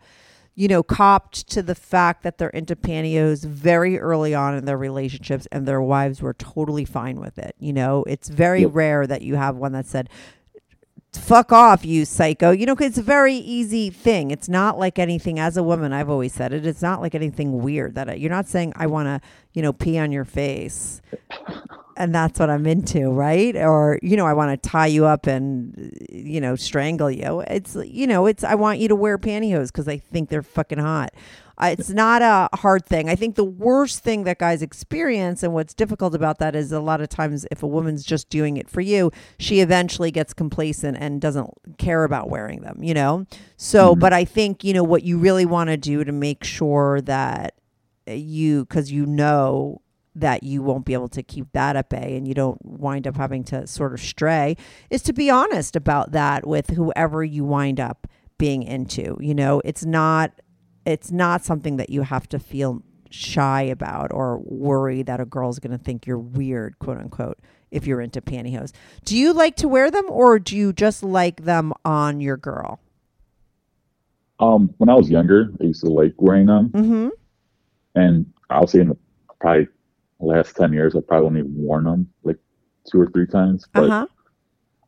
you 0.56 0.68
know, 0.68 0.84
copped 0.84 1.48
to 1.50 1.64
the 1.64 1.74
fact 1.74 2.22
that 2.22 2.38
they're 2.38 2.50
into 2.50 2.76
pantyhose 2.76 3.44
very 3.44 3.98
early 4.00 4.36
on 4.36 4.54
in 4.56 4.66
their 4.66 4.78
relationships 4.78 5.48
and 5.52 5.68
their 5.68 5.82
wives 5.82 6.22
were 6.22 6.36
totally 6.36 6.86
fine 6.86 7.20
with 7.20 7.40
it. 7.40 7.56
You 7.58 7.74
know, 7.74 8.04
it's 8.06 8.30
very 8.30 8.62
Yep. 8.62 8.70
rare 8.76 9.08
that 9.08 9.24
you 9.24 9.34
have 9.36 9.56
one 9.56 9.72
that 9.72 9.88
said, 9.88 10.12
fuck 11.20 11.52
off, 11.52 11.86
you 11.86 12.06
psycho. 12.06 12.52
You 12.52 12.66
know, 12.66 12.76
it's 12.80 12.98
a 12.98 13.04
very 13.04 13.36
easy 13.36 13.90
thing. 13.90 14.32
It's 14.32 14.50
not 14.50 14.78
like 14.78 15.00
anything, 15.00 15.40
as 15.40 15.58
a 15.58 15.64
woman, 15.64 15.94
I've 15.94 16.10
always 16.10 16.34
said 16.34 16.54
it, 16.54 16.66
it's 16.66 16.82
not 16.82 17.02
like 17.02 17.16
anything 17.16 17.62
weird 17.62 17.96
that 17.96 18.10
I, 18.10 18.14
you're 18.14 18.30
not 18.30 18.48
saying, 18.48 18.74
I 18.76 18.88
want 18.88 19.08
to, 19.08 19.22
you 19.54 19.62
know, 19.62 19.74
pee 19.74 19.98
on 19.98 20.12
your 20.12 20.26
face. 20.26 21.02
And 21.96 22.14
that's 22.14 22.40
what 22.40 22.50
I'm 22.50 22.66
into, 22.66 23.12
right? 23.12 23.56
Or, 23.56 24.00
you 24.02 24.18
know, 24.18 24.26
I 24.26 24.34
want 24.34 24.52
to 24.52 24.70
tie 24.70 24.88
you 24.88 25.06
up 25.06 25.28
and, 25.28 25.94
you 26.12 26.42
know, 26.42 26.56
strangle 26.56 27.12
you. 27.12 27.42
It's, 27.48 27.76
you 27.86 28.08
know, 28.08 28.26
it's, 28.26 28.44
I 28.44 28.56
want 28.56 28.80
you 28.80 28.88
to 28.88 28.96
wear 28.96 29.18
pantyhose 29.18 29.68
because 29.68 29.88
I 29.88 29.98
think 29.98 30.30
they're 30.30 30.42
fucking 30.42 30.80
hot. 30.80 31.14
Uh, 31.58 31.68
it's 31.78 31.92
not 31.92 32.22
a 32.24 32.50
hard 32.58 32.84
thing. 32.86 33.10
I 33.10 33.16
think 33.16 33.36
the 33.36 33.44
worst 33.44 34.04
thing 34.04 34.24
that 34.24 34.40
guys 34.40 34.64
experience 34.64 35.44
and 35.44 35.54
what's 35.54 35.76
difficult 35.76 36.16
about 36.16 36.40
that 36.40 36.56
is 36.56 36.72
a 36.72 36.80
lot 36.80 37.00
of 37.00 37.10
times 37.10 37.46
if 37.52 37.62
a 37.62 37.68
woman's 37.68 38.04
just 38.04 38.28
doing 38.30 38.58
it 38.58 38.68
for 38.68 38.82
you, 38.82 39.12
she 39.38 39.60
eventually 39.60 40.10
gets 40.10 40.34
complacent 40.34 40.98
and 41.00 41.22
doesn't 41.22 41.52
care 41.78 42.04
about 42.06 42.30
wearing 42.30 42.62
them, 42.62 42.84
you 42.84 42.96
know? 42.96 43.28
So, 43.56 43.96
but 43.96 44.14
I 44.14 44.26
think, 44.26 44.64
you 44.64 44.74
know, 44.74 44.84
what 44.84 45.04
you 45.04 45.20
really 45.20 45.46
want 45.46 45.70
to 45.70 45.78
do 45.78 46.04
to 46.04 46.12
make 46.12 46.44
sure 46.44 47.02
that 47.02 47.54
you, 48.08 48.66
because 48.66 48.92
you 48.92 49.06
know 49.06 49.80
that 50.16 50.44
you 50.44 50.62
won't 50.62 50.86
be 50.86 50.94
able 50.94 51.08
to 51.10 51.24
keep 51.24 51.52
that 51.54 51.76
at 51.76 51.90
bay 51.90 52.16
and 52.16 52.28
you 52.28 52.34
don't 52.34 52.64
wind 52.64 53.08
up 53.08 53.18
having 53.18 53.44
to 53.44 53.66
sort 53.66 53.94
of 53.94 54.00
stray 54.00 54.56
is 54.90 55.02
to 55.02 55.14
be 55.14 55.30
honest 55.30 55.76
about 55.76 56.12
that 56.12 56.46
with 56.46 56.70
whoever 56.72 57.24
you 57.24 57.44
wind 57.44 57.80
up 57.80 58.08
being 58.38 58.62
into. 58.64 59.18
You 59.20 59.34
know, 59.36 59.62
it's 59.66 59.86
not 59.86 60.32
it's 60.86 61.12
not 61.12 61.44
something 61.44 61.78
that 61.78 61.90
you 61.90 62.02
have 62.04 62.28
to 62.30 62.40
feel 62.40 62.84
shy 63.10 63.62
about 63.62 64.12
or 64.12 64.40
worry 64.40 65.02
that 65.04 65.20
a 65.20 65.26
girl's 65.26 65.60
going 65.60 65.72
to 65.78 65.84
think 65.84 66.06
you're 66.06 66.18
weird, 66.20 66.78
quote 66.80 66.98
unquote, 66.98 67.40
if 67.72 67.86
you're 67.88 68.02
into 68.02 68.22
pantyhose. 68.22 68.72
Do 69.06 69.16
you 69.18 69.34
like 69.34 69.56
to 69.58 69.68
wear 69.68 69.90
them 69.92 70.06
or 70.10 70.40
do 70.40 70.58
you 70.58 70.74
just 70.74 71.04
like 71.04 71.44
them 71.46 71.74
on 71.86 72.20
your 72.22 72.38
girl? 72.38 72.80
Um, 74.40 74.74
when 74.78 74.90
I 74.90 74.96
was 74.96 75.10
younger, 75.10 75.52
I 75.62 75.66
used 75.66 75.82
to 75.82 75.90
like 75.90 76.14
wearing 76.18 76.48
them, 76.48 76.70
Mm-hmm. 76.70 77.10
and 77.96 78.26
I'll 78.50 78.68
say 78.68 78.80
in 78.82 78.90
the 78.90 78.98
probably 79.40 79.68
last 80.24 80.56
ten 80.56 80.74
years, 80.74 80.96
I've 80.96 81.08
probably 81.08 81.28
only 81.28 81.42
worn 81.44 81.84
them 81.86 82.10
like 82.24 82.38
two 82.90 83.00
or 83.00 83.10
three 83.10 83.28
times. 83.28 83.66
But 83.74 83.84
Uh-huh. 83.86 84.08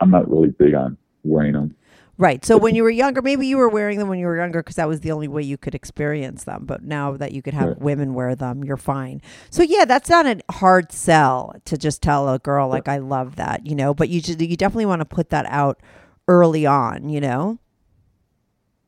I'm 0.02 0.12
not 0.12 0.30
really 0.30 0.50
big 0.50 0.74
on 0.74 0.98
wearing 1.24 1.54
them. 1.54 1.76
Right. 2.18 2.46
So 2.46 2.58
when 2.58 2.76
you 2.76 2.84
were 2.84 2.90
younger, 2.90 3.22
maybe 3.22 3.46
you 3.46 3.58
were 3.58 3.68
wearing 3.68 4.00
them 4.00 4.08
when 4.08 4.20
you 4.20 4.26
were 4.26 4.38
younger 4.38 4.64
because 4.64 4.78
that 4.78 4.88
was 4.88 5.02
the 5.02 5.12
only 5.12 5.28
way 5.28 5.44
you 5.44 5.58
could 5.58 5.76
experience 5.76 6.46
them. 6.46 6.66
But 6.66 6.84
now 6.84 7.18
that 7.18 7.34
you 7.34 7.42
could 7.42 7.54
have 7.54 7.68
Right. 7.70 7.82
women 7.82 8.14
wear 8.14 8.36
them, 8.36 8.64
you're 8.64 8.78
fine. 8.78 9.22
So 9.50 9.64
yeah, 9.64 9.84
that's 9.84 10.10
not 10.10 10.26
a 10.26 10.40
hard 10.50 10.94
sell 10.94 11.56
to 11.66 11.78
just 11.78 12.02
tell 12.02 12.30
a 12.30 12.40
girl 12.40 12.70
like 12.70 12.88
I 12.88 13.00
love 13.00 13.36
that, 13.36 13.66
you 13.66 13.76
know. 13.76 13.94
But 13.94 14.08
you 14.08 14.22
just, 14.22 14.40
you 14.40 14.56
definitely 14.56 14.86
want 14.86 15.02
to 15.02 15.06
put 15.06 15.30
that 15.32 15.46
out 15.50 15.82
early 16.30 16.66
on, 16.66 17.10
you 17.10 17.20
know. 17.20 17.60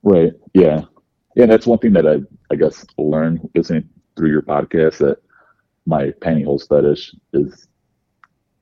Right. 0.03 0.31
Yeah. 0.53 0.81
Yeah. 1.35 1.47
That's 1.47 1.67
one 1.67 1.79
thing 1.79 1.93
that 1.93 2.07
I, 2.07 2.19
I 2.49 2.55
guess, 2.55 2.85
learned 2.97 3.49
listening 3.55 3.89
through 4.15 4.29
your 4.29 4.41
podcast 4.41 4.99
that 4.99 5.17
my 5.87 6.11
pantyhose 6.21 6.67
fetish 6.67 7.15
is 7.33 7.67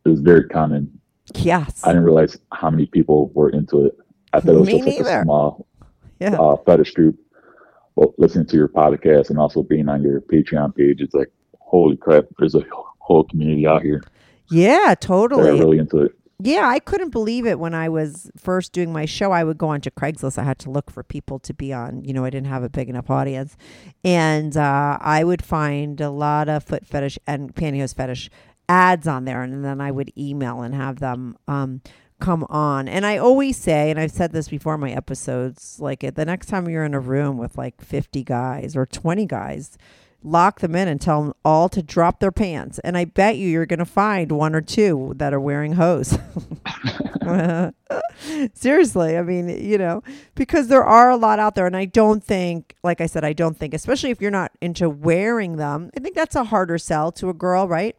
is 0.05 0.19
very 0.21 0.47
common. 0.47 0.99
Yes. 1.33 1.81
I 1.83 1.87
didn't 1.89 2.03
realize 2.05 2.37
how 2.53 2.69
many 2.69 2.85
people 2.85 3.31
were 3.33 3.49
into 3.49 3.85
it. 3.85 3.97
I 4.31 4.39
thought 4.39 4.53
it 4.55 4.59
was 4.59 4.67
Me 4.67 4.73
just 4.83 4.99
like 4.99 5.07
a 5.07 5.23
small 5.23 5.67
Yeah. 6.19 6.35
uh, 6.39 6.55
fetish 6.57 6.93
group. 6.93 7.17
Well, 7.95 8.13
listening 8.19 8.45
to 8.47 8.55
your 8.55 8.67
podcast 8.67 9.31
and 9.31 9.39
also 9.39 9.63
being 9.63 9.89
on 9.89 10.03
your 10.03 10.21
Patreon 10.21 10.75
page, 10.75 11.01
it's 11.01 11.15
like, 11.15 11.31
holy 11.59 11.97
crap, 11.97 12.25
there's 12.37 12.53
a 12.53 12.61
whole 12.99 13.23
community 13.23 13.65
out 13.65 13.81
here 13.81 14.03
Yeah, 14.51 14.93
totally. 14.99 15.59
really 15.59 15.79
into 15.79 15.97
it. 15.99 16.11
Yeah, 16.37 16.67
I 16.67 16.79
couldn't 16.79 17.11
believe 17.11 17.45
it 17.45 17.59
when 17.59 17.73
I 17.73 17.87
was 17.87 18.29
first 18.35 18.73
doing 18.73 18.91
my 18.91 19.05
show. 19.05 19.31
I 19.31 19.45
would 19.45 19.57
go 19.57 19.69
onto 19.69 19.89
Craigslist. 19.89 20.37
I 20.37 20.43
had 20.43 20.59
to 20.59 20.69
look 20.69 20.91
for 20.91 21.01
people 21.01 21.39
to 21.39 21.53
be 21.53 21.71
on. 21.71 22.03
You 22.03 22.13
know, 22.13 22.25
I 22.25 22.29
didn't 22.29 22.47
have 22.47 22.63
a 22.63 22.69
big 22.69 22.89
enough 22.89 23.09
audience, 23.09 23.55
and 24.03 24.57
uh, 24.57 24.97
I 24.99 25.23
would 25.23 25.43
find 25.43 26.01
a 26.01 26.09
lot 26.09 26.49
of 26.49 26.63
foot 26.63 26.85
fetish 26.85 27.17
and 27.25 27.55
pantyhose 27.55 27.95
fetish 27.95 28.29
ads 28.67 29.07
on 29.07 29.23
there, 29.23 29.43
and 29.43 29.63
then 29.63 29.79
I 29.79 29.91
would 29.91 30.11
email 30.17 30.61
and 30.61 30.75
have 30.75 30.99
them 30.99 31.37
um, 31.47 31.81
come 32.19 32.45
on. 32.49 32.89
And 32.89 33.05
I 33.05 33.17
always 33.17 33.57
say, 33.57 33.89
and 33.89 33.99
I've 33.99 34.11
said 34.11 34.33
this 34.33 34.49
before 34.49 34.75
in 34.75 34.81
my 34.81 34.91
episodes, 34.91 35.77
like 35.79 36.01
the 36.15 36.25
next 36.25 36.47
time 36.47 36.67
you're 36.67 36.83
in 36.83 36.93
a 36.93 36.99
room 36.99 37.37
with 37.37 37.57
like 37.57 37.81
50 37.81 38.23
guys 38.23 38.75
or 38.75 38.85
20 38.85 39.25
guys, 39.25 39.77
lock 40.25 40.59
them 40.59 40.75
in 40.75 40.87
and 40.87 40.99
tell 40.99 41.23
them 41.23 41.33
all 41.45 41.69
to 41.69 41.83
drop 41.83 42.19
their 42.19 42.31
pants. 42.31 42.79
And 42.79 42.97
I 42.97 43.05
bet 43.05 43.37
you 43.37 43.47
you're 43.47 43.65
going 43.65 43.79
to 43.79 43.85
find 43.85 44.31
one 44.31 44.55
or 44.55 44.61
two 44.61 45.13
that 45.17 45.33
are 45.33 45.39
wearing 45.39 45.73
hose. 45.73 46.17
Seriously, 48.53 49.17
I 49.17 49.21
mean, 49.21 49.49
you 49.49 49.77
know, 49.77 50.01
because 50.33 50.67
there 50.67 50.83
are 50.83 51.11
a 51.11 51.15
lot 51.15 51.39
out 51.39 51.55
there. 51.55 51.67
And 51.67 51.77
I 51.77 51.85
don't 51.85 52.23
think, 52.23 52.75
like 52.83 53.01
I 53.01 53.05
said, 53.05 53.23
I 53.23 53.33
don't 53.33 53.57
think, 53.57 53.73
especially 53.73 54.09
if 54.09 54.19
you're 54.19 54.31
not 54.31 54.51
into 54.61 54.89
wearing 54.89 55.57
them, 55.57 55.91
I 55.95 55.99
think 55.99 56.15
that's 56.15 56.35
a 56.35 56.45
harder 56.45 56.77
sell 56.77 57.11
to 57.13 57.29
a 57.29 57.33
girl, 57.33 57.67
right? 57.67 57.95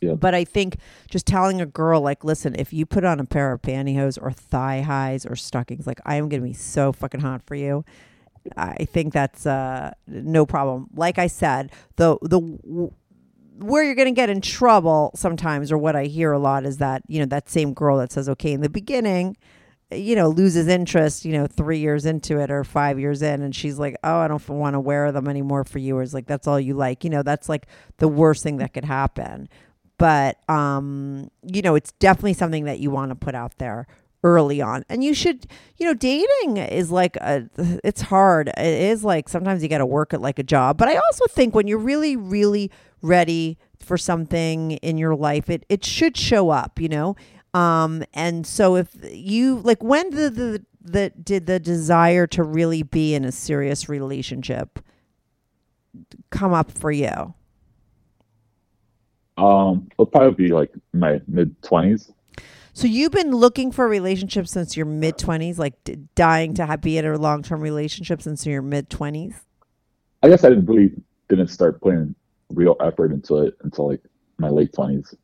Yeah. 0.00 0.14
But 0.14 0.34
I 0.34 0.44
think 0.44 0.76
just 1.10 1.26
telling 1.26 1.60
a 1.60 1.66
girl, 1.66 2.00
like, 2.00 2.24
listen, 2.24 2.54
if 2.58 2.72
you 2.72 2.86
put 2.86 3.04
on 3.04 3.20
a 3.20 3.24
pair 3.24 3.52
of 3.52 3.60
pantyhose 3.60 4.18
or 4.20 4.30
thigh 4.30 4.80
highs 4.80 5.26
or 5.26 5.36
stockings, 5.36 5.86
like, 5.86 6.00
I 6.06 6.14
am 6.14 6.28
going 6.28 6.40
to 6.40 6.48
be 6.48 6.54
so 6.54 6.92
fucking 6.92 7.20
hot 7.20 7.42
for 7.44 7.54
you. 7.54 7.84
I 8.56 8.84
think 8.84 9.12
that's 9.12 9.46
uh, 9.46 9.92
no 10.06 10.46
problem. 10.46 10.88
Like 10.94 11.18
I 11.18 11.26
said, 11.26 11.72
the 11.96 12.16
the 12.22 12.90
where 13.58 13.84
you're 13.84 13.94
going 13.94 14.08
to 14.08 14.12
get 14.12 14.30
in 14.30 14.40
trouble 14.40 15.12
sometimes, 15.14 15.70
or 15.70 15.76
what 15.76 15.94
I 15.94 16.04
hear 16.04 16.32
a 16.32 16.38
lot 16.38 16.64
is 16.64 16.78
that 16.78 17.02
you 17.06 17.20
know 17.20 17.26
that 17.26 17.50
same 17.50 17.74
girl 17.74 17.98
that 17.98 18.12
says 18.12 18.28
okay 18.30 18.52
in 18.52 18.62
the 18.62 18.70
beginning, 18.70 19.36
you 19.90 20.16
know, 20.16 20.28
loses 20.28 20.68
interest, 20.68 21.24
you 21.24 21.32
know, 21.32 21.46
three 21.46 21.78
years 21.78 22.06
into 22.06 22.38
it 22.38 22.50
or 22.50 22.64
five 22.64 22.98
years 22.98 23.22
in, 23.22 23.42
and 23.42 23.54
she's 23.54 23.78
like, 23.78 23.96
oh, 24.02 24.18
I 24.18 24.28
don't 24.28 24.46
want 24.48 24.74
to 24.74 24.80
wear 24.80 25.12
them 25.12 25.28
anymore 25.28 25.64
for 25.64 25.78
you, 25.78 25.96
or 25.96 26.02
it's 26.02 26.14
like 26.14 26.26
that's 26.26 26.46
all 26.46 26.58
you 26.58 26.74
like, 26.74 27.04
you 27.04 27.10
know, 27.10 27.22
that's 27.22 27.48
like 27.48 27.66
the 27.98 28.08
worst 28.08 28.42
thing 28.42 28.56
that 28.58 28.72
could 28.72 28.84
happen. 28.84 29.48
But 29.98 30.38
um, 30.48 31.30
you 31.42 31.60
know, 31.60 31.74
it's 31.74 31.92
definitely 31.92 32.34
something 32.34 32.64
that 32.64 32.78
you 32.80 32.90
want 32.90 33.10
to 33.10 33.16
put 33.16 33.34
out 33.34 33.58
there 33.58 33.86
early 34.22 34.60
on. 34.60 34.84
And 34.88 35.02
you 35.02 35.14
should 35.14 35.46
you 35.76 35.86
know 35.86 35.94
dating 35.94 36.58
is 36.58 36.90
like 36.90 37.16
a 37.16 37.48
it's 37.84 38.02
hard. 38.02 38.48
It 38.48 38.82
is 38.82 39.04
like 39.04 39.28
sometimes 39.28 39.62
you 39.62 39.68
got 39.68 39.78
to 39.78 39.86
work 39.86 40.12
it 40.12 40.20
like 40.20 40.38
a 40.38 40.42
job. 40.42 40.76
But 40.76 40.88
i 40.88 40.96
also 40.96 41.26
think 41.26 41.54
when 41.54 41.66
you're 41.66 41.78
really 41.78 42.16
really 42.16 42.70
ready 43.02 43.58
for 43.78 43.96
something 43.96 44.72
in 44.72 44.98
your 44.98 45.14
life 45.16 45.48
it 45.48 45.64
it 45.68 45.84
should 45.84 46.16
show 46.16 46.50
up 46.50 46.80
you 46.80 46.88
know? 46.88 47.16
Um 47.54 48.04
and 48.14 48.46
so 48.46 48.76
if 48.76 48.88
you 49.10 49.60
like 49.60 49.82
when 49.82 50.10
did 50.10 50.34
the 50.34 50.64
the 50.82 51.10
did 51.10 51.46
the 51.46 51.58
desire 51.58 52.26
to 52.28 52.42
really 52.42 52.82
be 52.82 53.14
in 53.14 53.24
a 53.24 53.32
serious 53.32 53.88
relationship 53.88 54.78
come 56.30 56.52
up 56.52 56.70
for 56.70 56.92
you? 56.92 57.34
Um, 59.36 59.88
it'll 59.92 60.06
probably 60.06 60.46
be 60.46 60.52
like 60.52 60.70
my 60.92 61.20
mid 61.26 61.60
twenties. 61.62 62.12
So 62.80 62.86
you've 62.86 63.12
been 63.12 63.32
looking 63.32 63.72
for 63.72 63.84
a 63.84 63.88
relationship 63.88 64.48
since 64.48 64.74
your 64.74 64.86
mid 64.86 65.18
twenties, 65.18 65.58
like 65.58 65.74
d- 65.84 65.98
dying 66.14 66.54
to 66.54 66.64
have, 66.64 66.80
be 66.80 66.96
in 66.96 67.04
a 67.04 67.18
long 67.18 67.42
term 67.42 67.60
relationship 67.60 68.22
since 68.22 68.46
your 68.46 68.62
mid 68.62 68.88
twenties. 68.88 69.34
I 70.22 70.30
guess 70.30 70.44
I 70.44 70.48
didn't 70.48 70.64
really 70.64 70.90
didn't 71.28 71.48
start 71.48 71.82
putting 71.82 72.14
real 72.48 72.76
effort 72.80 73.12
into 73.12 73.36
it 73.36 73.54
until 73.64 73.88
like 73.88 74.00
my 74.38 74.48
late 74.48 74.72
twenties. 74.72 75.14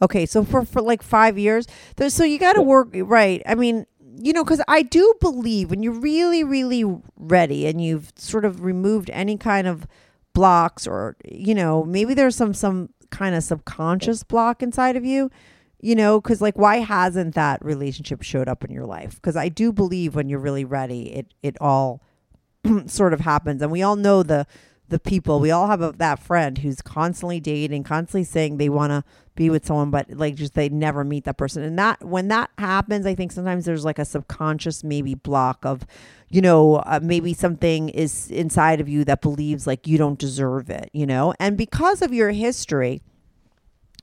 Okay, 0.00 0.24
so 0.24 0.42
for 0.42 0.64
for 0.64 0.80
like 0.80 1.02
five 1.02 1.36
years, 1.36 1.66
there's, 1.96 2.14
so 2.14 2.24
you 2.24 2.38
got 2.38 2.54
to 2.54 2.62
work 2.62 2.88
right. 2.94 3.42
I 3.44 3.56
mean, 3.56 3.84
you 4.16 4.32
know, 4.32 4.42
because 4.42 4.62
I 4.66 4.80
do 4.80 5.12
believe 5.20 5.68
when 5.68 5.82
you're 5.82 5.92
really, 5.92 6.44
really 6.44 6.82
ready 7.18 7.66
and 7.66 7.78
you've 7.78 8.10
sort 8.16 8.46
of 8.46 8.64
removed 8.64 9.10
any 9.12 9.36
kind 9.36 9.66
of 9.66 9.86
blocks, 10.32 10.86
or 10.86 11.18
you 11.30 11.54
know, 11.54 11.84
maybe 11.84 12.14
there's 12.14 12.36
some 12.36 12.54
some 12.54 12.88
kind 13.10 13.34
of 13.34 13.44
subconscious 13.44 14.22
block 14.22 14.62
inside 14.62 14.96
of 14.96 15.04
you. 15.04 15.30
You 15.86 15.94
know, 15.94 16.20
because 16.20 16.42
like, 16.42 16.58
why 16.58 16.78
hasn't 16.78 17.36
that 17.36 17.64
relationship 17.64 18.22
showed 18.22 18.48
up 18.48 18.64
in 18.64 18.72
your 18.72 18.86
life? 18.86 19.14
Because 19.14 19.36
I 19.36 19.48
do 19.48 19.72
believe 19.72 20.16
when 20.16 20.28
you're 20.28 20.40
really 20.40 20.64
ready, 20.64 21.12
it 21.14 21.32
it 21.44 21.56
all 21.60 22.02
sort 22.86 23.12
of 23.12 23.20
happens. 23.20 23.62
And 23.62 23.70
we 23.70 23.84
all 23.84 23.94
know 23.94 24.24
the 24.24 24.48
the 24.88 24.98
people. 24.98 25.38
We 25.38 25.52
all 25.52 25.68
have 25.68 25.82
a, 25.82 25.92
that 25.92 26.18
friend 26.18 26.58
who's 26.58 26.82
constantly 26.82 27.38
dating 27.38 27.84
constantly 27.84 28.24
saying 28.24 28.56
they 28.56 28.68
want 28.68 28.90
to 28.90 29.04
be 29.36 29.48
with 29.48 29.64
someone 29.64 29.92
but 29.92 30.10
like 30.10 30.34
just 30.34 30.54
they 30.54 30.68
never 30.68 31.04
meet 31.04 31.22
that 31.24 31.36
person. 31.36 31.62
And 31.62 31.78
that 31.78 32.04
when 32.04 32.26
that 32.28 32.50
happens 32.58 33.06
i 33.06 33.14
think 33.14 33.30
sometimes 33.30 33.64
there's 33.64 33.84
like 33.84 34.00
a 34.00 34.04
subconscious 34.04 34.82
maybe 34.82 35.14
block 35.14 35.64
of 35.64 35.86
you 36.30 36.40
know 36.40 36.76
uh, 36.76 36.98
maybe 37.02 37.32
something 37.32 37.90
is 37.90 38.30
inside 38.30 38.80
of 38.80 38.88
you 38.88 39.04
that 39.04 39.20
believes 39.20 39.66
like 39.66 39.86
you 39.86 39.98
don't 39.98 40.18
deserve 40.18 40.68
it 40.68 40.90
you 40.92 41.06
know? 41.06 41.32
And 41.38 41.56
because 41.56 42.02
of 42.02 42.12
your 42.12 42.30
history 42.30 43.02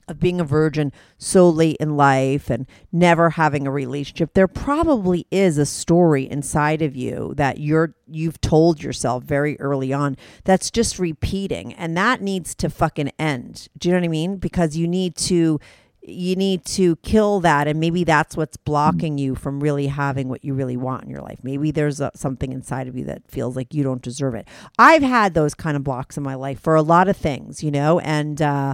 of 0.08 0.20
being 0.20 0.40
a 0.40 0.44
virgin 0.44 0.92
so 1.18 1.50
late 1.50 1.78
in 1.80 1.96
life 1.96 2.50
and 2.50 2.68
never 2.92 3.32
having 3.32 3.66
a 3.66 3.72
relationship 3.72 4.34
there 4.34 4.48
probably 4.48 5.26
is 5.32 5.58
a 5.58 5.66
story 5.66 6.30
inside 6.30 6.82
of 6.82 6.96
you 6.96 7.34
that 7.36 7.60
you're 7.60 7.96
you've 8.08 8.40
told 8.42 8.82
yourself 8.84 9.24
very 9.24 9.60
early 9.60 9.92
on 9.94 10.16
that's 10.44 10.70
just 10.72 11.00
repeating. 11.00 11.74
And 11.74 11.96
that 11.98 12.22
needs 12.22 12.56
to 12.56 12.70
fucking 12.70 13.12
end. 13.20 13.68
Do 13.78 13.88
you 13.88 13.94
know 13.94 14.00
what 14.00 14.06
i 14.06 14.10
mean? 14.10 14.38
Because 14.38 14.76
you 14.76 14.88
need 14.88 15.16
to 15.18 15.60
you 16.06 16.36
need 16.36 16.66
to 16.66 16.98
kill 16.98 17.40
that. 17.40 17.66
And 17.66 17.80
maybe 17.80 18.04
that's 18.04 18.36
what's 18.36 18.58
blocking 18.58 19.18
you 19.18 19.36
from 19.36 19.62
really 19.62 19.88
having 19.88 20.28
what 20.28 20.44
you 20.44 20.54
really 20.54 20.76
want 20.76 21.06
in 21.06 21.10
your 21.10 21.22
life. 21.22 21.40
Maybe 21.44 21.72
there's 21.72 22.02
a, 22.02 22.12
something 22.14 22.52
inside 22.52 22.90
of 22.90 22.98
you 22.98 23.06
that 23.06 23.22
feels 23.30 23.56
like 23.56 23.74
you 23.74 23.84
don't 23.84 24.02
deserve 24.02 24.36
it. 24.36 24.46
I've 24.78 25.02
had 25.02 25.34
those 25.34 25.54
kind 25.54 25.78
of 25.78 25.84
blocks 25.86 26.18
in 26.18 26.24
my 26.24 26.36
life 26.36 26.60
for 26.60 26.76
a 26.76 26.82
lot 26.82 27.08
of 27.08 27.16
things 27.16 27.64
you 27.64 27.72
know? 27.72 28.00
And 28.00 28.42
uh 28.42 28.74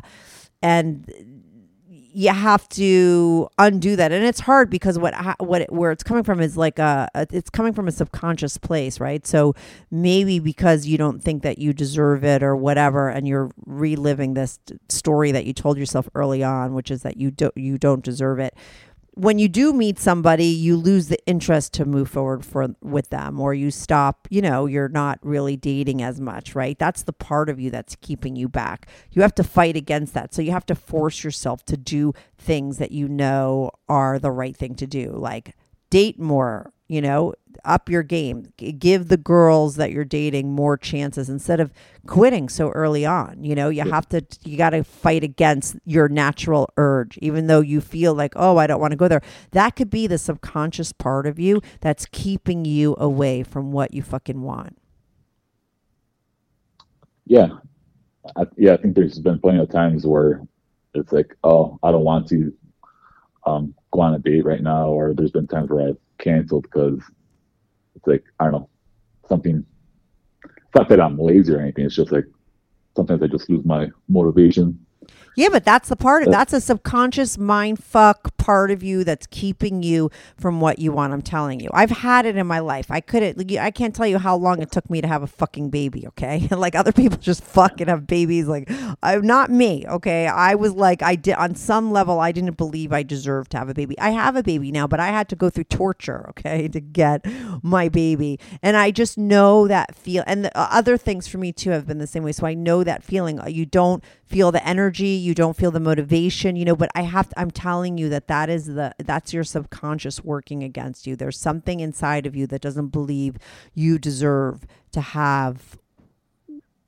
and 0.62 1.12
you 2.12 2.30
have 2.30 2.68
to 2.70 3.48
undo 3.58 3.96
that. 3.96 4.12
And 4.12 4.26
it's 4.26 4.40
hard 4.40 4.70
because 4.70 4.98
what 4.98 5.14
what 5.40 5.62
it, 5.62 5.72
where 5.72 5.92
it's 5.92 6.04
coming 6.04 6.24
from 6.24 6.42
is 6.42 6.58
like 6.58 6.80
a, 6.80 7.08
it's 7.16 7.50
coming 7.50 7.72
from 7.72 7.88
a 7.88 7.92
subconscious 7.92 8.58
place 8.58 9.00
right? 9.00 9.26
So 9.26 9.54
maybe 9.92 10.40
because 10.40 10.86
you 10.86 10.98
don't 10.98 11.22
think 11.22 11.44
that 11.44 11.60
you 11.60 11.72
deserve 11.72 12.24
it 12.24 12.42
or 12.44 12.56
whatever 12.56 13.10
and 13.10 13.28
you're 13.28 13.52
reliving 13.66 14.34
this 14.34 14.60
story 14.90 15.32
that 15.32 15.46
you 15.46 15.54
told 15.54 15.78
yourself 15.78 16.10
early 16.16 16.44
on 16.44 16.74
which 16.74 16.92
is 16.92 17.04
that 17.04 17.18
you 17.18 17.32
don't 17.32 17.56
you 17.56 17.78
don't 17.78 18.04
deserve 18.04 18.40
it 18.40 18.56
when 19.14 19.40
you 19.40 19.48
do 19.50 19.74
meet 19.74 20.00
somebody, 20.00 20.46
you 20.46 20.76
lose 20.78 21.08
the 21.08 21.20
interest 21.26 21.74
to 21.74 21.86
move 21.86 22.10
forward 22.10 22.46
for 22.46 22.76
with 22.82 23.10
them, 23.10 23.40
or 23.40 23.54
you 23.54 23.72
stop. 23.72 24.28
You 24.30 24.42
know, 24.42 24.66
you're 24.66 24.90
not 24.90 25.20
really 25.22 25.58
dating 25.58 26.02
as 26.02 26.20
much, 26.20 26.56
right? 26.56 26.78
That's 26.78 27.04
the 27.04 27.14
part 27.14 27.50
of 27.50 27.60
you 27.60 27.70
that's 27.70 27.96
keeping 27.98 28.36
you 28.36 28.48
back. 28.48 28.88
You 29.12 29.22
have 29.22 29.36
to 29.36 29.44
fight 29.44 29.76
against 29.76 30.14
that. 30.14 30.34
So 30.34 30.42
you 30.42 30.52
have 30.52 30.66
to 30.68 30.76
force 30.76 31.24
yourself 31.24 31.66
to 31.66 31.78
do 31.78 32.14
things 32.38 32.78
that 32.78 32.92
you 32.92 33.08
know 33.08 33.72
are 33.88 34.20
the 34.20 34.32
right 34.32 34.56
thing 34.56 34.76
to 34.76 34.88
do, 34.88 35.12
like 35.12 35.56
date 35.90 36.20
more. 36.20 36.72
You 36.88 37.02
know, 37.02 37.34
up 37.66 37.90
your 37.90 38.04
game. 38.04 38.52
Give 38.58 39.08
the 39.08 39.18
girls 39.18 39.76
that 39.76 39.92
you're 39.92 40.06
dating 40.06 40.52
more 40.52 40.78
chances 40.78 41.30
instead 41.30 41.60
of 41.60 41.74
quitting 42.08 42.50
so 42.50 42.70
early 42.72 43.06
on. 43.06 43.44
You 43.44 43.56
know, 43.56 43.70
you 43.70 43.90
have 43.90 44.08
to, 44.10 44.26
you 44.44 44.58
got 44.58 44.72
to 44.72 44.84
fight 44.84 45.24
against 45.24 45.78
your 45.86 46.10
natural 46.10 46.70
urge, 46.78 47.18
even 47.20 47.48
though 47.48 47.62
you 47.62 47.82
feel 47.82 48.14
like, 48.14 48.34
oh, 48.36 48.58
I 48.58 48.68
don't 48.68 48.82
want 48.82 48.92
to 48.92 48.98
go 48.98 49.08
there. 49.08 49.22
That 49.52 49.76
could 49.76 49.90
be 49.90 50.08
the 50.08 50.18
subconscious 50.18 50.92
part 50.92 51.28
of 51.28 51.40
you 51.40 51.62
that's 51.82 52.06
keeping 52.12 52.66
you 52.66 52.96
away 53.00 53.44
from 53.44 53.72
what 53.72 53.94
you 53.94 54.02
fucking 54.02 54.42
want. 54.42 54.78
yeah, 57.30 57.48
I, 58.36 58.44
yeah, 58.58 58.74
I 58.74 58.78
think 58.78 58.96
there's 58.96 59.20
been 59.20 59.40
plenty 59.40 59.60
of 59.60 59.70
times 59.70 60.06
where 60.06 60.42
it's 60.96 61.12
like, 61.12 61.36
oh, 61.44 61.80
I 61.84 61.92
don't 61.92 62.04
want 62.04 62.28
to 62.30 62.52
um, 63.46 63.76
go 63.92 64.02
on 64.02 64.16
a 64.16 64.20
date 64.20 64.46
right 64.46 64.62
now, 64.62 64.88
or 64.90 65.14
there's 65.14 65.32
been 65.32 65.48
times 65.48 65.70
where 65.70 65.90
I've 65.90 65.98
canceled 66.18 66.64
because 66.64 67.00
it's 68.00 68.08
like 68.08 68.24
I 68.40 68.46
don't 68.46 68.54
know 68.54 68.70
something. 69.28 69.66
It's 70.44 70.76
not 70.76 70.90
that 70.90 71.02
I'm 71.02 71.20
lazy 71.20 71.54
or 71.54 71.60
anything. 71.60 71.86
It's 71.86 71.96
just 71.96 72.12
like 72.12 72.26
sometimes 72.96 73.22
I 73.22 73.28
just 73.28 73.50
lose 73.50 73.66
my 73.66 73.90
motivation. 74.08 74.86
Yeah, 75.36 75.50
but 75.52 75.64
that's 75.64 75.90
the 75.90 75.96
part 75.96 76.24
of 76.24 76.30
Uh, 76.30 76.32
that's 76.32 76.54
a 76.54 76.62
subconscious 76.62 77.38
mind 77.38 77.84
fuck 77.84 78.36
part 78.38 78.72
of 78.72 78.84
you 78.84 79.04
that's 79.04 79.28
keeping 79.28 79.84
you 79.84 80.12
from 80.38 80.60
what 80.60 80.80
you 80.80 80.92
want. 80.92 81.14
I'm 81.14 81.22
telling 81.22 81.60
you, 81.60 81.70
I've 81.74 81.90
had 81.92 82.26
it 82.26 82.36
in 82.36 82.46
my 82.48 82.60
life. 82.60 82.92
I 82.92 83.00
couldn't. 83.00 83.52
I 83.58 83.72
can't 83.72 83.96
tell 83.96 84.08
you 84.08 84.18
how 84.18 84.36
long 84.36 84.62
it 84.62 84.72
took 84.72 84.90
me 84.90 85.02
to 85.02 85.08
have 85.08 85.24
a 85.24 85.28
fucking 85.28 85.70
baby. 85.70 86.08
Okay, 86.08 86.48
like 86.52 86.76
other 86.76 86.92
people 86.92 87.18
just 87.18 87.44
fucking 87.44 87.88
have 87.88 88.08
babies. 88.08 88.48
Like, 88.48 88.70
I'm 89.02 89.26
not 89.26 89.50
me. 89.50 89.86
Okay, 89.88 90.28
I 90.28 90.56
was 90.56 90.74
like, 90.74 91.02
I 91.02 91.16
did 91.16 91.36
on 91.36 91.56
some 91.56 91.92
level. 91.92 92.20
I 92.20 92.32
didn't 92.32 92.58
believe 92.58 92.92
I 92.92 93.04
deserved 93.04 93.52
to 93.52 93.58
have 93.58 93.70
a 93.70 93.74
baby. 93.74 93.98
I 94.00 94.10
have 94.10 94.36
a 94.36 94.44
baby 94.44 94.72
now, 94.72 94.88
but 94.88 95.00
I 95.00 95.08
had 95.08 95.30
to 95.30 95.36
go 95.36 95.50
through 95.50 95.66
torture. 95.66 96.28
Okay, 96.30 96.68
to 96.74 96.82
get 96.82 97.26
my 97.64 97.88
baby, 97.90 98.40
and 98.62 98.76
I 98.76 98.92
just 98.92 99.18
know 99.18 99.68
that 99.68 99.96
feel. 99.96 100.24
And 100.28 100.46
the 100.46 100.58
uh, 100.58 100.68
other 100.72 100.98
things 100.98 101.28
for 101.28 101.38
me 101.38 101.52
too 101.54 101.70
have 101.72 101.88
been 101.88 102.00
the 102.00 102.08
same 102.08 102.24
way. 102.24 102.32
So 102.34 102.46
I 102.46 102.54
know 102.56 102.84
that 102.84 103.04
feeling. 103.04 103.40
You 103.48 103.66
don't 103.66 104.04
feel 104.30 104.52
the 104.52 104.66
energy 104.68 105.08
you 105.08 105.34
don't 105.34 105.58
feel 105.58 105.72
the 105.72 105.80
motivation 105.80 106.56
you 106.56 106.64
know 106.64 106.76
but 106.76 106.90
i 106.96 107.02
have 107.02 107.28
to, 107.30 107.40
i'm 107.40 107.52
telling 107.52 107.98
you 107.98 108.10
that 108.10 108.28
that 108.28 108.50
is 108.50 108.68
the 108.68 108.94
that's 109.00 109.34
your 109.34 109.44
subconscious 109.44 110.24
working 110.24 110.64
against 110.64 111.08
you. 111.08 111.16
There's 111.16 111.40
something 111.40 111.80
inside 111.80 112.26
of 112.26 112.36
you 112.36 112.48
that 112.48 112.62
doesn't 112.62 112.90
believe 112.90 113.38
you 113.74 113.98
deserve 113.98 114.66
to 114.92 115.02
have 115.02 115.78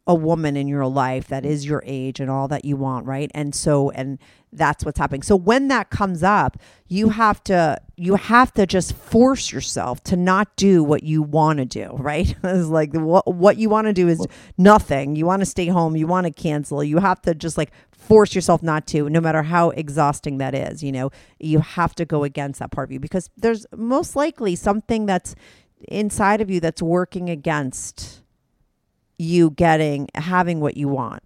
a 0.07 0.15
woman 0.15 0.57
in 0.57 0.67
your 0.67 0.87
life 0.87 1.27
that 1.27 1.45
is 1.45 1.65
your 1.65 1.83
age 1.85 2.19
and 2.19 2.29
all 2.29 2.47
that 2.47 2.65
you 2.65 2.75
want 2.75 3.05
right? 3.05 3.29
And 3.33 3.53
so 3.53 3.91
and 3.91 4.19
that's 4.51 4.83
what's 4.83 4.99
happening. 4.99 5.21
So 5.21 5.35
when 5.35 5.67
that 5.67 5.89
comes 5.89 6.23
up 6.23 6.57
you 6.87 7.09
have 7.09 7.43
to 7.45 7.79
you 7.95 8.15
have 8.15 8.53
to 8.55 8.65
just 8.65 8.93
force 8.93 9.51
yourself 9.51 10.03
to 10.05 10.15
not 10.15 10.55
do 10.55 10.83
what 10.83 11.03
you 11.03 11.21
want 11.21 11.59
to 11.59 11.65
do 11.65 11.91
right? 11.93 12.35
It's 12.43 12.67
like 12.67 12.93
what 12.93 13.33
what 13.33 13.57
you 13.57 13.69
want 13.69 13.87
to 13.87 13.93
do 13.93 14.07
is 14.07 14.25
nothing. 14.57 15.15
You 15.15 15.25
want 15.25 15.41
to 15.41 15.45
stay 15.45 15.67
home. 15.67 15.95
You 15.95 16.07
want 16.07 16.25
to 16.25 16.33
cancel. 16.33 16.83
You 16.83 16.97
have 16.97 17.21
to 17.23 17.35
just 17.35 17.57
like 17.57 17.71
force 17.91 18.33
yourself 18.33 18.63
not 18.63 18.87
to 18.87 19.07
no 19.09 19.21
matter 19.21 19.43
how 19.43 19.69
exhausting 19.69 20.39
that 20.39 20.55
is 20.55 20.81
you 20.83 20.91
know? 20.91 21.11
You 21.39 21.59
have 21.59 21.93
to 21.95 22.05
go 22.05 22.23
against 22.23 22.59
that 22.59 22.71
part 22.71 22.89
of 22.89 22.91
you 22.91 22.99
because 22.99 23.29
there's 23.37 23.65
most 23.75 24.15
likely 24.15 24.55
something 24.55 25.05
that's 25.05 25.35
inside 25.87 26.41
of 26.41 26.49
you 26.49 26.59
that's 26.59 26.81
working 26.81 27.29
against 27.29 28.20
you 29.21 29.51
getting 29.51 30.07
having 30.15 30.59
what 30.59 30.75
you 30.75 30.87
want. 30.87 31.21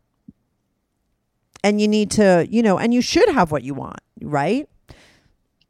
And 1.64 1.82
you 1.82 1.88
need 1.88 2.12
to 2.12 2.46
you 2.50 2.62
know 2.62 2.78
and 2.78 2.94
you 2.94 3.02
should 3.02 3.30
have 3.30 3.52
what 3.52 3.64
you 3.64 3.74
want 3.74 4.00
right? 4.22 4.68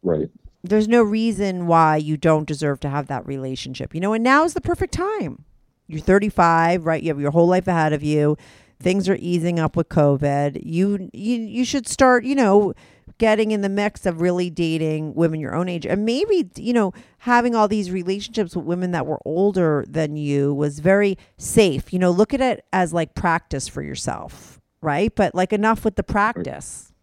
Right. 0.03 0.29
there's 0.63 0.87
no 0.87 1.01
reason 1.01 1.65
why 1.65 1.97
you 1.97 2.15
don't 2.15 2.47
deserve 2.47 2.79
to 2.81 2.89
have 2.89 3.07
that 3.07 3.25
relationship 3.25 3.95
you 3.95 4.01
know 4.01 4.13
and 4.13 4.23
now 4.23 4.43
is 4.43 4.53
the 4.53 4.61
perfect 4.61 4.93
time. 4.93 5.45
You're 5.87 6.01
35 6.01 6.85
right? 6.85 7.01
You 7.01 7.09
have 7.09 7.19
your 7.21 7.31
whole 7.31 7.47
life 7.47 7.67
ahead 7.67 7.93
of 7.93 8.03
you. 8.03 8.37
Things 8.79 9.07
are 9.07 9.17
easing 9.19 9.57
up 9.59 9.75
with 9.77 9.87
covid. 9.87 10.59
You 10.63 11.09
you, 11.13 11.37
you 11.37 11.63
should 11.63 11.87
start 11.87 12.25
you 12.25 12.35
know 12.35 12.73
getting 13.17 13.51
in 13.51 13.61
the 13.61 13.69
mix 13.69 14.05
of 14.05 14.21
really 14.21 14.49
dating 14.49 15.13
women 15.15 15.39
your 15.39 15.55
own 15.55 15.69
age. 15.69 15.85
And 15.85 16.05
maybe 16.05 16.49
you 16.55 16.73
know 16.73 16.93
having 17.19 17.55
all 17.55 17.67
these 17.67 17.91
relationships 17.91 18.55
with 18.55 18.65
women 18.65 18.91
that 18.91 19.05
were 19.05 19.19
older 19.25 19.85
than 19.87 20.17
you 20.17 20.53
was 20.53 20.79
very 20.79 21.17
safe. 21.37 21.91
You 21.93 21.99
know 21.99 22.11
look 22.11 22.33
at 22.33 22.41
it 22.41 22.65
as 22.73 22.93
like 22.93 23.15
practice 23.15 23.67
for 23.67 23.81
yourself 23.81 24.55
right? 24.85 25.13
But 25.13 25.35
like 25.35 25.51
enough 25.51 25.83
with 25.83 25.95
the 25.95 26.03
practice. 26.03 26.93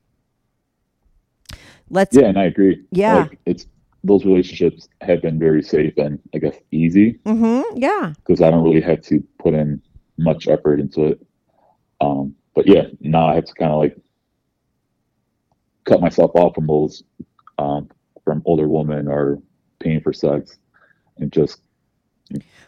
Let's 1.91 2.17
Yeah, 2.17 2.27
and 2.27 2.39
I 2.39 2.45
agree. 2.45 2.83
Yeah. 2.91 3.15
Like, 3.17 3.39
it's 3.45 3.67
those 4.05 4.25
relationships 4.25 4.89
have 5.03 5.21
been 5.21 5.39
very 5.39 5.63
safe 5.63 5.97
and 5.99 6.19
I 6.35 6.39
guess 6.39 6.57
easy. 6.71 7.19
Mm-hmm, 7.27 7.77
yeah. 7.77 8.15
Because 8.17 8.41
I 8.41 8.51
don't 8.51 8.65
really 8.65 8.81
have 8.81 9.03
to 9.03 9.23
put 9.39 9.53
in 9.53 9.83
much 10.17 10.49
effort 10.49 10.81
into 10.81 11.07
it. 11.07 11.27
Um, 12.01 12.35
but 12.55 12.67
yeah, 12.67 12.85
now 13.01 13.29
I 13.29 13.35
have 13.35 13.45
to 13.45 13.55
kind 13.55 13.71
of 13.71 13.79
like 13.79 13.97
cut 15.85 16.01
myself 16.01 16.33
off 16.35 16.55
from 16.55 16.67
those 16.67 17.03
um, 17.59 17.89
from 18.25 18.43
older 18.45 18.69
women 18.69 19.09
or 19.09 19.41
paying 19.81 20.01
for 20.01 20.13
sex 20.13 20.59
and 21.19 21.33
just 21.33 21.61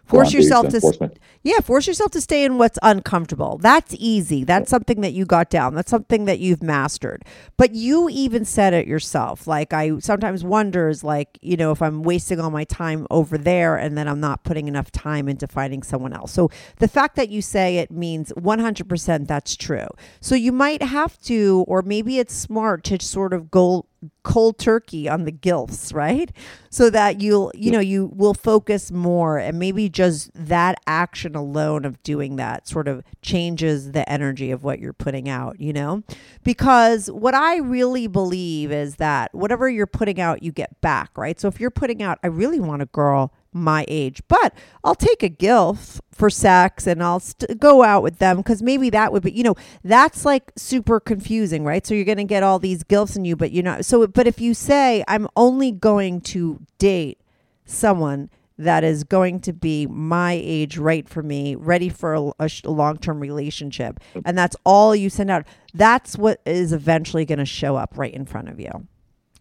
force 0.05 0.33
yourself 0.33 0.69
to 0.69 1.11
yeah 1.43 1.61
force 1.61 1.87
yourself 1.87 2.11
to 2.13 2.21
stay 2.21 2.45
in 2.45 2.59
what's 2.59 2.79
uncomfortable. 2.83 3.59
That's 3.59 3.95
easy. 3.99 4.45
That's 4.45 4.71
something 4.71 5.01
that 5.01 5.13
you 5.13 5.25
got 5.25 5.51
down. 5.51 5.75
That's 5.75 5.91
something 5.91 6.25
that 6.27 6.39
you've 6.39 6.63
mastered. 6.63 7.25
But 7.57 7.75
you 7.75 8.09
even 8.11 8.45
said 8.45 8.75
it 8.75 8.87
yourself. 8.87 9.47
Like 9.47 9.73
i 9.73 9.99
sometimes 9.99 10.45
wonders 10.45 11.05
like 11.05 11.39
you 11.43 11.57
know 11.57 11.71
if 11.71 11.81
i'm 11.83 12.03
wasting 12.03 12.41
all 12.41 12.51
my 12.51 12.65
time 12.65 13.07
over 13.11 13.39
there 13.39 13.77
and 13.77 13.97
then 13.97 14.09
i'm 14.09 14.21
not 14.21 14.45
putting 14.45 14.69
enough 14.69 14.91
time 14.91 15.29
into 15.29 15.47
finding 15.47 15.83
someone 15.83 16.13
else. 16.13 16.33
So 16.33 16.51
the 16.79 16.89
fact 16.89 17.17
that 17.17 17.29
you 17.29 17.43
say 17.43 17.79
it 17.79 17.91
means 17.91 18.33
100% 18.33 19.27
that's 19.27 19.57
true. 19.57 19.89
So 20.21 20.35
you 20.35 20.53
might 20.53 20.83
have 20.83 21.19
to 21.23 21.65
or 21.69 21.83
maybe 21.83 22.19
it's 22.19 22.35
smart 22.35 22.85
to 22.85 23.01
sort 23.01 23.33
of 23.33 23.51
go 23.51 23.87
cold 24.23 24.59
turkey 24.59 25.09
on 25.09 25.25
the 25.25 25.33
gilfs, 25.33 25.95
right? 25.95 26.31
So 26.71 26.91
that 26.91 27.21
you'll, 27.21 27.53
you 27.55 27.71
know, 27.71 27.81
you 27.81 28.11
will 28.15 28.35
focus 28.35 28.91
more 28.91 29.39
and 29.39 29.59
maybe 29.59 29.89
just 29.95 30.31
that 30.35 30.77
action 30.87 31.37
alone 31.37 31.85
of 31.85 32.03
doing 32.03 32.37
that 32.37 32.69
sort 32.69 32.89
of 32.89 33.03
changes 33.23 33.93
the 33.93 34.07
energy 34.11 34.51
of 34.51 34.65
what 34.65 34.81
you're 34.81 34.93
putting 34.93 35.29
out, 35.29 35.59
you 35.61 35.73
know? 35.73 36.03
Because 36.43 37.11
what 37.11 37.33
I 37.33 37.59
really 37.59 38.09
believe 38.09 38.73
is 38.73 38.97
that 38.97 39.33
whatever 39.33 39.71
you're 39.71 39.87
putting 39.87 40.21
out, 40.21 40.43
you 40.43 40.51
get 40.51 40.81
back, 40.81 41.17
right? 41.17 41.39
So 41.39 41.47
if 41.49 41.61
you're 41.61 41.71
putting 41.71 42.03
out, 42.03 42.19
I 42.23 42.27
really 42.27 42.59
want 42.59 42.83
a 42.83 42.87
girl 42.87 43.33
my 43.53 43.85
age, 43.87 44.21
but 44.27 44.53
I'll 44.83 44.97
take 44.97 45.23
a 45.23 45.31
gilf 45.31 46.01
for 46.11 46.29
sex 46.29 46.89
and 46.89 47.01
I'll 47.01 47.21
st- 47.21 47.61
go 47.61 47.85
out 47.85 48.03
with 48.03 48.19
them 48.19 48.39
because 48.39 48.63
maybe 48.63 48.91
that 48.91 49.13
would 49.13 49.23
be, 49.23 49.31
you 49.31 49.45
know, 49.45 49.55
that's 49.85 50.25
like 50.25 50.51
super 50.57 50.99
confusing, 50.99 51.65
right? 51.65 51.87
So 51.87 51.95
you're 51.95 52.05
going 52.05 52.19
to 52.19 52.25
get 52.25 52.43
all 52.43 52.59
these 52.59 52.83
gilfs 52.83 53.17
in 53.17 53.25
you, 53.25 53.37
but 53.37 53.53
you're 53.53 53.63
not. 53.63 53.85
So, 53.85 54.05
but 54.09 54.27
if 54.27 54.41
you 54.41 54.55
say, 54.55 55.05
I'm 55.07 55.29
only 55.37 55.71
going 55.71 56.21
to 56.23 56.61
date 56.79 57.21
someone 57.65 58.29
that 58.59 58.85
is 58.85 59.05
going 59.05 59.41
to 59.41 59.53
be 59.53 59.87
my 59.87 60.41
age, 60.43 60.79
right 60.79 61.09
for 61.09 61.23
me, 61.23 61.55
ready 61.55 61.89
for 61.89 62.15
a, 62.15 62.31
a, 62.39 62.49
sh- 62.49 62.63
a 62.65 62.71
long-term 62.71 63.21
relationship, 63.21 63.99
and 64.25 64.39
that's 64.39 64.57
all 64.65 64.95
you 64.95 65.11
send 65.11 65.31
out. 65.31 65.47
That's 65.73 66.17
what 66.17 66.41
is 66.47 66.73
eventually 66.73 67.25
going 67.25 67.41
to 67.41 67.45
show 67.45 67.77
up 67.77 67.97
right 67.97 68.15
in 68.15 68.27
front 68.27 68.49
of 68.49 68.61
you. 68.61 68.87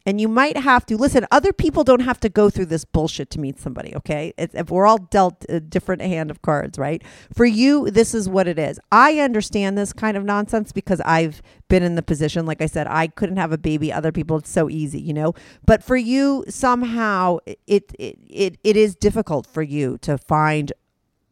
And 0.05 0.19
you 0.19 0.27
might 0.27 0.57
have 0.57 0.85
to 0.87 0.97
listen. 0.97 1.25
Other 1.31 1.53
people 1.53 1.85
don't 1.85 2.01
have 2.01 2.19
to 2.21 2.29
go 2.29 2.49
through 2.49 2.65
this 2.65 2.83
bullshit 2.83 3.29
to 3.31 3.39
meet 3.39 3.57
somebody. 3.57 3.95
Okay, 3.95 4.33
it's, 4.37 4.53
if 4.53 4.69
we're 4.69 4.85
all 4.85 4.97
dealt 4.97 5.45
a 5.47 5.61
different 5.61 6.01
hand 6.01 6.29
of 6.29 6.41
cards, 6.41 6.77
right? 6.77 7.01
For 7.33 7.45
you, 7.45 7.89
this 7.89 8.13
is 8.13 8.27
what 8.27 8.47
it 8.47 8.59
is. 8.59 8.79
I 8.91 9.19
understand 9.19 9.77
this 9.77 9.93
kind 9.93 10.17
of 10.17 10.25
nonsense 10.25 10.73
because 10.73 10.99
I've 11.05 11.41
been 11.69 11.83
in 11.83 11.95
the 11.95 12.03
position. 12.03 12.45
Like 12.45 12.61
I 12.61 12.65
said, 12.65 12.85
I 12.87 13.07
couldn't 13.07 13.37
have 13.37 13.53
a 13.53 13.57
baby. 13.57 13.93
Other 13.93 14.11
people, 14.11 14.37
it's 14.37 14.49
so 14.49 14.69
easy, 14.69 14.99
you 14.99 15.13
know. 15.13 15.33
But 15.65 15.83
for 15.83 15.95
you, 15.95 16.43
somehow, 16.49 17.37
it 17.45 17.93
it 17.97 18.19
it, 18.27 18.57
it 18.61 18.75
is 18.75 18.95
difficult 18.95 19.47
for 19.47 19.61
you 19.61 19.97
to 19.99 20.17
find 20.17 20.73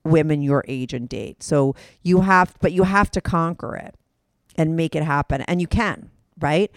women 0.05 0.41
your 0.41 0.63
age 0.67 0.93
and 0.93 1.09
date. 1.09 1.43
So 1.43 1.76
you 2.03 2.22
have, 2.22 2.55
but 2.61 2.72
you 2.72 2.84
have 2.84 3.11
to 3.11 3.22
conquer 3.22 3.76
it 3.76 3.95
and 4.55 4.76
make 4.76 4.95
it 4.95 5.03
happen, 5.03 5.41
and 5.41 5.59
you 5.59 5.67
can, 5.67 6.09
right? 6.39 6.72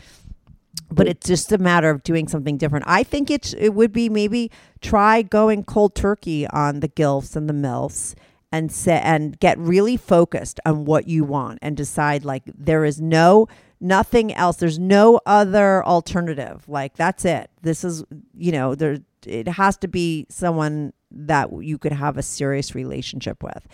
But 0.95 1.09
it's 1.09 1.27
just 1.27 1.53
a 1.53 1.59
matter 1.59 1.91
of 1.91 2.03
doing 2.03 2.29
something 2.29 2.57
different. 2.57 2.85
I 2.89 3.03
think 3.03 3.31
it's 3.31 3.53
it 3.55 3.71
would 3.71 3.93
be 3.93 4.09
maybe 4.09 4.51
try 4.81 5.23
going 5.23 5.65
cold 5.65 5.95
turkey 5.95 6.47
on 6.49 6.81
the 6.81 6.89
gilfs 6.89 7.37
and 7.37 7.49
the 7.49 7.55
milfs 7.55 8.15
and 8.53 8.71
say, 8.71 9.01
and 9.03 9.39
get 9.41 9.59
really 9.59 9.97
focused 9.97 10.61
on 10.65 10.85
what 10.85 11.09
you 11.09 11.25
want 11.25 11.59
and 11.61 11.77
decide 11.77 12.25
like 12.25 12.45
there 12.47 12.85
is 12.85 13.01
no 13.01 13.49
nothing 13.81 14.33
else. 14.33 14.57
There's 14.57 14.79
no 14.79 15.21
other 15.27 15.85
alternative. 15.85 16.69
Like 16.69 16.97
that's 16.97 17.25
it. 17.25 17.51
This 17.63 17.83
is 17.85 18.05
you 18.37 18.53
know 18.53 18.75
there 18.75 18.99
it 19.27 19.49
has 19.49 19.77
to 19.79 19.89
be 19.89 20.27
someone 20.29 20.93
that 21.15 21.51
you 21.63 21.79
could 21.79 21.93
have 21.93 22.19
a 22.19 22.23
serious 22.23 22.75
relationship 22.75 23.43
with. 23.43 23.67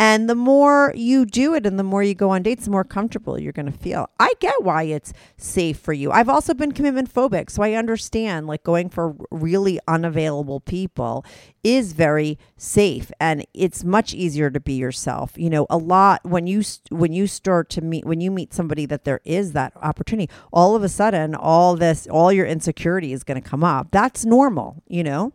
And 0.00 0.30
the 0.30 0.36
more 0.36 0.92
you 0.94 1.26
do 1.26 1.54
it 1.54 1.66
and 1.66 1.76
the 1.76 1.82
more 1.82 2.04
you 2.04 2.14
go 2.14 2.30
on 2.30 2.44
dates, 2.44 2.66
the 2.66 2.70
more 2.70 2.84
comfortable 2.84 3.36
you're 3.36 3.52
going 3.52 3.70
to 3.70 3.76
feel. 3.76 4.08
I 4.20 4.32
get 4.38 4.62
why 4.62 4.84
it's 4.84 5.12
safe 5.36 5.78
for 5.80 5.92
you. 5.92 6.12
I've 6.12 6.28
also 6.28 6.54
been 6.54 6.70
commitment 6.70 7.12
phobic, 7.12 7.50
so 7.50 7.64
I 7.64 7.72
understand 7.72 8.46
like 8.46 8.62
going 8.62 8.90
for 8.90 9.16
really 9.32 9.80
unavailable 9.88 10.60
people 10.60 11.24
is 11.64 11.94
very 11.94 12.38
safe 12.56 13.10
and 13.18 13.44
it's 13.54 13.82
much 13.82 14.14
easier 14.14 14.50
to 14.50 14.60
be 14.60 14.74
yourself. 14.74 15.32
You 15.36 15.50
know, 15.50 15.66
a 15.68 15.76
lot 15.76 16.24
when 16.24 16.46
you 16.46 16.62
when 16.90 17.12
you 17.12 17.26
start 17.26 17.68
to 17.70 17.80
meet 17.80 18.04
when 18.04 18.20
you 18.20 18.30
meet 18.30 18.54
somebody 18.54 18.86
that 18.86 19.02
there 19.02 19.20
is 19.24 19.52
that 19.52 19.72
opportunity, 19.82 20.30
all 20.52 20.76
of 20.76 20.84
a 20.84 20.88
sudden 20.88 21.34
all 21.34 21.74
this 21.74 22.06
all 22.06 22.32
your 22.32 22.46
insecurity 22.46 23.12
is 23.12 23.24
going 23.24 23.40
to 23.40 23.48
come 23.48 23.64
up. 23.64 23.88
That's 23.90 24.24
normal, 24.24 24.84
you 24.86 25.02
know? 25.02 25.32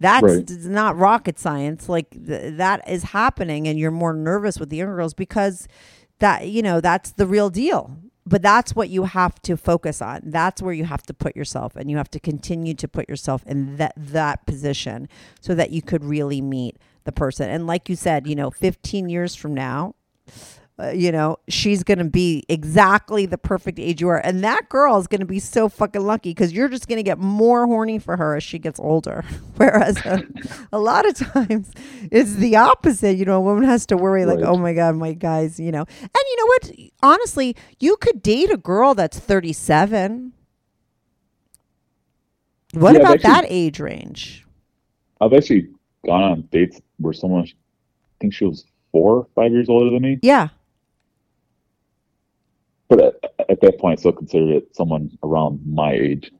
That's 0.00 0.22
Right. 0.22 0.50
not 0.50 0.98
rocket 0.98 1.38
science. 1.38 1.88
Like 1.88 2.10
th- 2.10 2.56
that 2.58 2.86
is 2.88 3.02
happening, 3.04 3.66
and 3.66 3.78
you're 3.78 3.90
more 3.90 4.12
nervous 4.12 4.58
with 4.60 4.68
the 4.70 4.76
younger 4.76 4.96
girls 4.96 5.14
because 5.14 5.66
that 6.18 6.48
you 6.48 6.62
know 6.62 6.80
that's 6.80 7.12
the 7.12 7.26
real 7.26 7.50
deal. 7.50 7.96
But 8.28 8.42
that's 8.42 8.74
what 8.74 8.88
you 8.90 9.04
have 9.04 9.40
to 9.42 9.56
focus 9.56 10.02
on. 10.02 10.20
That's 10.24 10.60
where 10.60 10.74
you 10.74 10.84
have 10.84 11.02
to 11.04 11.14
put 11.14 11.36
yourself, 11.36 11.76
and 11.76 11.88
you 11.90 11.96
have 11.96 12.10
to 12.10 12.20
continue 12.20 12.74
to 12.74 12.88
put 12.88 13.08
yourself 13.08 13.42
in 13.46 13.76
that 13.76 13.92
that 13.96 14.44
position 14.46 15.08
so 15.40 15.54
that 15.54 15.70
you 15.70 15.80
could 15.80 16.04
really 16.04 16.40
meet 16.40 16.76
the 17.04 17.12
person. 17.12 17.48
And 17.48 17.66
like 17.68 17.88
you 17.88 17.94
said, 17.96 18.26
you 18.26 18.34
know, 18.34 18.50
15 18.50 19.08
years 19.08 19.34
from 19.36 19.54
now, 19.54 19.94
uh, 20.78 20.90
you 20.90 21.10
know, 21.10 21.38
she's 21.48 21.82
going 21.82 21.96
to 21.98 22.04
be 22.04 22.44
exactly 22.50 23.24
the 23.24 23.38
perfect 23.38 23.78
age 23.78 24.00
you 24.00 24.08
are. 24.08 24.18
And 24.18 24.44
that 24.44 24.68
girl 24.68 24.98
is 24.98 25.06
going 25.06 25.20
to 25.22 25.26
be 25.26 25.38
so 25.38 25.70
fucking 25.70 26.02
lucky 26.02 26.30
because 26.30 26.52
you're 26.52 26.68
just 26.68 26.86
going 26.86 26.98
to 26.98 27.02
get 27.02 27.18
more 27.18 27.66
horny 27.66 27.98
for 27.98 28.16
her 28.18 28.36
as 28.36 28.42
she 28.42 28.58
gets 28.58 28.78
older. 28.78 29.24
Whereas 29.56 29.96
uh, 30.04 30.20
a 30.72 30.78
lot 30.78 31.06
of 31.08 31.14
times 31.16 31.72
it's 32.12 32.34
the 32.34 32.56
opposite. 32.56 33.16
You 33.16 33.24
know, 33.24 33.38
a 33.38 33.40
woman 33.40 33.64
has 33.64 33.86
to 33.86 33.96
worry, 33.96 34.26
like, 34.26 34.40
Right. 34.40 34.48
oh 34.48 34.58
my 34.58 34.74
God, 34.74 34.96
my 34.96 35.14
guys, 35.14 35.58
you 35.58 35.72
know. 35.72 35.86
And 36.02 36.10
you 36.30 36.36
know 36.36 36.46
what? 36.46 36.70
Honestly, 37.02 37.56
you 37.80 37.96
could 37.96 38.22
date 38.22 38.50
a 38.50 38.58
girl 38.58 38.94
that's 38.94 39.18
37. 39.18 40.32
What 42.74 42.94
Yeah, 42.94 43.00
about 43.00 43.14
actually- 43.14 43.30
that 43.30 43.44
age 43.48 43.80
range? 43.80 44.46
I've 45.20 45.32
actually 45.32 45.68
gone 46.04 46.22
on 46.22 46.42
dates 46.52 46.80
where 46.98 47.14
someone, 47.14 47.44
I 47.44 47.48
think 48.20 48.34
she 48.34 48.44
was 48.44 48.66
four 48.92 49.16
or 49.16 49.26
five 49.34 49.52
years 49.52 49.68
older 49.70 49.88
than 49.90 50.02
me, 50.02 50.18
Yeah. 50.22 50.48
But 52.88 53.00
at, 53.00 53.14
at 53.48 53.60
that 53.60 53.78
point, 53.78 53.98
I 53.98 54.00
still 54.00 54.12
considered 54.12 54.50
it 54.50 54.76
someone 54.76 55.16
around 55.22 55.60
my 55.66 55.92
age. 55.92 56.30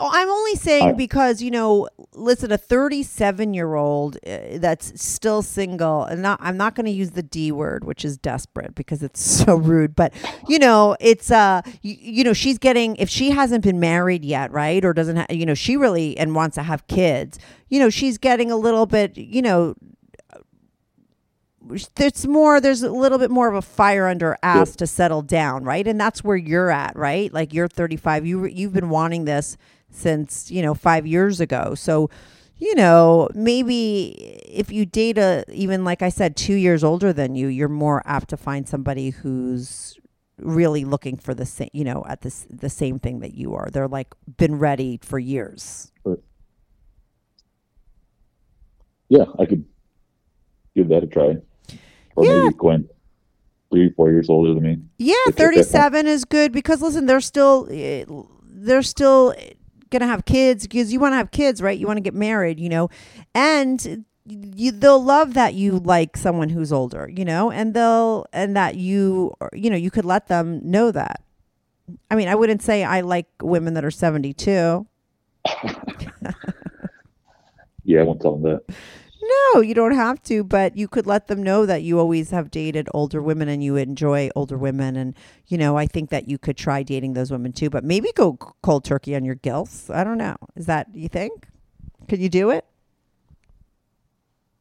I'm 0.00 0.28
only 0.28 0.54
saying 0.56 0.96
because 0.96 1.42
you 1.42 1.50
know, 1.50 1.88
listen, 2.14 2.52
a 2.52 2.58
37 2.58 3.54
year 3.54 3.74
old 3.74 4.16
uh, 4.26 4.38
that's 4.58 5.00
still 5.00 5.42
single, 5.42 6.04
and 6.04 6.22
not 6.22 6.38
I'm 6.42 6.56
not 6.56 6.74
going 6.74 6.86
to 6.86 6.92
use 6.92 7.12
the 7.12 7.22
D 7.22 7.52
word, 7.52 7.84
which 7.84 8.04
is 8.04 8.16
desperate 8.18 8.74
because 8.74 9.02
it's 9.02 9.20
so 9.44 9.56
rude. 9.56 9.94
But 9.94 10.12
you 10.48 10.58
know, 10.58 10.96
it's 11.00 11.30
uh, 11.30 11.62
you, 11.82 11.96
you 11.98 12.24
know, 12.24 12.32
she's 12.32 12.58
getting 12.58 12.96
if 12.96 13.08
she 13.08 13.30
hasn't 13.30 13.64
been 13.64 13.80
married 13.80 14.24
yet, 14.24 14.50
right, 14.52 14.84
or 14.84 14.92
doesn't, 14.92 15.16
ha- 15.16 15.26
you 15.30 15.46
know, 15.46 15.54
she 15.54 15.76
really 15.76 16.16
and 16.16 16.34
wants 16.34 16.54
to 16.56 16.62
have 16.62 16.86
kids. 16.86 17.38
You 17.68 17.80
know, 17.80 17.90
she's 17.90 18.18
getting 18.18 18.50
a 18.50 18.56
little 18.56 18.86
bit, 18.86 19.16
you 19.16 19.42
know. 19.42 19.74
There's 21.66 22.26
more. 22.26 22.60
There's 22.60 22.82
a 22.82 22.90
little 22.90 23.18
bit 23.18 23.30
more 23.30 23.48
of 23.48 23.54
a 23.54 23.62
fire 23.62 24.06
under 24.06 24.36
ass 24.42 24.76
to 24.76 24.86
settle 24.86 25.22
down, 25.22 25.64
right? 25.64 25.86
And 25.86 25.98
that's 25.98 26.22
where 26.22 26.36
you're 26.36 26.70
at, 26.70 26.96
right? 26.96 27.32
Like 27.32 27.54
you're 27.54 27.68
35. 27.68 28.26
You 28.26 28.46
you've 28.46 28.72
been 28.72 28.90
wanting 28.90 29.24
this 29.24 29.56
since 29.90 30.50
you 30.50 30.62
know 30.62 30.74
five 30.74 31.06
years 31.06 31.40
ago. 31.40 31.74
So, 31.74 32.10
you 32.58 32.74
know, 32.74 33.28
maybe 33.34 34.40
if 34.46 34.70
you 34.70 34.84
date 34.86 35.18
a 35.18 35.44
even 35.52 35.84
like 35.84 36.02
I 36.02 36.08
said, 36.10 36.36
two 36.36 36.54
years 36.54 36.84
older 36.84 37.12
than 37.12 37.34
you, 37.34 37.48
you're 37.48 37.68
more 37.68 38.02
apt 38.04 38.28
to 38.30 38.36
find 38.36 38.68
somebody 38.68 39.10
who's 39.10 39.98
really 40.38 40.84
looking 40.84 41.16
for 41.16 41.34
the 41.34 41.46
same, 41.46 41.70
you 41.72 41.84
know, 41.84 42.04
at 42.08 42.20
this 42.22 42.46
the 42.50 42.70
same 42.70 42.98
thing 42.98 43.20
that 43.20 43.34
you 43.34 43.54
are. 43.54 43.68
They're 43.70 43.88
like 43.88 44.14
been 44.36 44.58
ready 44.58 44.98
for 45.02 45.18
years. 45.18 45.92
Yeah, 49.08 49.24
I 49.38 49.46
could 49.46 49.64
give 50.74 50.88
that 50.88 51.04
a 51.04 51.06
try. 51.06 51.36
Or 52.16 52.24
Yeah. 52.24 52.32
maybe 52.42 52.54
going 52.54 52.88
three, 53.70 53.90
four 53.90 54.10
years 54.10 54.28
older 54.30 54.54
than 54.54 54.62
me. 54.62 54.78
Yeah, 54.98 55.14
It's 55.26 55.36
37 55.36 56.06
is 56.06 56.24
good 56.24 56.52
because 56.52 56.80
listen, 56.82 57.06
they're 57.06 57.20
still 57.20 57.66
they're 58.56 58.82
still 58.82 59.34
going 59.90 60.00
to 60.00 60.06
have 60.06 60.24
kids 60.24 60.64
because 60.66 60.92
you 60.92 61.00
want 61.00 61.12
to 61.12 61.16
have 61.16 61.30
kids, 61.30 61.60
right? 61.60 61.78
You 61.78 61.86
want 61.86 61.96
to 61.98 62.02
get 62.02 62.14
married, 62.14 62.58
you 62.60 62.68
know. 62.68 62.88
And 63.34 64.04
you 64.26 64.72
they'll 64.72 65.02
love 65.02 65.34
that 65.34 65.54
you 65.54 65.78
like 65.80 66.16
someone 66.16 66.48
who's 66.48 66.72
older, 66.72 67.10
you 67.14 67.24
know, 67.24 67.50
and 67.50 67.74
they'll 67.74 68.26
and 68.32 68.56
that 68.56 68.76
you 68.76 69.34
you 69.52 69.68
know, 69.70 69.76
you 69.76 69.90
could 69.90 70.04
let 70.04 70.28
them 70.28 70.60
know 70.62 70.90
that. 70.92 71.22
I 72.10 72.14
mean, 72.14 72.28
I 72.28 72.34
wouldn't 72.34 72.62
say 72.62 72.82
I 72.84 73.02
like 73.02 73.26
women 73.42 73.74
that 73.74 73.84
are 73.84 73.90
72. 73.90 74.86
Yeah, 77.86 78.00
I 78.00 78.04
won't 78.04 78.22
tell 78.22 78.36
them 78.38 78.42
that. 78.50 78.74
No, 79.26 79.60
you 79.60 79.74
don't 79.74 79.94
have 79.94 80.22
to, 80.24 80.44
but 80.44 80.76
you 80.76 80.88
could 80.88 81.06
let 81.06 81.28
them 81.28 81.42
know 81.42 81.64
that 81.64 81.82
you 81.82 81.98
always 81.98 82.30
have 82.30 82.50
dated 82.50 82.88
older 82.92 83.22
women 83.22 83.48
and 83.48 83.64
you 83.64 83.76
enjoy 83.76 84.28
older 84.36 84.58
women. 84.58 84.96
And, 84.96 85.14
you 85.46 85.56
know, 85.56 85.78
I 85.78 85.86
think 85.86 86.10
that 86.10 86.28
you 86.28 86.36
could 86.36 86.56
try 86.56 86.82
dating 86.82 87.14
those 87.14 87.30
women 87.30 87.52
too, 87.52 87.70
but 87.70 87.84
maybe 87.84 88.10
go 88.14 88.34
cold 88.34 88.84
turkey 88.84 89.16
on 89.16 89.24
your 89.24 89.36
gilfs. 89.36 89.94
I 89.94 90.04
don't 90.04 90.18
know. 90.18 90.36
Is 90.56 90.66
that, 90.66 90.88
you 90.94 91.08
think? 91.08 91.46
Could 92.08 92.20
you 92.20 92.28
do 92.28 92.50
it? 92.50 92.66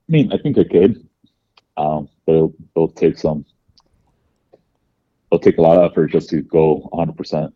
I 0.07 0.11
mean, 0.11 0.31
I 0.31 0.37
think 0.37 0.57
I 0.57 0.63
could, 0.63 1.07
um, 1.75 2.07
but 2.25 2.33
it'll, 2.33 2.55
it'll 2.75 2.87
take 2.89 3.17
some. 3.17 3.45
It'll 5.31 5.39
take 5.39 5.57
a 5.57 5.61
lot 5.61 5.77
of 5.77 5.91
effort 5.91 6.07
just 6.11 6.29
to 6.29 6.41
go 6.41 6.89
100% 6.93 7.51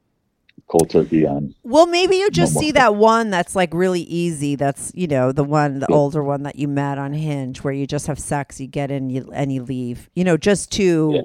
cold 0.67 0.89
turkey 0.89 1.25
on. 1.25 1.53
Well, 1.63 1.87
maybe 1.87 2.17
you 2.17 2.29
just 2.29 2.53
see 2.57 2.71
that 2.73 2.95
one 2.95 3.29
that's 3.29 3.55
like 3.55 3.73
really 3.73 4.01
easy. 4.01 4.55
That's, 4.55 4.91
you 4.93 5.07
know, 5.07 5.31
the 5.31 5.43
one, 5.43 5.79
the 5.79 5.87
Yeah. 5.89 5.95
older 5.95 6.23
one 6.23 6.43
that 6.43 6.57
you 6.57 6.67
met 6.67 6.97
on 6.97 7.13
Hinge 7.13 7.63
where 7.63 7.73
you 7.73 7.87
just 7.87 8.07
have 8.07 8.19
sex, 8.19 8.59
you 8.59 8.67
get 8.67 8.91
in 8.91 9.09
you, 9.09 9.29
and 9.33 9.51
you 9.51 9.63
leave, 9.63 10.09
you 10.15 10.23
know, 10.23 10.35
just 10.37 10.71
to 10.73 11.11
Yeah. 11.15 11.21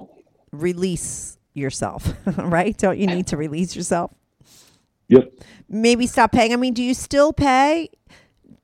release 0.52 1.38
yourself, 1.54 2.14
right? 2.38 2.76
Don't 2.78 2.98
you 2.98 3.06
need 3.06 3.26
to 3.28 3.36
release 3.36 3.74
yourself? 3.76 4.12
Yep. 5.08 5.30
maybe 5.68 6.06
stop 6.06 6.32
paying. 6.32 6.52
I 6.52 6.56
mean, 6.56 6.72
do 6.72 6.82
you 6.82 6.94
still 6.94 7.32
pay 7.34 7.90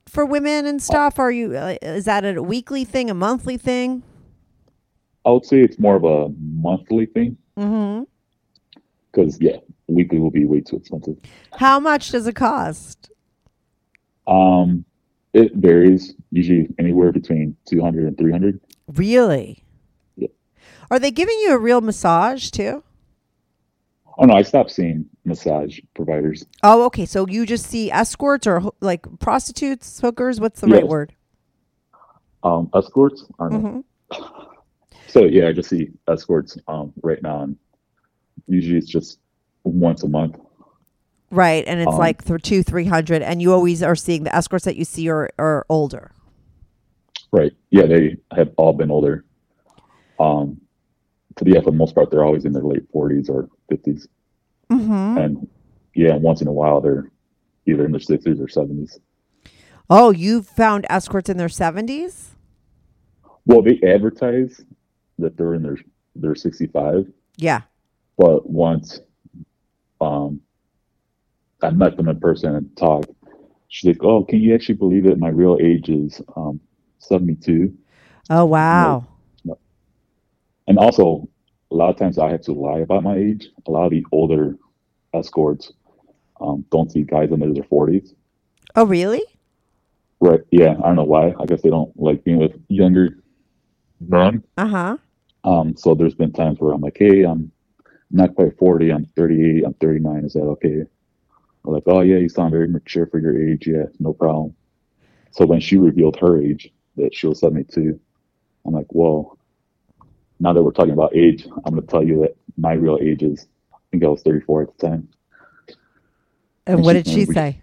for 0.06 0.24
women 0.24 0.64
and 0.64 0.80
stuff? 0.82 1.18
Are 1.18 1.30
you 1.30 1.54
uh, 1.56 1.76
is 1.82 2.06
that 2.06 2.24
a 2.24 2.42
weekly 2.42 2.84
thing, 2.84 3.10
a 3.10 3.14
monthly 3.14 3.58
thing? 3.58 4.02
I 5.26 5.30
would 5.30 5.44
say 5.44 5.60
it's 5.60 5.78
more 5.78 5.96
of 5.96 6.04
a 6.04 6.28
monthly 6.38 7.04
thing 7.06 7.36
Mm-hmm. 7.58 8.04
because, 9.12 9.38
yeah, 9.40 9.56
weekly 9.89 10.18
will 10.18 10.30
be 10.30 10.45
way 10.45 10.61
too 10.61 10.76
expensive. 10.76 11.16
How 11.57 11.80
much 11.80 12.11
does 12.11 12.26
it 12.26 12.34
cost? 12.36 13.11
Um, 14.26 14.84
it 15.32 15.55
varies, 15.55 16.14
usually 16.30 16.68
anywhere 16.78 17.12
between 17.12 17.57
200 17.66 18.07
and 18.07 18.16
300. 18.18 18.61
Really? 18.95 19.64
Yeah. 20.16 20.28
Are 20.91 20.99
they 20.99 21.11
giving 21.11 21.39
you 21.41 21.53
a 21.53 21.59
real 21.59 21.80
massage 21.80 22.51
too? 22.51 22.84
Oh 24.20 24.24
no, 24.24 24.34
I 24.34 24.43
stopped 24.43 24.72
seeing 24.72 25.07
massage 25.24 25.78
providers. 25.95 26.45
Oh, 26.64 26.84
okay. 26.86 27.07
So 27.07 27.26
you 27.28 27.47
just 27.47 27.66
see 27.66 27.91
escorts 27.91 28.47
or 28.49 28.72
like 28.80 29.07
prostitutes, 29.20 30.01
hookers? 30.01 30.41
What's 30.41 30.61
the 30.61 30.66
right 30.66 30.86
word? 30.86 31.14
Um, 32.43 32.68
escorts. 32.74 33.24
I 33.39 33.49
don't 33.49 33.62
know. 33.62 33.84
Mhm. 34.12 34.34
So 35.07 35.24
yeah, 35.24 35.49
I 35.49 35.53
just 35.55 35.70
see 35.70 35.89
escorts 36.07 36.59
um, 36.68 36.93
right 37.03 37.22
now, 37.22 37.41
and 37.41 37.57
usually 38.47 38.76
it's 38.76 38.86
just 38.91 39.20
once 39.64 40.02
a 40.02 40.09
month. 40.09 40.38
Right, 41.30 41.64
and 41.66 41.78
it's 41.80 41.92
Um, 41.92 41.98
like 41.98 42.22
for 42.22 42.38
two, 42.38 42.62
three 42.62 42.86
hundred, 42.86 43.22
and 43.22 43.42
you 43.42 43.52
always 43.52 43.82
are 43.82 43.96
seeing 43.96 44.24
the 44.24 44.34
escorts 44.34 44.64
that 44.64 44.76
you 44.76 44.84
see 44.84 45.09
are, 45.11 45.28
are 45.38 45.66
older. 45.68 46.12
Right. 47.30 47.52
Yeah, 47.70 47.84
they 47.86 48.16
have 48.34 48.50
all 48.56 48.72
been 48.72 48.90
older. 48.90 49.24
Um, 50.18 50.61
for 51.36 51.44
the 51.44 51.50
yeah, 51.52 51.61
for 51.61 51.70
the 51.70 51.76
most 51.76 51.94
part, 51.94 52.11
they're 52.11 52.24
always 52.24 52.44
in 52.46 52.52
their 52.52 52.62
late 52.62 52.88
forties 52.92 53.28
or 53.28 53.48
50s 53.70 54.06
Mm-hmm. 54.70 55.18
and 55.18 55.48
yeah, 55.94 56.14
once 56.16 56.42
in 56.42 56.46
a 56.48 56.52
while 56.52 56.80
they're 56.82 57.11
either 57.66 57.84
in 57.86 57.90
their 57.92 58.00
sixties 58.00 58.38
or 58.40 58.48
seventies. 58.48 58.98
Oh, 59.90 60.11
you 60.11 60.42
found 60.42 60.86
escorts 60.90 61.28
in 61.30 61.36
their 61.38 61.48
seventies? 61.48 62.30
Well, 63.46 63.62
they 63.62 63.80
advertise 63.82 64.62
that 65.18 65.36
they're 65.38 65.54
in 65.54 65.62
their 65.62 65.78
their 66.16 66.34
sixty-five, 66.34 67.11
Yeah. 67.36 67.62
but 68.18 68.48
once 68.48 69.00
um, 70.01 70.40
I 71.62 71.70
met 71.70 71.96
them 71.96 72.09
in 72.09 72.20
person 72.20 72.55
and 72.55 72.76
talked, 72.76 73.11
she's 73.68 73.88
like, 73.88 74.05
"Oh, 74.05 74.24
can 74.24 74.40
you 74.40 74.55
actually 74.55 74.76
believe 74.76 75.07
it? 75.07 75.18
My 75.18 75.28
real 75.28 75.59
age 75.61 75.88
is 75.88 76.20
um, 76.36 76.61
seventy-two." 76.99 77.76
Oh 78.30 78.44
wow. 78.44 79.07
And 80.68 80.78
also, 80.78 81.26
a 81.70 81.74
lot 81.74 81.88
of 81.88 81.96
times 81.96 82.18
I 82.18 82.30
have 82.30 82.42
to 82.42 82.53
lie 82.53 82.80
about 82.80 83.03
my 83.03 83.16
age. 83.16 83.49
A 83.66 83.70
lot 83.70 83.86
of 83.86 83.90
the 83.90 84.05
older 84.12 84.55
escorts 85.14 85.72
um, 86.40 86.64
don't 86.70 86.92
see 86.92 87.03
guys 87.03 87.32
under 87.32 87.53
their 87.53 87.64
40s. 87.64 88.14
Oh 88.76 88.84
really? 88.84 89.22
Right. 90.20 90.40
Yeah. 90.51 90.72
I 90.72 90.86
don't 90.88 90.96
know 90.96 91.05
why. 91.05 91.34
I 91.40 91.46
guess 91.46 91.62
they 91.62 91.70
don't 91.70 91.99
like 91.99 92.22
being 92.22 92.38
with 92.38 92.53
younger 92.68 93.18
men. 94.01 94.44
Uh 94.59 94.66
huh. 94.66 94.96
Um, 95.44 95.74
so 95.76 95.94
there's 95.94 96.14
been 96.14 96.32
times 96.32 96.59
where 96.61 96.74
I'm 96.74 96.82
like, 96.82 96.99
hey, 96.99 97.22
I'm 97.22 97.51
not 98.11 98.34
quite 98.34 98.56
40. 98.59 98.90
I'm 98.92 99.04
38. 99.16 99.64
I'm 99.64 99.74
39. 99.74 100.24
Is 100.24 100.32
that 100.34 100.40
okay? 100.40 100.68
They're 101.64 101.74
like, 101.74 101.82
oh, 101.86 102.00
yeah, 102.00 102.16
you 102.16 102.28
sound 102.28 102.52
very 102.52 102.68
mature 102.68 103.06
for 103.06 103.18
your 103.18 103.36
age. 103.40 103.66
Yeah, 103.66 103.84
no 103.98 104.12
problem. 104.12 104.54
So 105.32 105.46
when 105.46 105.61
she 105.61 105.76
revealed 105.76 106.18
her 106.20 106.40
age, 106.42 106.72
that 106.96 107.14
she 107.14 107.26
was 107.26 107.40
72, 107.40 107.98
I'm 108.66 108.72
like, 108.72 108.86
well, 108.90 109.38
now 110.40 110.52
that 110.52 110.62
we're 110.62 110.72
talking 110.72 110.92
about 110.92 111.14
age, 111.14 111.46
I'm 111.64 111.74
going 111.74 111.82
to 111.82 111.88
tell 111.88 112.04
you 112.04 112.20
that 112.22 112.36
my 112.56 112.72
real 112.72 112.98
age 113.00 113.22
is, 113.22 113.46
I 113.72 113.76
think 113.90 114.04
I 114.04 114.09
was 114.09 114.22
34 114.22 114.62
at 114.62 114.78
the 114.78 114.86
time. 114.86 115.09
And 116.66 116.76
And 116.78 116.84
what 116.84 116.96
she's 116.96 117.04
did 117.04 117.12
she 117.12 117.26
gonna 117.26 117.34
say? 117.34 117.62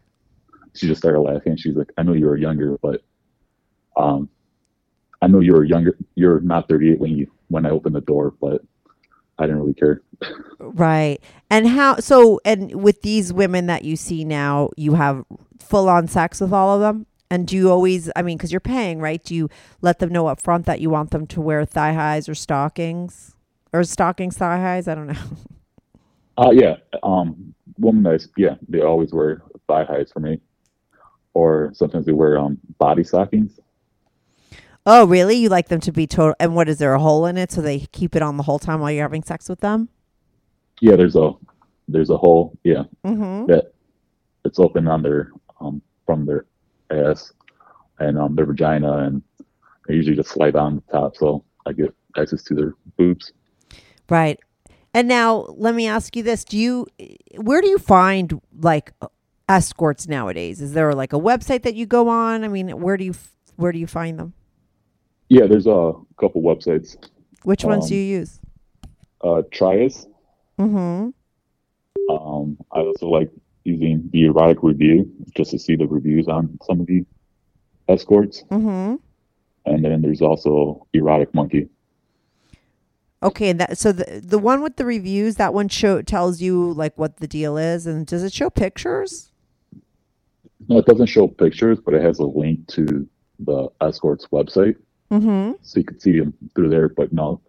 She 0.74 0.88
just 0.88 1.00
started 1.00 1.22
laughing. 1.22 1.56
She's 1.58 1.76
like, 1.76 1.92
I 1.98 2.04
know 2.04 2.14
you 2.14 2.26
were 2.26 2.38
younger, 2.38 2.78
but 2.82 3.02
um, 3.96 4.30
I 5.22 5.28
know 5.28 5.40
you 5.40 5.54
were 5.54 5.64
younger. 5.64 5.98
You're 6.16 6.42
not 6.42 6.68
38 6.68 7.00
when 7.00 7.12
you 7.12 7.32
when 7.48 7.66
I 7.66 7.70
opened 7.70 7.96
the 7.96 8.02
door, 8.02 8.34
but 8.42 8.62
I 9.38 9.46
didn't 9.46 9.62
really 9.62 9.74
care. 9.74 10.02
Right. 10.60 11.20
And 11.50 11.68
how? 11.68 11.98
So, 11.98 12.40
and 12.46 12.84
with 12.84 13.02
these 13.02 13.32
women 13.32 13.68
that 13.68 13.84
you 13.84 13.96
see 13.96 14.24
now, 14.24 14.70
you 14.78 14.96
have 14.96 15.26
full 15.60 15.90
on 15.90 16.08
sex 16.08 16.42
with 16.42 16.54
all 16.54 16.76
of 16.76 16.82
them. 16.82 17.06
And 17.30 17.48
do 17.48 17.56
you 17.56 17.72
always? 17.72 18.12
I 18.16 18.22
mean, 18.22 18.38
because 18.38 18.52
you're 18.52 18.60
paying, 18.60 19.00
right? 19.00 19.24
Do 19.24 19.36
you 19.36 19.50
let 19.82 20.00
them 20.00 20.12
know 20.12 20.28
up 20.28 20.42
front 20.42 20.66
that 20.66 20.80
you 20.80 20.90
want 20.90 21.12
them 21.12 21.28
to 21.28 21.42
wear 21.42 21.66
thigh 21.66 21.94
highs 21.94 22.30
or 22.30 22.36
stockings, 22.36 23.36
or 23.74 23.84
stockings 23.84 24.38
thigh 24.38 24.60
highs? 24.60 24.88
I 24.88 24.96
don't 24.96 25.08
know. 25.08 25.16
Uh, 26.38 26.52
yeah. 26.52 26.76
Um, 27.02 27.56
women 27.80 28.04
that 28.04 28.28
yeah, 28.36 28.56
they 28.68 28.82
always 28.82 29.14
wear 29.14 29.42
thigh 29.70 29.86
highs 29.86 30.12
for 30.12 30.20
me, 30.20 30.38
or 31.34 31.72
sometimes 31.74 32.06
they 32.06 32.12
wear 32.12 32.38
um 32.38 32.58
body 32.78 33.06
stockings. 33.06 33.58
Oh, 34.86 35.06
really? 35.06 35.36
You 35.36 35.50
like 35.50 35.70
them 35.70 35.80
to 35.82 35.92
be 35.92 36.06
total? 36.06 36.36
And 36.40 36.56
what 36.56 36.70
is 36.70 36.78
there 36.78 36.94
a 36.94 37.00
hole 37.00 37.26
in 37.26 37.38
it 37.38 37.52
so 37.52 37.62
they 37.62 37.88
keep 37.92 38.16
it 38.16 38.22
on 38.22 38.38
the 38.38 38.44
whole 38.44 38.60
time 38.60 38.82
while 38.82 38.92
you're 38.92 39.04
having 39.04 39.24
sex 39.24 39.50
with 39.50 39.62
them? 39.62 39.90
Yeah, 40.82 40.96
there's 40.96 41.16
a 41.16 41.32
there's 41.88 42.10
a 42.10 42.18
hole. 42.18 42.58
Yeah, 42.64 42.84
Mm-hmm. 43.06 43.48
that 43.48 43.74
it's 44.44 44.60
open 44.60 44.88
on 44.88 45.02
their 45.02 45.32
um 45.62 45.82
from 46.06 46.26
their 46.26 46.46
ass 46.92 47.32
and 48.00 48.18
um 48.18 48.36
their 48.36 48.46
vagina, 48.46 48.98
and 49.00 49.22
they 49.88 49.96
usually 49.96 50.16
just 50.16 50.30
slide 50.30 50.56
on 50.56 50.76
the 50.76 50.92
top, 50.92 51.16
so 51.18 51.44
I 51.66 51.74
get 51.74 51.94
access 52.18 52.44
to 52.44 52.56
their 52.56 52.74
boobs. 52.98 53.32
Right. 54.10 54.40
And 54.94 55.08
now 55.08 55.46
let 55.58 55.76
me 55.76 55.88
ask 55.88 56.16
you 56.16 56.24
this: 56.24 56.44
Do 56.44 56.58
you, 56.58 56.88
where 57.38 57.62
do 57.62 57.68
you 57.68 57.78
find 57.78 58.40
like 58.62 58.94
escorts 59.50 60.08
nowadays? 60.08 60.62
Is 60.62 60.74
there 60.74 60.94
like 60.94 61.14
a 61.14 61.20
website 61.20 61.64
that 61.64 61.76
you 61.76 61.86
go 61.86 62.08
on? 62.10 62.44
I 62.44 62.48
mean, 62.48 62.70
where 62.80 62.98
do 62.98 63.04
you 63.06 63.14
where 63.58 63.72
do 63.72 63.80
you 63.80 63.88
find 63.88 64.20
them? 64.20 64.34
Yeah, 65.30 65.48
there's 65.48 65.68
a 65.68 65.94
couple 66.20 66.42
websites. 66.44 66.96
Which 67.44 67.64
ones 67.66 67.90
do 67.90 67.96
Um, 67.96 68.00
you 68.00 68.06
use? 68.06 68.40
Uh, 69.22 69.42
Tryst. 69.52 70.08
Mm-hmm. 70.60 71.10
Um, 72.14 72.58
I 72.72 72.80
also 72.80 73.08
like 73.08 73.32
using 73.64 74.10
the 74.12 74.26
erotic 74.26 74.62
review 74.62 75.12
just 75.36 75.52
to 75.52 75.60
see 75.60 75.76
the 75.76 75.88
reviews 75.88 76.28
on 76.28 76.58
some 76.64 76.82
of 76.82 76.88
the 76.88 77.06
escorts. 77.90 78.44
Mm-hmm. 78.52 78.96
And 79.66 79.84
then 79.84 80.02
there's 80.02 80.22
also 80.22 80.86
Erotic 80.94 81.34
Monkey. 81.34 81.70
Okay, 83.24 83.54
that 83.54 83.78
so 83.80 83.92
the 83.92 84.22
the 84.24 84.38
one 84.38 84.62
with 84.62 84.76
the 84.76 84.86
reviews, 84.86 85.36
that 85.38 85.54
one 85.54 85.68
show 85.68 86.04
tells 86.04 86.42
you 86.42 86.74
like 86.74 86.96
what 86.96 87.18
the 87.18 87.28
deal 87.28 87.58
is, 87.58 87.88
and 87.88 88.06
does 88.06 88.24
it 88.24 88.32
show 88.34 88.52
pictures? 88.52 89.32
No, 90.68 90.78
it 90.78 90.86
doesn't 90.86 91.08
show 91.08 91.28
pictures, 91.28 91.80
but 91.84 91.96
it 91.96 92.04
has 92.04 92.20
a 92.20 92.26
link 92.26 92.68
to 92.68 93.08
the 93.40 93.70
escort's 93.82 94.28
website, 94.28 94.76
Mm-hmm. 95.12 95.54
so 95.62 95.80
you 95.80 95.86
can 95.86 96.00
see 96.00 96.20
them 96.20 96.34
through 96.54 96.70
there. 96.70 96.90
But 96.90 97.12
no, 97.14 97.42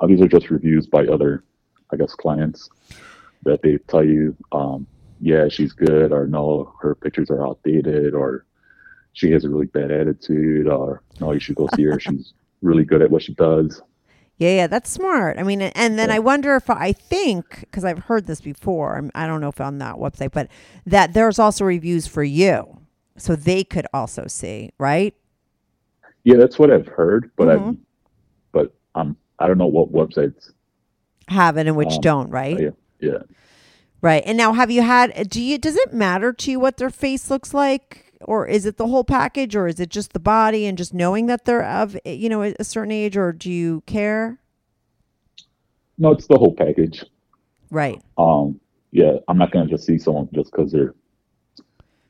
uh, 0.00 0.06
these 0.08 0.20
are 0.20 0.28
just 0.28 0.50
reviews 0.50 0.88
by 0.88 1.06
other, 1.06 1.44
I 1.92 1.96
guess, 1.96 2.14
clients 2.14 2.70
that 3.44 3.62
they 3.62 3.78
tell 3.88 4.04
you, 4.04 4.36
um, 4.52 4.86
yeah, 5.20 5.48
she's 5.48 5.72
good, 5.72 6.10
or 6.12 6.26
no, 6.26 6.74
her 6.80 6.94
pictures 6.94 7.30
are 7.30 7.46
outdated, 7.46 8.14
or 8.14 8.44
she 9.12 9.30
has 9.32 9.44
a 9.44 9.48
really 9.50 9.66
bad 9.66 9.90
attitude, 9.90 10.66
or 10.66 11.02
no, 11.20 11.32
you 11.32 11.40
should 11.40 11.54
go 11.56 11.68
see 11.76 11.84
her. 11.84 12.00
She's 12.00 12.32
really 12.62 12.84
good 12.84 13.02
at 13.02 13.10
what 13.10 13.22
she 13.22 13.34
does. 13.34 13.82
Yeah, 14.38 14.54
yeah, 14.56 14.66
that's 14.66 14.90
smart. 14.90 15.38
I 15.38 15.42
mean, 15.42 15.60
and 15.62 15.98
then 15.98 16.08
Yeah. 16.08 16.16
I 16.16 16.18
wonder 16.18 16.56
if 16.56 16.70
I 16.70 16.92
think 16.92 17.60
because 17.60 17.84
I've 17.84 18.00
heard 18.00 18.26
this 18.26 18.40
before. 18.40 18.94
I'm- 18.94 19.10
don't 19.14 19.40
know 19.40 19.48
if 19.48 19.60
on 19.60 19.78
that 19.78 19.96
website, 19.96 20.32
but 20.32 20.48
that 20.86 21.12
there's 21.12 21.38
also 21.38 21.64
reviews 21.64 22.06
for 22.06 22.24
you, 22.24 22.78
so 23.16 23.36
they 23.36 23.62
could 23.64 23.86
also 23.92 24.24
see, 24.26 24.70
right? 24.78 25.14
Yeah, 26.24 26.36
that's 26.36 26.58
what 26.58 26.70
I've 26.72 26.86
heard, 26.88 27.30
but 27.36 27.48
I, 27.50 27.56
Mhm. 27.56 27.78
but 28.52 28.72
um, 28.94 29.16
I 29.38 29.46
don't 29.46 29.58
know 29.58 29.66
what 29.66 29.92
websites. 29.92 30.50
Have 31.28 31.56
it 31.56 31.66
and 31.66 31.76
which 31.76 31.94
Um, 31.94 32.00
don't, 32.00 32.30
right? 32.30 32.58
Yeah, 32.60 32.70
yeah. 33.00 33.18
Right. 34.00 34.22
And 34.26 34.36
now, 34.36 34.52
have 34.52 34.70
you 34.70 34.82
had? 34.82 35.28
Do 35.30 35.40
you? 35.40 35.58
Does 35.58 35.76
it 35.76 35.92
matter 35.92 36.32
to 36.32 36.50
you 36.50 36.58
what 36.60 36.76
their 36.78 36.90
face 36.90 37.30
looks 37.30 37.54
like, 37.54 38.12
or 38.22 38.46
is 38.46 38.66
it 38.66 38.76
the 38.76 38.88
whole 38.88 39.04
package, 39.04 39.54
or 39.54 39.68
is 39.68 39.78
it 39.78 39.90
just 39.90 40.12
the 40.12 40.18
body 40.20 40.66
and 40.66 40.76
just 40.76 40.92
knowing 40.92 41.26
that 41.26 41.44
they're 41.44 41.64
of 41.64 41.96
you 42.04 42.28
know 42.28 42.42
a 42.42 42.64
certain 42.64 42.90
age, 42.92 43.16
or 43.16 43.32
do 43.32 43.50
you 43.50 43.82
care? 43.86 44.38
No, 45.98 46.10
it's 46.12 46.26
the 46.26 46.36
whole 46.36 46.54
package. 46.54 47.04
Right. 47.70 48.02
Um, 48.18 48.58
yeah, 48.90 49.18
I'm 49.28 49.38
not 49.38 49.52
gonna 49.52 49.68
just 49.68 49.86
see 49.86 49.98
someone 49.98 50.28
just 50.34 50.50
because 50.50 50.72
they're 50.72 50.94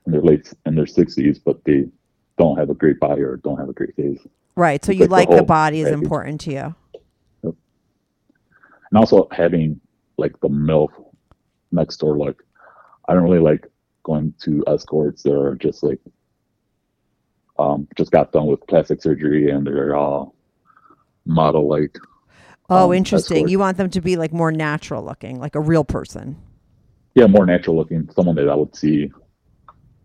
in 0.07 0.13
their 0.13 0.23
late 0.23 0.53
in 0.67 0.75
their 0.75 0.87
sixties, 0.87 1.39
but 1.39 1.63
they 1.65 1.85
don't 2.39 2.57
have 2.57 2.71
a 2.71 2.75
great 2.75 2.99
body 3.01 3.23
or 3.23 3.37
don't 3.37 3.59
have 3.59 3.69
a 3.69 3.73
great 3.75 3.95
face. 3.97 4.19
Right. 4.57 4.83
So 4.85 4.93
It's 4.93 4.99
you 5.01 5.07
like 5.07 5.29
the 5.29 5.29
like 5.29 5.29
the 5.29 5.37
whole 5.37 5.45
body 5.45 5.81
is 5.81 5.91
package. 5.91 6.03
important 6.03 6.41
to 6.43 6.53
you. 6.53 6.75
And 8.93 8.99
also 8.99 9.27
having 9.33 9.81
like 10.19 10.39
the 10.41 10.49
MILF 10.51 10.91
next 11.73 11.97
door 11.97 12.19
look. 12.19 12.43
I 13.09 13.15
don't 13.15 13.23
really 13.23 13.39
like 13.39 13.67
going 14.03 14.35
to 14.43 14.63
escorts 14.67 15.23
that 15.23 15.35
are 15.35 15.55
just 15.55 15.83
like 15.83 15.99
um 17.59 17.89
just 17.97 18.11
got 18.11 18.33
done 18.33 18.47
with 18.47 18.61
plastic 18.67 19.01
surgery 19.03 19.51
and 19.51 19.67
they're 19.67 19.97
all 19.97 20.35
model 21.25 21.69
like 21.69 21.97
Oh, 22.69 22.87
um, 22.87 22.95
interesting. 22.95 23.49
You 23.49 23.59
want 23.59 23.77
them 23.77 23.91
to 23.91 24.01
be 24.01 24.17
like 24.17 24.33
more 24.33 24.53
natural 24.53 25.05
looking, 25.05 25.39
like 25.41 25.55
a 25.57 25.61
real 25.61 25.85
person. 25.85 26.37
yeah, 27.15 27.27
more 27.27 27.45
natural 27.45 27.77
looking, 27.77 28.09
someone 28.15 28.37
that 28.37 28.49
I 28.49 28.55
would 28.55 28.75
see 28.77 29.11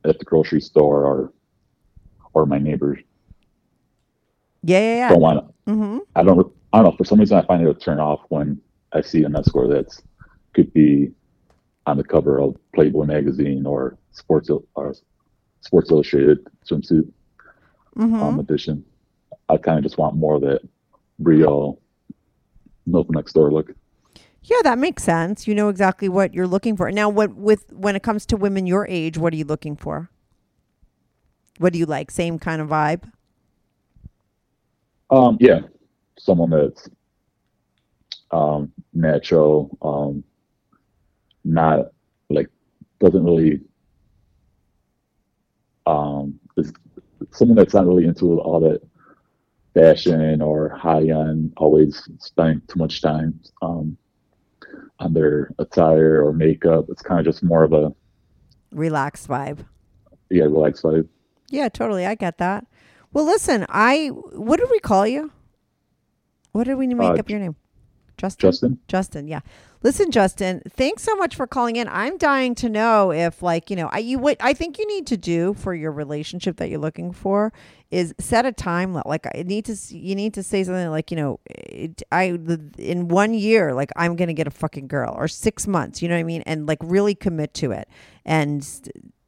at 0.05 0.17
the 0.19 0.25
grocery 0.25 0.61
store 0.61 1.05
or 1.05 1.33
or 2.33 2.45
my 2.45 2.57
neighbors. 2.57 2.99
Yeah, 4.63 4.79
yeah, 4.79 4.95
yeah. 4.95 5.09
Don't 5.09 5.21
want 5.21 5.45
to 5.45 5.71
Mm-hmm. 5.71 5.97
I 6.15 6.23
don't 6.23 6.53
I 6.71 6.77
don't 6.77 6.85
know, 6.91 6.97
for 6.97 7.03
some 7.03 7.19
reason 7.19 7.37
I 7.37 7.45
find 7.45 7.61
it 7.61 7.69
a 7.69 7.73
turn 7.73 7.99
off 7.99 8.21
when 8.29 8.61
I 8.93 9.01
see 9.01 9.23
an 9.23 9.35
escort 9.35 9.69
that's 9.69 10.01
could 10.53 10.73
be 10.73 11.11
on 11.85 11.97
the 11.97 12.03
cover 12.03 12.39
of 12.39 12.55
Playboy 12.73 13.05
magazine 13.05 13.65
or 13.65 13.97
Sports 14.11 14.49
or 14.75 14.95
Sports 15.61 15.91
Illustrated 15.91 16.39
swimsuit 16.69 17.11
Mm-hmm. 17.97 18.21
um, 18.21 18.39
edition. 18.39 18.85
I 19.49 19.57
kind 19.57 19.77
of 19.79 19.83
just 19.83 19.97
want 19.97 20.15
more 20.15 20.35
of 20.35 20.41
that 20.41 20.61
real 21.19 21.79
MILF 22.87 23.09
next 23.09 23.33
door 23.33 23.51
look. 23.51 23.71
Yeah, 24.43 24.57
that 24.63 24.77
makes 24.77 25.03
sense. 25.03 25.47
You 25.47 25.55
know 25.55 25.69
exactly 25.69 26.07
what 26.07 26.33
you're 26.33 26.47
looking 26.47 26.77
for. 26.77 26.91
Now, 26.91 27.09
what 27.09 27.35
with 27.35 27.65
when 27.73 27.95
it 27.95 28.03
comes 28.03 28.25
to 28.27 28.37
women 28.37 28.67
your 28.67 28.87
age, 28.87 29.17
what 29.17 29.33
are 29.33 29.35
you 29.35 29.45
looking 29.45 29.75
for? 29.75 30.09
What 31.57 31.73
do 31.73 31.79
you 31.79 31.85
like? 31.85 32.11
Same 32.11 32.37
kind 32.37 32.61
of 32.61 32.69
vibe? 32.69 33.11
Um, 35.09 35.37
yeah, 35.39 35.61
someone 36.19 36.51
that's 36.51 36.87
um, 38.31 38.71
natural, 38.93 39.77
um, 39.81 40.23
not 41.43 41.87
like 42.29 42.49
doesn't 42.99 43.23
really 43.23 43.61
um, 45.85 46.39
is 46.57 46.73
someone 47.31 47.55
that's 47.57 47.73
not 47.73 47.85
really 47.85 48.05
into 48.05 48.39
all 48.39 48.59
that 48.59 48.81
fashion 49.73 50.41
or 50.41 50.69
high 50.69 51.03
end, 51.07 51.53
always 51.57 52.07
spending 52.19 52.61
too 52.67 52.79
much 52.79 53.01
time 53.01 53.39
um, 53.61 53.97
on 54.99 55.13
their 55.13 55.51
attire 55.59 56.25
or 56.25 56.33
makeup. 56.33 56.85
It's 56.89 57.01
kind 57.01 57.19
of 57.19 57.25
just 57.25 57.43
more 57.43 57.63
of 57.63 57.73
a 57.73 57.93
Relaxed 58.71 59.29
vibe. 59.29 59.65
yeah, 60.29 60.43
relaxed 60.43 60.83
vibe. 60.83 61.07
Yeah, 61.49 61.69
totally. 61.69 62.05
I 62.05 62.15
get 62.15 62.37
that. 62.39 62.65
Well, 63.13 63.23
listen, 63.23 63.65
I 63.69 64.07
what 64.07 64.59
did 64.59 64.69
we 64.69 64.79
call 64.79 65.07
you? 65.07 65.31
What 66.51 66.65
did 66.65 66.75
we 66.75 66.87
make 66.87 67.11
Uh, 67.11 67.13
up 67.13 67.29
your 67.29 67.39
name? 67.39 67.55
Justin. 68.17 68.49
Justin? 68.49 68.79
Justin. 68.87 69.27
Yeah. 69.27 69.41
Listen, 69.83 70.09
Justin. 70.11 70.61
Thanks 70.67 71.03
so 71.03 71.15
much 71.15 71.35
for 71.35 71.45
calling 71.45 71.75
in. 71.75 71.87
I'm 71.87 72.17
dying 72.17 72.55
to 72.55 72.67
know 72.69 73.11
if, 73.11 73.43
like, 73.43 73.69
you 73.69 73.75
know, 73.75 73.87
I 73.91 73.99
you 73.99 74.17
what 74.19 74.37
I 74.39 74.53
think 74.53 74.79
you 74.79 74.87
need 74.87 75.05
to 75.07 75.17
do 75.17 75.53
for 75.53 75.73
your 75.75 75.91
relationship 75.91 76.57
that 76.57 76.69
you're 76.69 76.79
looking 76.79 77.11
for 77.11 77.53
is 77.91 78.13
set 78.19 78.45
a 78.45 78.51
time. 78.51 78.93
li- 78.95 79.03
Like, 79.05 79.27
I 79.27 79.43
need 79.43 79.65
to. 79.65 79.75
You 79.95 80.15
need 80.15 80.33
to 80.33 80.43
say 80.43 80.63
something 80.63 80.89
like, 80.89 81.11
you 81.11 81.17
know, 81.17 81.39
it, 81.45 82.01
I 82.11 82.31
the- 82.31 82.71
in 82.79 83.07
one 83.07 83.33
year, 83.35 83.73
like, 83.73 83.91
I'm 83.95 84.15
gonna 84.15 84.33
get 84.33 84.47
a 84.47 84.51
fucking 84.51 84.87
girl, 84.87 85.13
or 85.15 85.27
six 85.27 85.67
months. 85.67 86.01
You 86.01 86.09
know 86.09 86.15
what 86.15 86.21
I 86.21 86.23
mean? 86.23 86.41
And 86.47 86.67
like, 86.67 86.79
really 86.81 87.13
commit 87.15 87.53
to 87.55 87.71
it, 87.71 87.87
and 88.25 88.67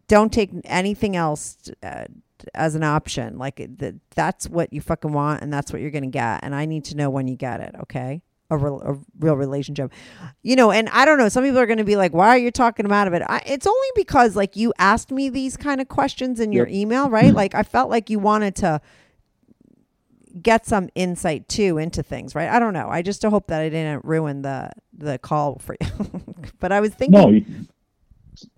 don't 0.08 0.34
take 0.34 0.50
anything 0.66 1.16
else. 1.16 1.58
Uh, 1.84 2.06
as 2.56 2.74
an 2.74 2.84
option, 2.86 3.38
like 3.38 3.58
that, 3.80 3.96
that's 4.16 4.48
what 4.50 4.72
you 4.72 4.80
fucking 4.80 5.12
want, 5.12 5.42
and 5.44 5.52
that's 5.52 5.74
what 5.74 5.82
you're 5.82 5.92
gonna 5.92 6.08
get. 6.08 6.40
And 6.42 6.56
I 6.56 6.66
need 6.66 6.86
to 6.86 6.96
know 6.96 7.10
when 7.10 7.28
you 7.28 7.36
get 7.36 7.60
it. 7.60 7.76
Okay, 7.82 8.22
a 8.50 8.58
real, 8.58 8.82
a 8.82 8.98
real 9.20 9.36
relationship, 9.36 9.92
you 10.42 10.56
know. 10.56 10.72
And 10.72 10.90
I 10.90 11.06
don't 11.06 11.18
know. 11.18 11.30
Some 11.30 11.44
people 11.44 11.60
are 11.60 11.66
gonna 11.68 11.84
be 11.84 11.96
like, 11.96 12.14
"Why 12.14 12.30
are 12.30 12.38
you 12.38 12.52
talking 12.52 12.84
them 12.84 12.92
out 12.92 13.08
of 13.08 13.14
it?" 13.14 13.22
I, 13.28 13.42
it's 13.46 13.68
only 13.68 13.88
because 13.96 14.36
like 14.36 14.56
you 14.56 14.74
asked 14.80 15.12
me 15.12 15.30
these 15.30 15.58
kind 15.58 15.82
of 15.82 15.88
questions 15.88 16.40
in 16.40 16.52
your 16.52 16.68
email, 16.68 17.10
right? 17.10 17.34
Like 17.34 17.56
I 17.56 17.64
felt 17.64 17.90
like 17.90 18.10
you 18.10 18.20
wanted 18.20 18.56
to 18.58 18.82
get 20.42 20.66
some 20.66 20.90
insight 20.96 21.48
too 21.48 21.78
into 21.78 22.04
things, 22.04 22.36
right? 22.36 22.50
I 22.50 22.60
don't 22.60 22.74
know. 22.74 22.88
I 22.90 23.02
just 23.02 23.24
hope 23.24 23.48
that 23.48 23.62
I 23.62 23.70
didn't 23.70 24.06
ruin 24.06 24.42
the 24.42 24.72
the 24.98 25.18
call 25.18 25.60
for 25.60 25.76
you. 25.80 25.88
but 26.60 26.72
I 26.72 26.80
was 26.80 26.94
thinking, 26.94 27.20
No, 27.20 27.40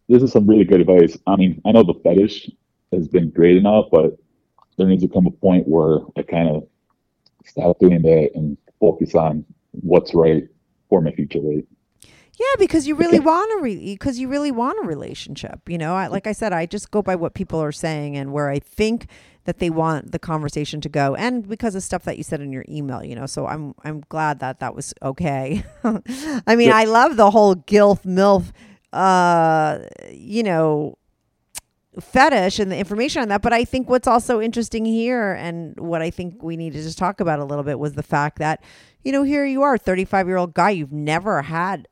this 0.09 0.23
is 0.23 0.31
some 0.31 0.47
really 0.47 0.65
good 0.65 0.81
advice. 0.81 1.17
I 1.27 1.35
mean, 1.35 1.61
I 1.65 1.71
know 1.71 1.83
the 1.83 1.99
fetish 2.03 2.49
has 2.91 3.07
been 3.07 3.29
great 3.29 3.57
enough, 3.57 3.85
but 3.91 4.17
there 4.77 4.87
needs 4.87 5.03
to 5.03 5.09
come 5.09 5.25
a 5.25 5.31
point 5.31 5.67
where 5.67 5.99
I 6.17 6.23
kind 6.23 6.49
of 6.49 6.67
stop 7.45 7.79
doing 7.79 8.01
that 8.01 8.31
and 8.35 8.57
focus 8.79 9.15
on 9.15 9.45
what's 9.71 10.13
right 10.13 10.43
for 10.89 11.01
my 11.01 11.11
future? 11.11 11.39
Yeah, 12.41 12.55
because 12.57 12.87
you 12.87 12.95
really 12.95 13.19
want 13.19 13.51
to 13.51 13.63
re- 13.63 13.93
because 13.93 14.17
you 14.17 14.27
really 14.27 14.51
want 14.51 14.83
a 14.83 14.87
relationship. 14.87 15.67
You 15.67 15.77
know, 15.77 15.93
I, 15.95 16.07
like 16.07 16.27
I 16.27 16.31
said, 16.31 16.53
I 16.53 16.65
just 16.65 16.89
go 16.91 17.01
by 17.01 17.15
what 17.15 17.33
people 17.33 17.59
are 17.59 17.71
saying 17.71 18.17
and 18.17 18.31
where 18.31 18.49
I 18.49 18.59
think 18.59 19.07
that 19.43 19.59
they 19.59 19.69
want 19.69 20.11
the 20.11 20.19
conversation 20.19 20.81
to 20.81 20.89
go, 20.89 21.15
and 21.15 21.47
because 21.47 21.75
of 21.75 21.83
stuff 21.83 22.03
that 22.03 22.17
you 22.17 22.23
said 22.23 22.41
in 22.41 22.51
your 22.51 22.65
email. 22.69 23.03
You 23.03 23.15
know, 23.15 23.25
so 23.25 23.47
I'm 23.47 23.75
I'm 23.83 24.01
glad 24.09 24.39
that 24.39 24.59
that 24.59 24.75
was 24.75 24.93
okay. 25.01 25.63
I 25.83 26.55
mean. 26.55 26.71
I 26.71 26.85
love 26.85 27.17
the 27.17 27.31
whole 27.31 27.55
gilf 27.55 28.03
milf, 28.03 28.51
uh, 28.93 29.79
you 30.11 30.43
know, 30.43 30.97
fetish 31.99 32.59
and 32.59 32.71
the 32.71 32.77
information 32.77 33.21
on 33.21 33.27
that. 33.29 33.41
But 33.41 33.53
I 33.53 33.65
think 33.65 33.89
what's 33.89 34.07
also 34.07 34.39
interesting 34.39 34.85
here, 34.85 35.33
and 35.33 35.77
what 35.79 36.01
I 36.01 36.09
think 36.09 36.41
we 36.41 36.55
need 36.55 36.73
to 36.73 36.81
just 36.81 36.97
talk 36.97 37.19
about 37.19 37.39
a 37.39 37.45
little 37.45 37.63
bit, 37.63 37.79
was 37.79 37.93
the 37.93 38.03
fact 38.03 38.39
that, 38.39 38.63
you 39.03 39.11
know, 39.11 39.23
here 39.23 39.45
you 39.45 39.61
are, 39.63 39.77
35 39.77 40.27
year 40.27 40.37
old 40.37 40.53
guy, 40.53 40.71
you've 40.71 40.91
never 40.91 41.41
had, 41.41 41.87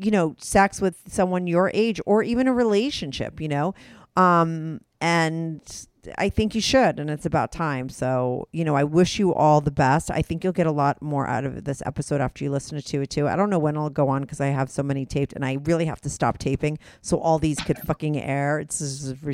you 0.00 0.10
know, 0.10 0.36
sex 0.38 0.80
with 0.80 0.96
someone 1.06 1.46
your 1.46 1.70
age 1.74 2.00
or 2.06 2.22
even 2.22 2.46
a 2.48 2.52
relationship, 2.52 3.40
you 3.40 3.48
know, 3.48 3.74
um, 4.16 4.80
and 5.00 5.86
I 6.18 6.28
think 6.28 6.54
you 6.54 6.60
should, 6.60 6.98
and 6.98 7.08
it's 7.08 7.26
about 7.26 7.52
time. 7.52 7.88
So, 7.88 8.48
you 8.52 8.64
know, 8.64 8.74
I 8.74 8.84
wish 8.84 9.18
you 9.18 9.32
all 9.32 9.60
the 9.60 9.70
best. 9.70 10.10
I 10.10 10.20
think 10.20 10.42
you'll 10.42 10.52
get 10.52 10.66
a 10.66 10.72
lot 10.72 11.00
more 11.00 11.26
out 11.26 11.44
of 11.44 11.64
this 11.64 11.82
episode 11.86 12.20
after 12.20 12.42
you 12.42 12.50
listen 12.50 12.80
to 12.80 13.00
it 13.02 13.10
too. 13.10 13.28
I 13.28 13.36
don't 13.36 13.50
know 13.50 13.58
when 13.58 13.76
it'll 13.76 13.90
go 13.90 14.08
on 14.08 14.22
because 14.22 14.40
I 14.40 14.46
have 14.46 14.70
so 14.70 14.82
many 14.82 15.06
taped, 15.06 15.32
and 15.32 15.44
I 15.44 15.58
really 15.64 15.84
have 15.84 16.00
to 16.00 16.10
stop 16.10 16.38
taping 16.38 16.78
so 17.00 17.18
all 17.18 17.38
these 17.38 17.60
could 17.60 17.78
fucking 17.78 18.18
air. 18.18 18.58
It's 18.58 18.82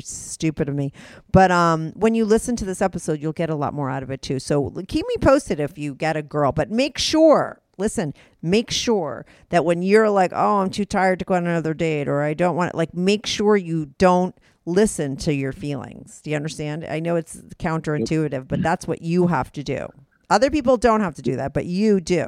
stupid 0.03 0.69
of 0.69 0.75
me. 0.75 0.93
But 1.31 1.51
um, 1.51 1.91
when 1.95 2.13
you 2.13 2.25
listen 2.25 2.55
to 2.57 2.65
this 2.65 2.81
episode, 2.81 3.19
you'll 3.19 3.33
get 3.33 3.49
a 3.49 3.55
lot 3.55 3.73
more 3.73 3.89
out 3.89 4.03
of 4.03 4.11
it 4.11 4.21
too. 4.21 4.39
So 4.39 4.69
keep 4.87 5.07
me 5.07 5.15
posted 5.21 5.59
if 5.59 5.77
you 5.77 5.95
get 5.95 6.15
a 6.17 6.21
girl, 6.21 6.51
but 6.51 6.69
make 6.69 6.97
sure. 6.97 7.61
Listen, 7.77 8.13
make 8.41 8.69
sure 8.69 9.25
that 9.51 9.63
when 9.63 9.81
you're 9.81 10.09
like, 10.09 10.33
oh, 10.35 10.57
I'm 10.57 10.69
too 10.69 10.83
tired 10.83 11.19
to 11.19 11.25
go 11.25 11.35
on 11.35 11.47
another 11.47 11.73
date, 11.73 12.09
or 12.09 12.21
I 12.21 12.33
don't 12.33 12.57
want 12.57 12.71
it, 12.71 12.75
like, 12.75 12.93
make 12.93 13.25
sure 13.25 13.55
you 13.55 13.85
don't 13.97 14.35
listen 14.69 15.15
to 15.17 15.33
your 15.33 15.51
feelings. 15.51 16.21
Do 16.21 16.29
you 16.29 16.35
understand? 16.35 16.85
I 16.85 16.99
know 16.99 17.15
it's 17.15 17.37
counterintuitive, 17.57 18.47
but 18.47 18.61
that's 18.61 18.87
what 18.87 19.01
you 19.01 19.27
have 19.27 19.51
to 19.53 19.63
do. 19.63 19.87
Other 20.29 20.49
people 20.51 20.77
don't 20.77 21.01
have 21.01 21.15
to 21.15 21.21
do 21.21 21.35
that, 21.37 21.53
but 21.53 21.65
you 21.65 21.99
do. 21.99 22.27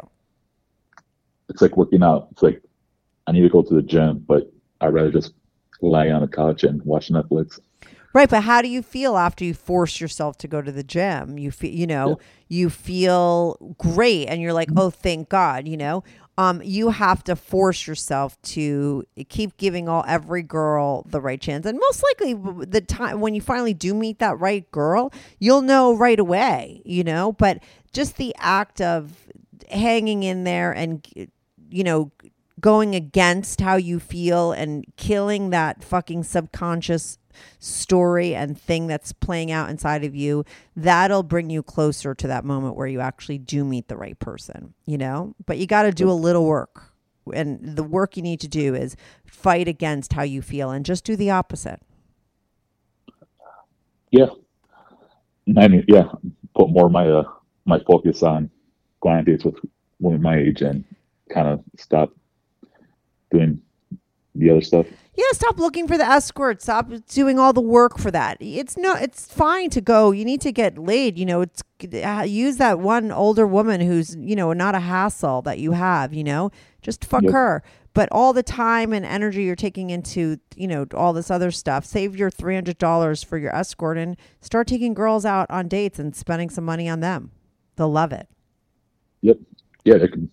It's 1.50 1.62
like 1.62 1.78
working 1.78 2.04
out. 2.04 2.30
It's 2.32 2.42
like 2.42 2.62
I 3.28 3.32
need 3.32 3.42
to 3.42 3.50
go 3.50 3.62
to 3.62 3.74
the 3.74 3.82
gym, 3.82 4.24
but 4.28 4.52
I'd 4.80 4.94
rather 4.94 5.12
just 5.12 5.34
lie 5.82 6.10
on 6.10 6.22
the 6.22 6.28
couch 6.28 6.64
and 6.64 6.82
watch 6.84 7.10
Netflix. 7.10 7.60
Right, 8.14 8.30
but 8.30 8.44
how 8.44 8.62
do 8.62 8.68
you 8.68 8.82
feel 8.82 9.16
after 9.16 9.46
you 9.46 9.54
force 9.54 10.02
yourself 10.02 10.38
to 10.39 10.48
go 10.48 10.62
to 10.62 10.72
the 10.72 10.84
gym? 10.84 11.38
You 11.38 11.50
feel, 11.50 11.72
you 11.72 11.88
know, 11.88 12.20
you 12.50 12.70
feel 12.70 13.56
great 13.78 14.28
and 14.28 14.42
you're 14.42 14.52
like, 14.52 14.70
"Oh, 14.76 14.89
thank 14.89 15.30
God," 15.30 15.66
you 15.68 15.78
know? 15.78 16.04
Um 16.42 16.62
you 16.64 16.89
have 16.89 17.24
to 17.26 17.36
force 17.36 17.88
yourself 17.88 18.42
to 18.56 19.06
keep 19.30 19.58
giving 19.58 19.88
all 19.88 20.04
every 20.08 20.44
girl 20.44 21.04
the 21.08 21.22
right 21.22 21.39
chance. 21.39 21.66
And 21.66 21.78
most 21.88 22.04
likely 22.04 22.34
the 22.66 22.82
time 22.82 23.22
when 23.22 23.36
you 23.36 23.42
finally 23.42 23.74
do 23.74 23.94
meet 23.94 24.20
that 24.20 24.39
right 24.39 24.70
girl, 24.72 25.12
you'll 25.39 25.62
know 25.62 25.96
right 25.96 26.20
away, 26.20 26.82
you 26.84 27.04
know? 27.04 27.34
But 27.34 27.62
just 27.94 28.18
the 28.18 28.34
act 28.38 28.82
of 28.82 29.28
hanging 29.70 30.24
in 30.24 30.44
there 30.44 30.72
and 30.72 31.06
you 31.70 31.84
know, 31.84 32.12
going 32.60 32.96
against 32.96 33.62
how 33.62 33.76
you 33.76 34.00
feel 34.00 34.52
and 34.52 34.86
killing 34.98 35.50
that 35.52 35.84
fucking 35.84 36.24
subconscious 36.24 37.18
story 37.60 38.36
and 38.36 38.60
thing 38.60 38.88
that's 38.88 39.14
playing 39.14 39.52
out 39.52 39.70
inside 39.70 40.04
of 40.04 40.16
you, 40.16 40.44
that'll 40.76 41.24
bring 41.24 41.50
you 41.50 41.64
closer 41.64 42.14
to 42.16 42.28
that 42.28 42.46
moment 42.46 42.76
where 42.76 42.88
you 42.88 43.00
actually 43.00 43.38
do 43.38 43.64
meet 43.64 43.88
the 43.88 43.98
right 43.98 44.18
person, 44.20 44.74
you 44.86 44.98
know? 44.98 45.36
But 45.46 45.58
you 45.58 45.68
got 45.68 45.84
to 45.84 45.92
do 45.92 46.10
a 46.10 46.14
little 46.14 46.46
work. 46.46 46.92
And 47.34 47.60
the 47.78 47.84
work 47.84 48.18
you 48.18 48.24
need 48.24 48.40
to 48.42 48.48
do 48.48 48.74
is 48.74 48.96
fight 49.26 49.68
against 49.68 50.14
how 50.14 50.24
you 50.24 50.42
feel 50.42 50.72
and 50.72 50.86
just 50.86 51.06
do 51.06 51.16
the 51.16 51.30
opposite. 51.30 51.82
Yeah. 54.10 54.28
Yeah, 55.46 56.12
put 56.56 56.70
more 56.70 56.90
my 56.90 57.08
uh, 57.08 57.24
my 57.66 57.80
focus 57.80 58.24
on 58.24 58.50
going 59.02 59.18
on 59.18 59.26
dates 59.26 59.44
with 59.44 59.56
women 60.00 60.22
my 60.22 60.38
age 60.38 60.62
and 60.62 60.84
kind 61.34 61.48
of 61.48 61.64
stop 61.78 62.14
doing 63.32 63.62
the 64.36 64.50
other 64.50 64.62
stuff. 64.62 64.88
Yeah, 65.16 65.26
stop 65.34 65.60
looking 65.60 65.88
for 65.88 65.98
the 65.98 66.06
escort. 66.06 66.62
Stop 66.62 66.90
doing 67.10 67.38
all 67.38 67.52
the 67.52 67.60
work 67.62 67.98
for 67.98 68.12
that. 68.12 68.38
It's 68.40 68.78
no, 68.78 68.94
it's 68.96 69.28
fine 69.32 69.70
to 69.72 69.82
go. 69.82 70.12
You 70.12 70.24
need 70.24 70.40
to 70.42 70.52
get 70.54 70.78
laid. 70.78 71.18
You 71.18 71.26
know, 71.26 71.42
it's 71.42 71.62
uh, 72.04 72.24
use 72.28 72.58
that 72.58 72.80
one 72.80 73.12
older 73.12 73.46
woman 73.46 73.82
who's 73.82 74.16
you 74.16 74.36
know 74.36 74.54
not 74.54 74.74
a 74.74 74.80
hassle 74.80 75.42
that 75.44 75.60
you 75.60 75.74
have. 75.74 76.14
You 76.14 76.24
know, 76.24 76.52
just 76.82 77.04
fuck 77.04 77.24
Yep. 77.24 77.32
her. 77.34 77.64
But 77.94 78.08
all 78.10 78.32
the 78.32 78.42
time 78.42 78.94
and 78.94 79.06
energy 79.06 79.44
you're 79.44 79.58
taking 79.58 79.90
into 79.90 80.40
you 80.56 80.68
know 80.68 80.86
all 80.94 81.12
this 81.12 81.30
other 81.30 81.52
stuff, 81.52 81.84
save 81.84 82.16
your 82.16 82.30
three 82.30 82.56
hundred 82.56 82.78
dollars 82.78 83.22
for 83.22 83.38
your 83.38 83.54
escort 83.54 83.98
and 83.98 84.16
start 84.40 84.66
taking 84.68 84.94
girls 84.94 85.26
out 85.26 85.52
on 85.52 85.68
dates 85.68 86.00
and 86.00 86.16
spending 86.16 86.50
some 86.50 86.64
money 86.64 86.88
on 86.88 87.02
them. 87.02 87.32
They'll 87.76 87.92
love 87.92 88.14
it. 88.14 88.30
Yep. 89.24 89.40
Yeah, 89.84 89.98
that 89.98 90.12
could 90.14 90.30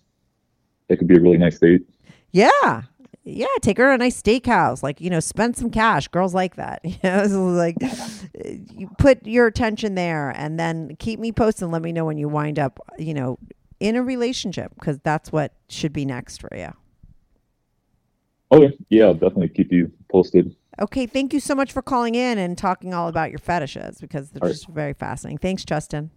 that 0.87 0.97
could 0.97 1.07
be 1.09 1.17
a 1.17 1.19
really 1.19 1.37
nice 1.37 1.59
date. 1.59 1.85
Yeah. 2.31 2.83
Yeah, 3.23 3.47
take 3.61 3.77
her 3.77 3.85
to 3.85 3.93
a 3.93 3.97
nice 3.97 4.21
steakhouse. 4.21 4.81
Like, 4.81 5.01
you 5.01 5.09
know, 5.09 5.19
spend 5.19 5.55
some 5.55 5.69
cash. 5.69 6.07
Girls 6.07 6.33
like 6.33 6.55
that. 6.55 6.81
You 6.89 6.97
know, 7.03 7.27
so 7.27 7.45
like 7.45 7.75
eh, 7.81 8.57
you 8.73 8.89
put 8.97 9.25
your 9.25 9.47
attention 9.47 9.95
there 9.95 10.31
and 10.31 10.59
then 10.59 10.95
keep 10.97 11.19
me 11.19 11.31
posted 11.31 11.63
and 11.63 11.71
let 11.71 11.81
me 11.81 11.91
know 11.91 12.05
when 12.05 12.17
you 12.17 12.27
wind 12.27 12.57
up, 12.57 12.79
you 12.97 13.13
know, 13.13 13.37
in 13.79 13.95
a 13.95 14.03
relationship 14.03 14.73
because 14.75 14.99
that's 14.99 15.31
what 15.31 15.53
should 15.69 15.93
be 15.93 16.05
next 16.05 16.41
for 16.41 16.49
you. 16.55 16.73
Oh, 18.51 18.67
Yeah, 18.89 19.05
I'll 19.05 19.13
definitely 19.13 19.49
keep 19.49 19.71
you 19.71 19.91
posted. 20.11 20.55
Okay, 20.81 21.05
thank 21.05 21.33
you 21.33 21.39
so 21.39 21.53
much 21.55 21.71
for 21.71 21.81
calling 21.81 22.15
in 22.15 22.37
and 22.37 22.57
talking 22.57 22.93
all 22.93 23.07
about 23.09 23.29
your 23.29 23.39
fetishes 23.39 23.99
because 23.99 24.31
they're 24.31 24.41
All 24.41 24.47
right. 24.47 24.53
just 24.53 24.67
very 24.69 24.93
fascinating. 24.93 25.37
Thanks, 25.37 25.65
Justin. 25.65 26.09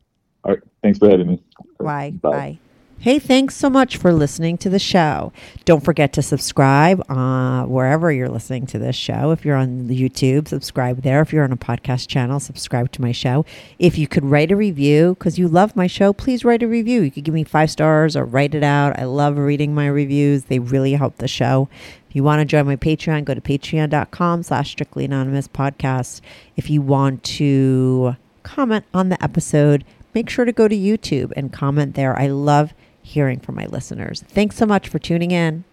All 0.44 0.53
right. 0.53 0.62
Thanks 0.82 0.98
for 0.98 1.11
having 1.11 1.28
me. 1.28 1.42
Bye. 1.78 2.11
Bye. 2.11 2.30
Bye. 2.30 2.59
Hey, 3.03 3.18
thanks 3.18 3.57
so 3.57 3.68
much 3.68 3.96
for 3.96 4.12
listening 4.12 4.57
to 4.59 4.70
the 4.70 4.78
show. 4.78 5.32
Don't 5.64 5.82
forget 5.82 6.12
to 6.12 6.22
subscribe 6.22 7.03
uh, 7.11 7.64
wherever 7.64 8.12
you're 8.12 8.28
listening 8.28 8.64
to 8.66 8.78
this 8.78 8.94
show. 8.94 9.32
If 9.32 9.44
you're 9.44 9.57
on 9.57 9.88
YouTube, 9.88 10.46
subscribe 10.46 11.03
there. 11.03 11.20
If 11.20 11.32
you're 11.32 11.42
on 11.42 11.50
a 11.50 11.57
podcast 11.57 12.07
channel, 12.07 12.38
subscribe 12.38 12.92
to 12.92 13.03
my 13.03 13.11
show. 13.11 13.44
If 13.80 13.98
you 13.98 14.07
could 14.07 14.24
write 14.24 14.53
a 14.53 14.57
review 14.57 15.16
because 15.18 15.36
you 15.36 15.48
love 15.48 15.74
my 15.74 15.88
show, 15.88 16.12
please 16.12 16.44
write 16.44 16.62
a 16.62 16.68
review. 16.68 17.00
You 17.00 17.11
could 17.11 17.24
give 17.24 17.34
me 17.34 17.42
five 17.42 17.72
stars 17.72 18.14
or 18.14 18.24
write 18.24 18.55
it 18.55 18.62
out. 18.62 18.96
I 18.96 19.03
love 19.03 19.36
reading 19.36 19.74
my 19.74 19.88
reviews. 19.88 20.44
They 20.44 20.61
really 20.61 20.92
help 20.92 21.16
the 21.16 21.26
show. 21.26 21.68
If 22.09 22.14
you 22.14 22.22
want 22.22 22.38
to 22.38 22.44
join 22.44 22.66
my 22.66 22.76
Patreon, 22.76 23.24
go 23.24 23.34
to 23.34 23.40
patreon.com 23.40 24.44
slash 24.44 24.70
strictly 24.70 25.07
anonymous 25.07 25.48
podcast. 25.48 26.20
If 26.57 26.70
you 26.70 26.80
want 26.82 27.24
to 27.24 28.14
comment 28.44 28.84
on 28.94 29.09
the 29.09 29.20
episode, 29.20 29.84
make 30.14 30.30
sure 30.30 30.44
to 30.44 30.53
go 30.53 30.68
to 30.68 30.76
YouTube 30.76 31.32
and 31.34 31.53
comment 31.53 31.96
there. 31.96 32.16
I 32.16 32.28
love 32.28 32.72
hearing 33.03 33.40
from 33.40 33.57
my 33.57 33.66
listeners. 33.66 34.22
Thanks 34.28 34.57
so 34.57 34.66
much 34.66 34.88
for 34.88 34.98
tuning 34.98 35.30
in. 35.30 35.64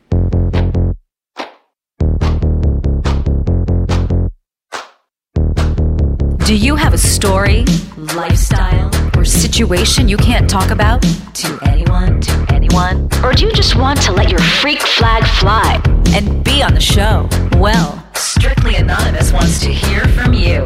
Do 6.45 6.55
you 6.55 6.75
have 6.75 6.95
a 6.95 6.97
story, 6.97 7.63
lifestyle, 7.95 8.89
or 9.15 9.23
situation 9.23 10.09
you 10.09 10.17
can't 10.17 10.49
talk 10.49 10.71
about 10.71 11.03
to 11.03 11.59
anyone, 11.61 12.21
to 12.21 12.45
anyone? 12.51 13.07
Or 13.23 13.33
do 13.33 13.45
you 13.45 13.51
just 13.53 13.75
want 13.75 14.01
to 14.01 14.11
let 14.11 14.31
your 14.31 14.39
freak 14.39 14.81
flag 14.81 15.23
fly 15.37 15.79
and 16.07 16.43
be 16.43 16.63
on 16.63 16.73
the 16.73 16.81
show? 16.81 17.29
Well, 17.59 18.03
Strictly 18.15 18.75
Anonymous 18.75 19.31
wants 19.31 19.59
to 19.59 19.71
hear 19.71 20.07
from 20.07 20.33
you 20.33 20.65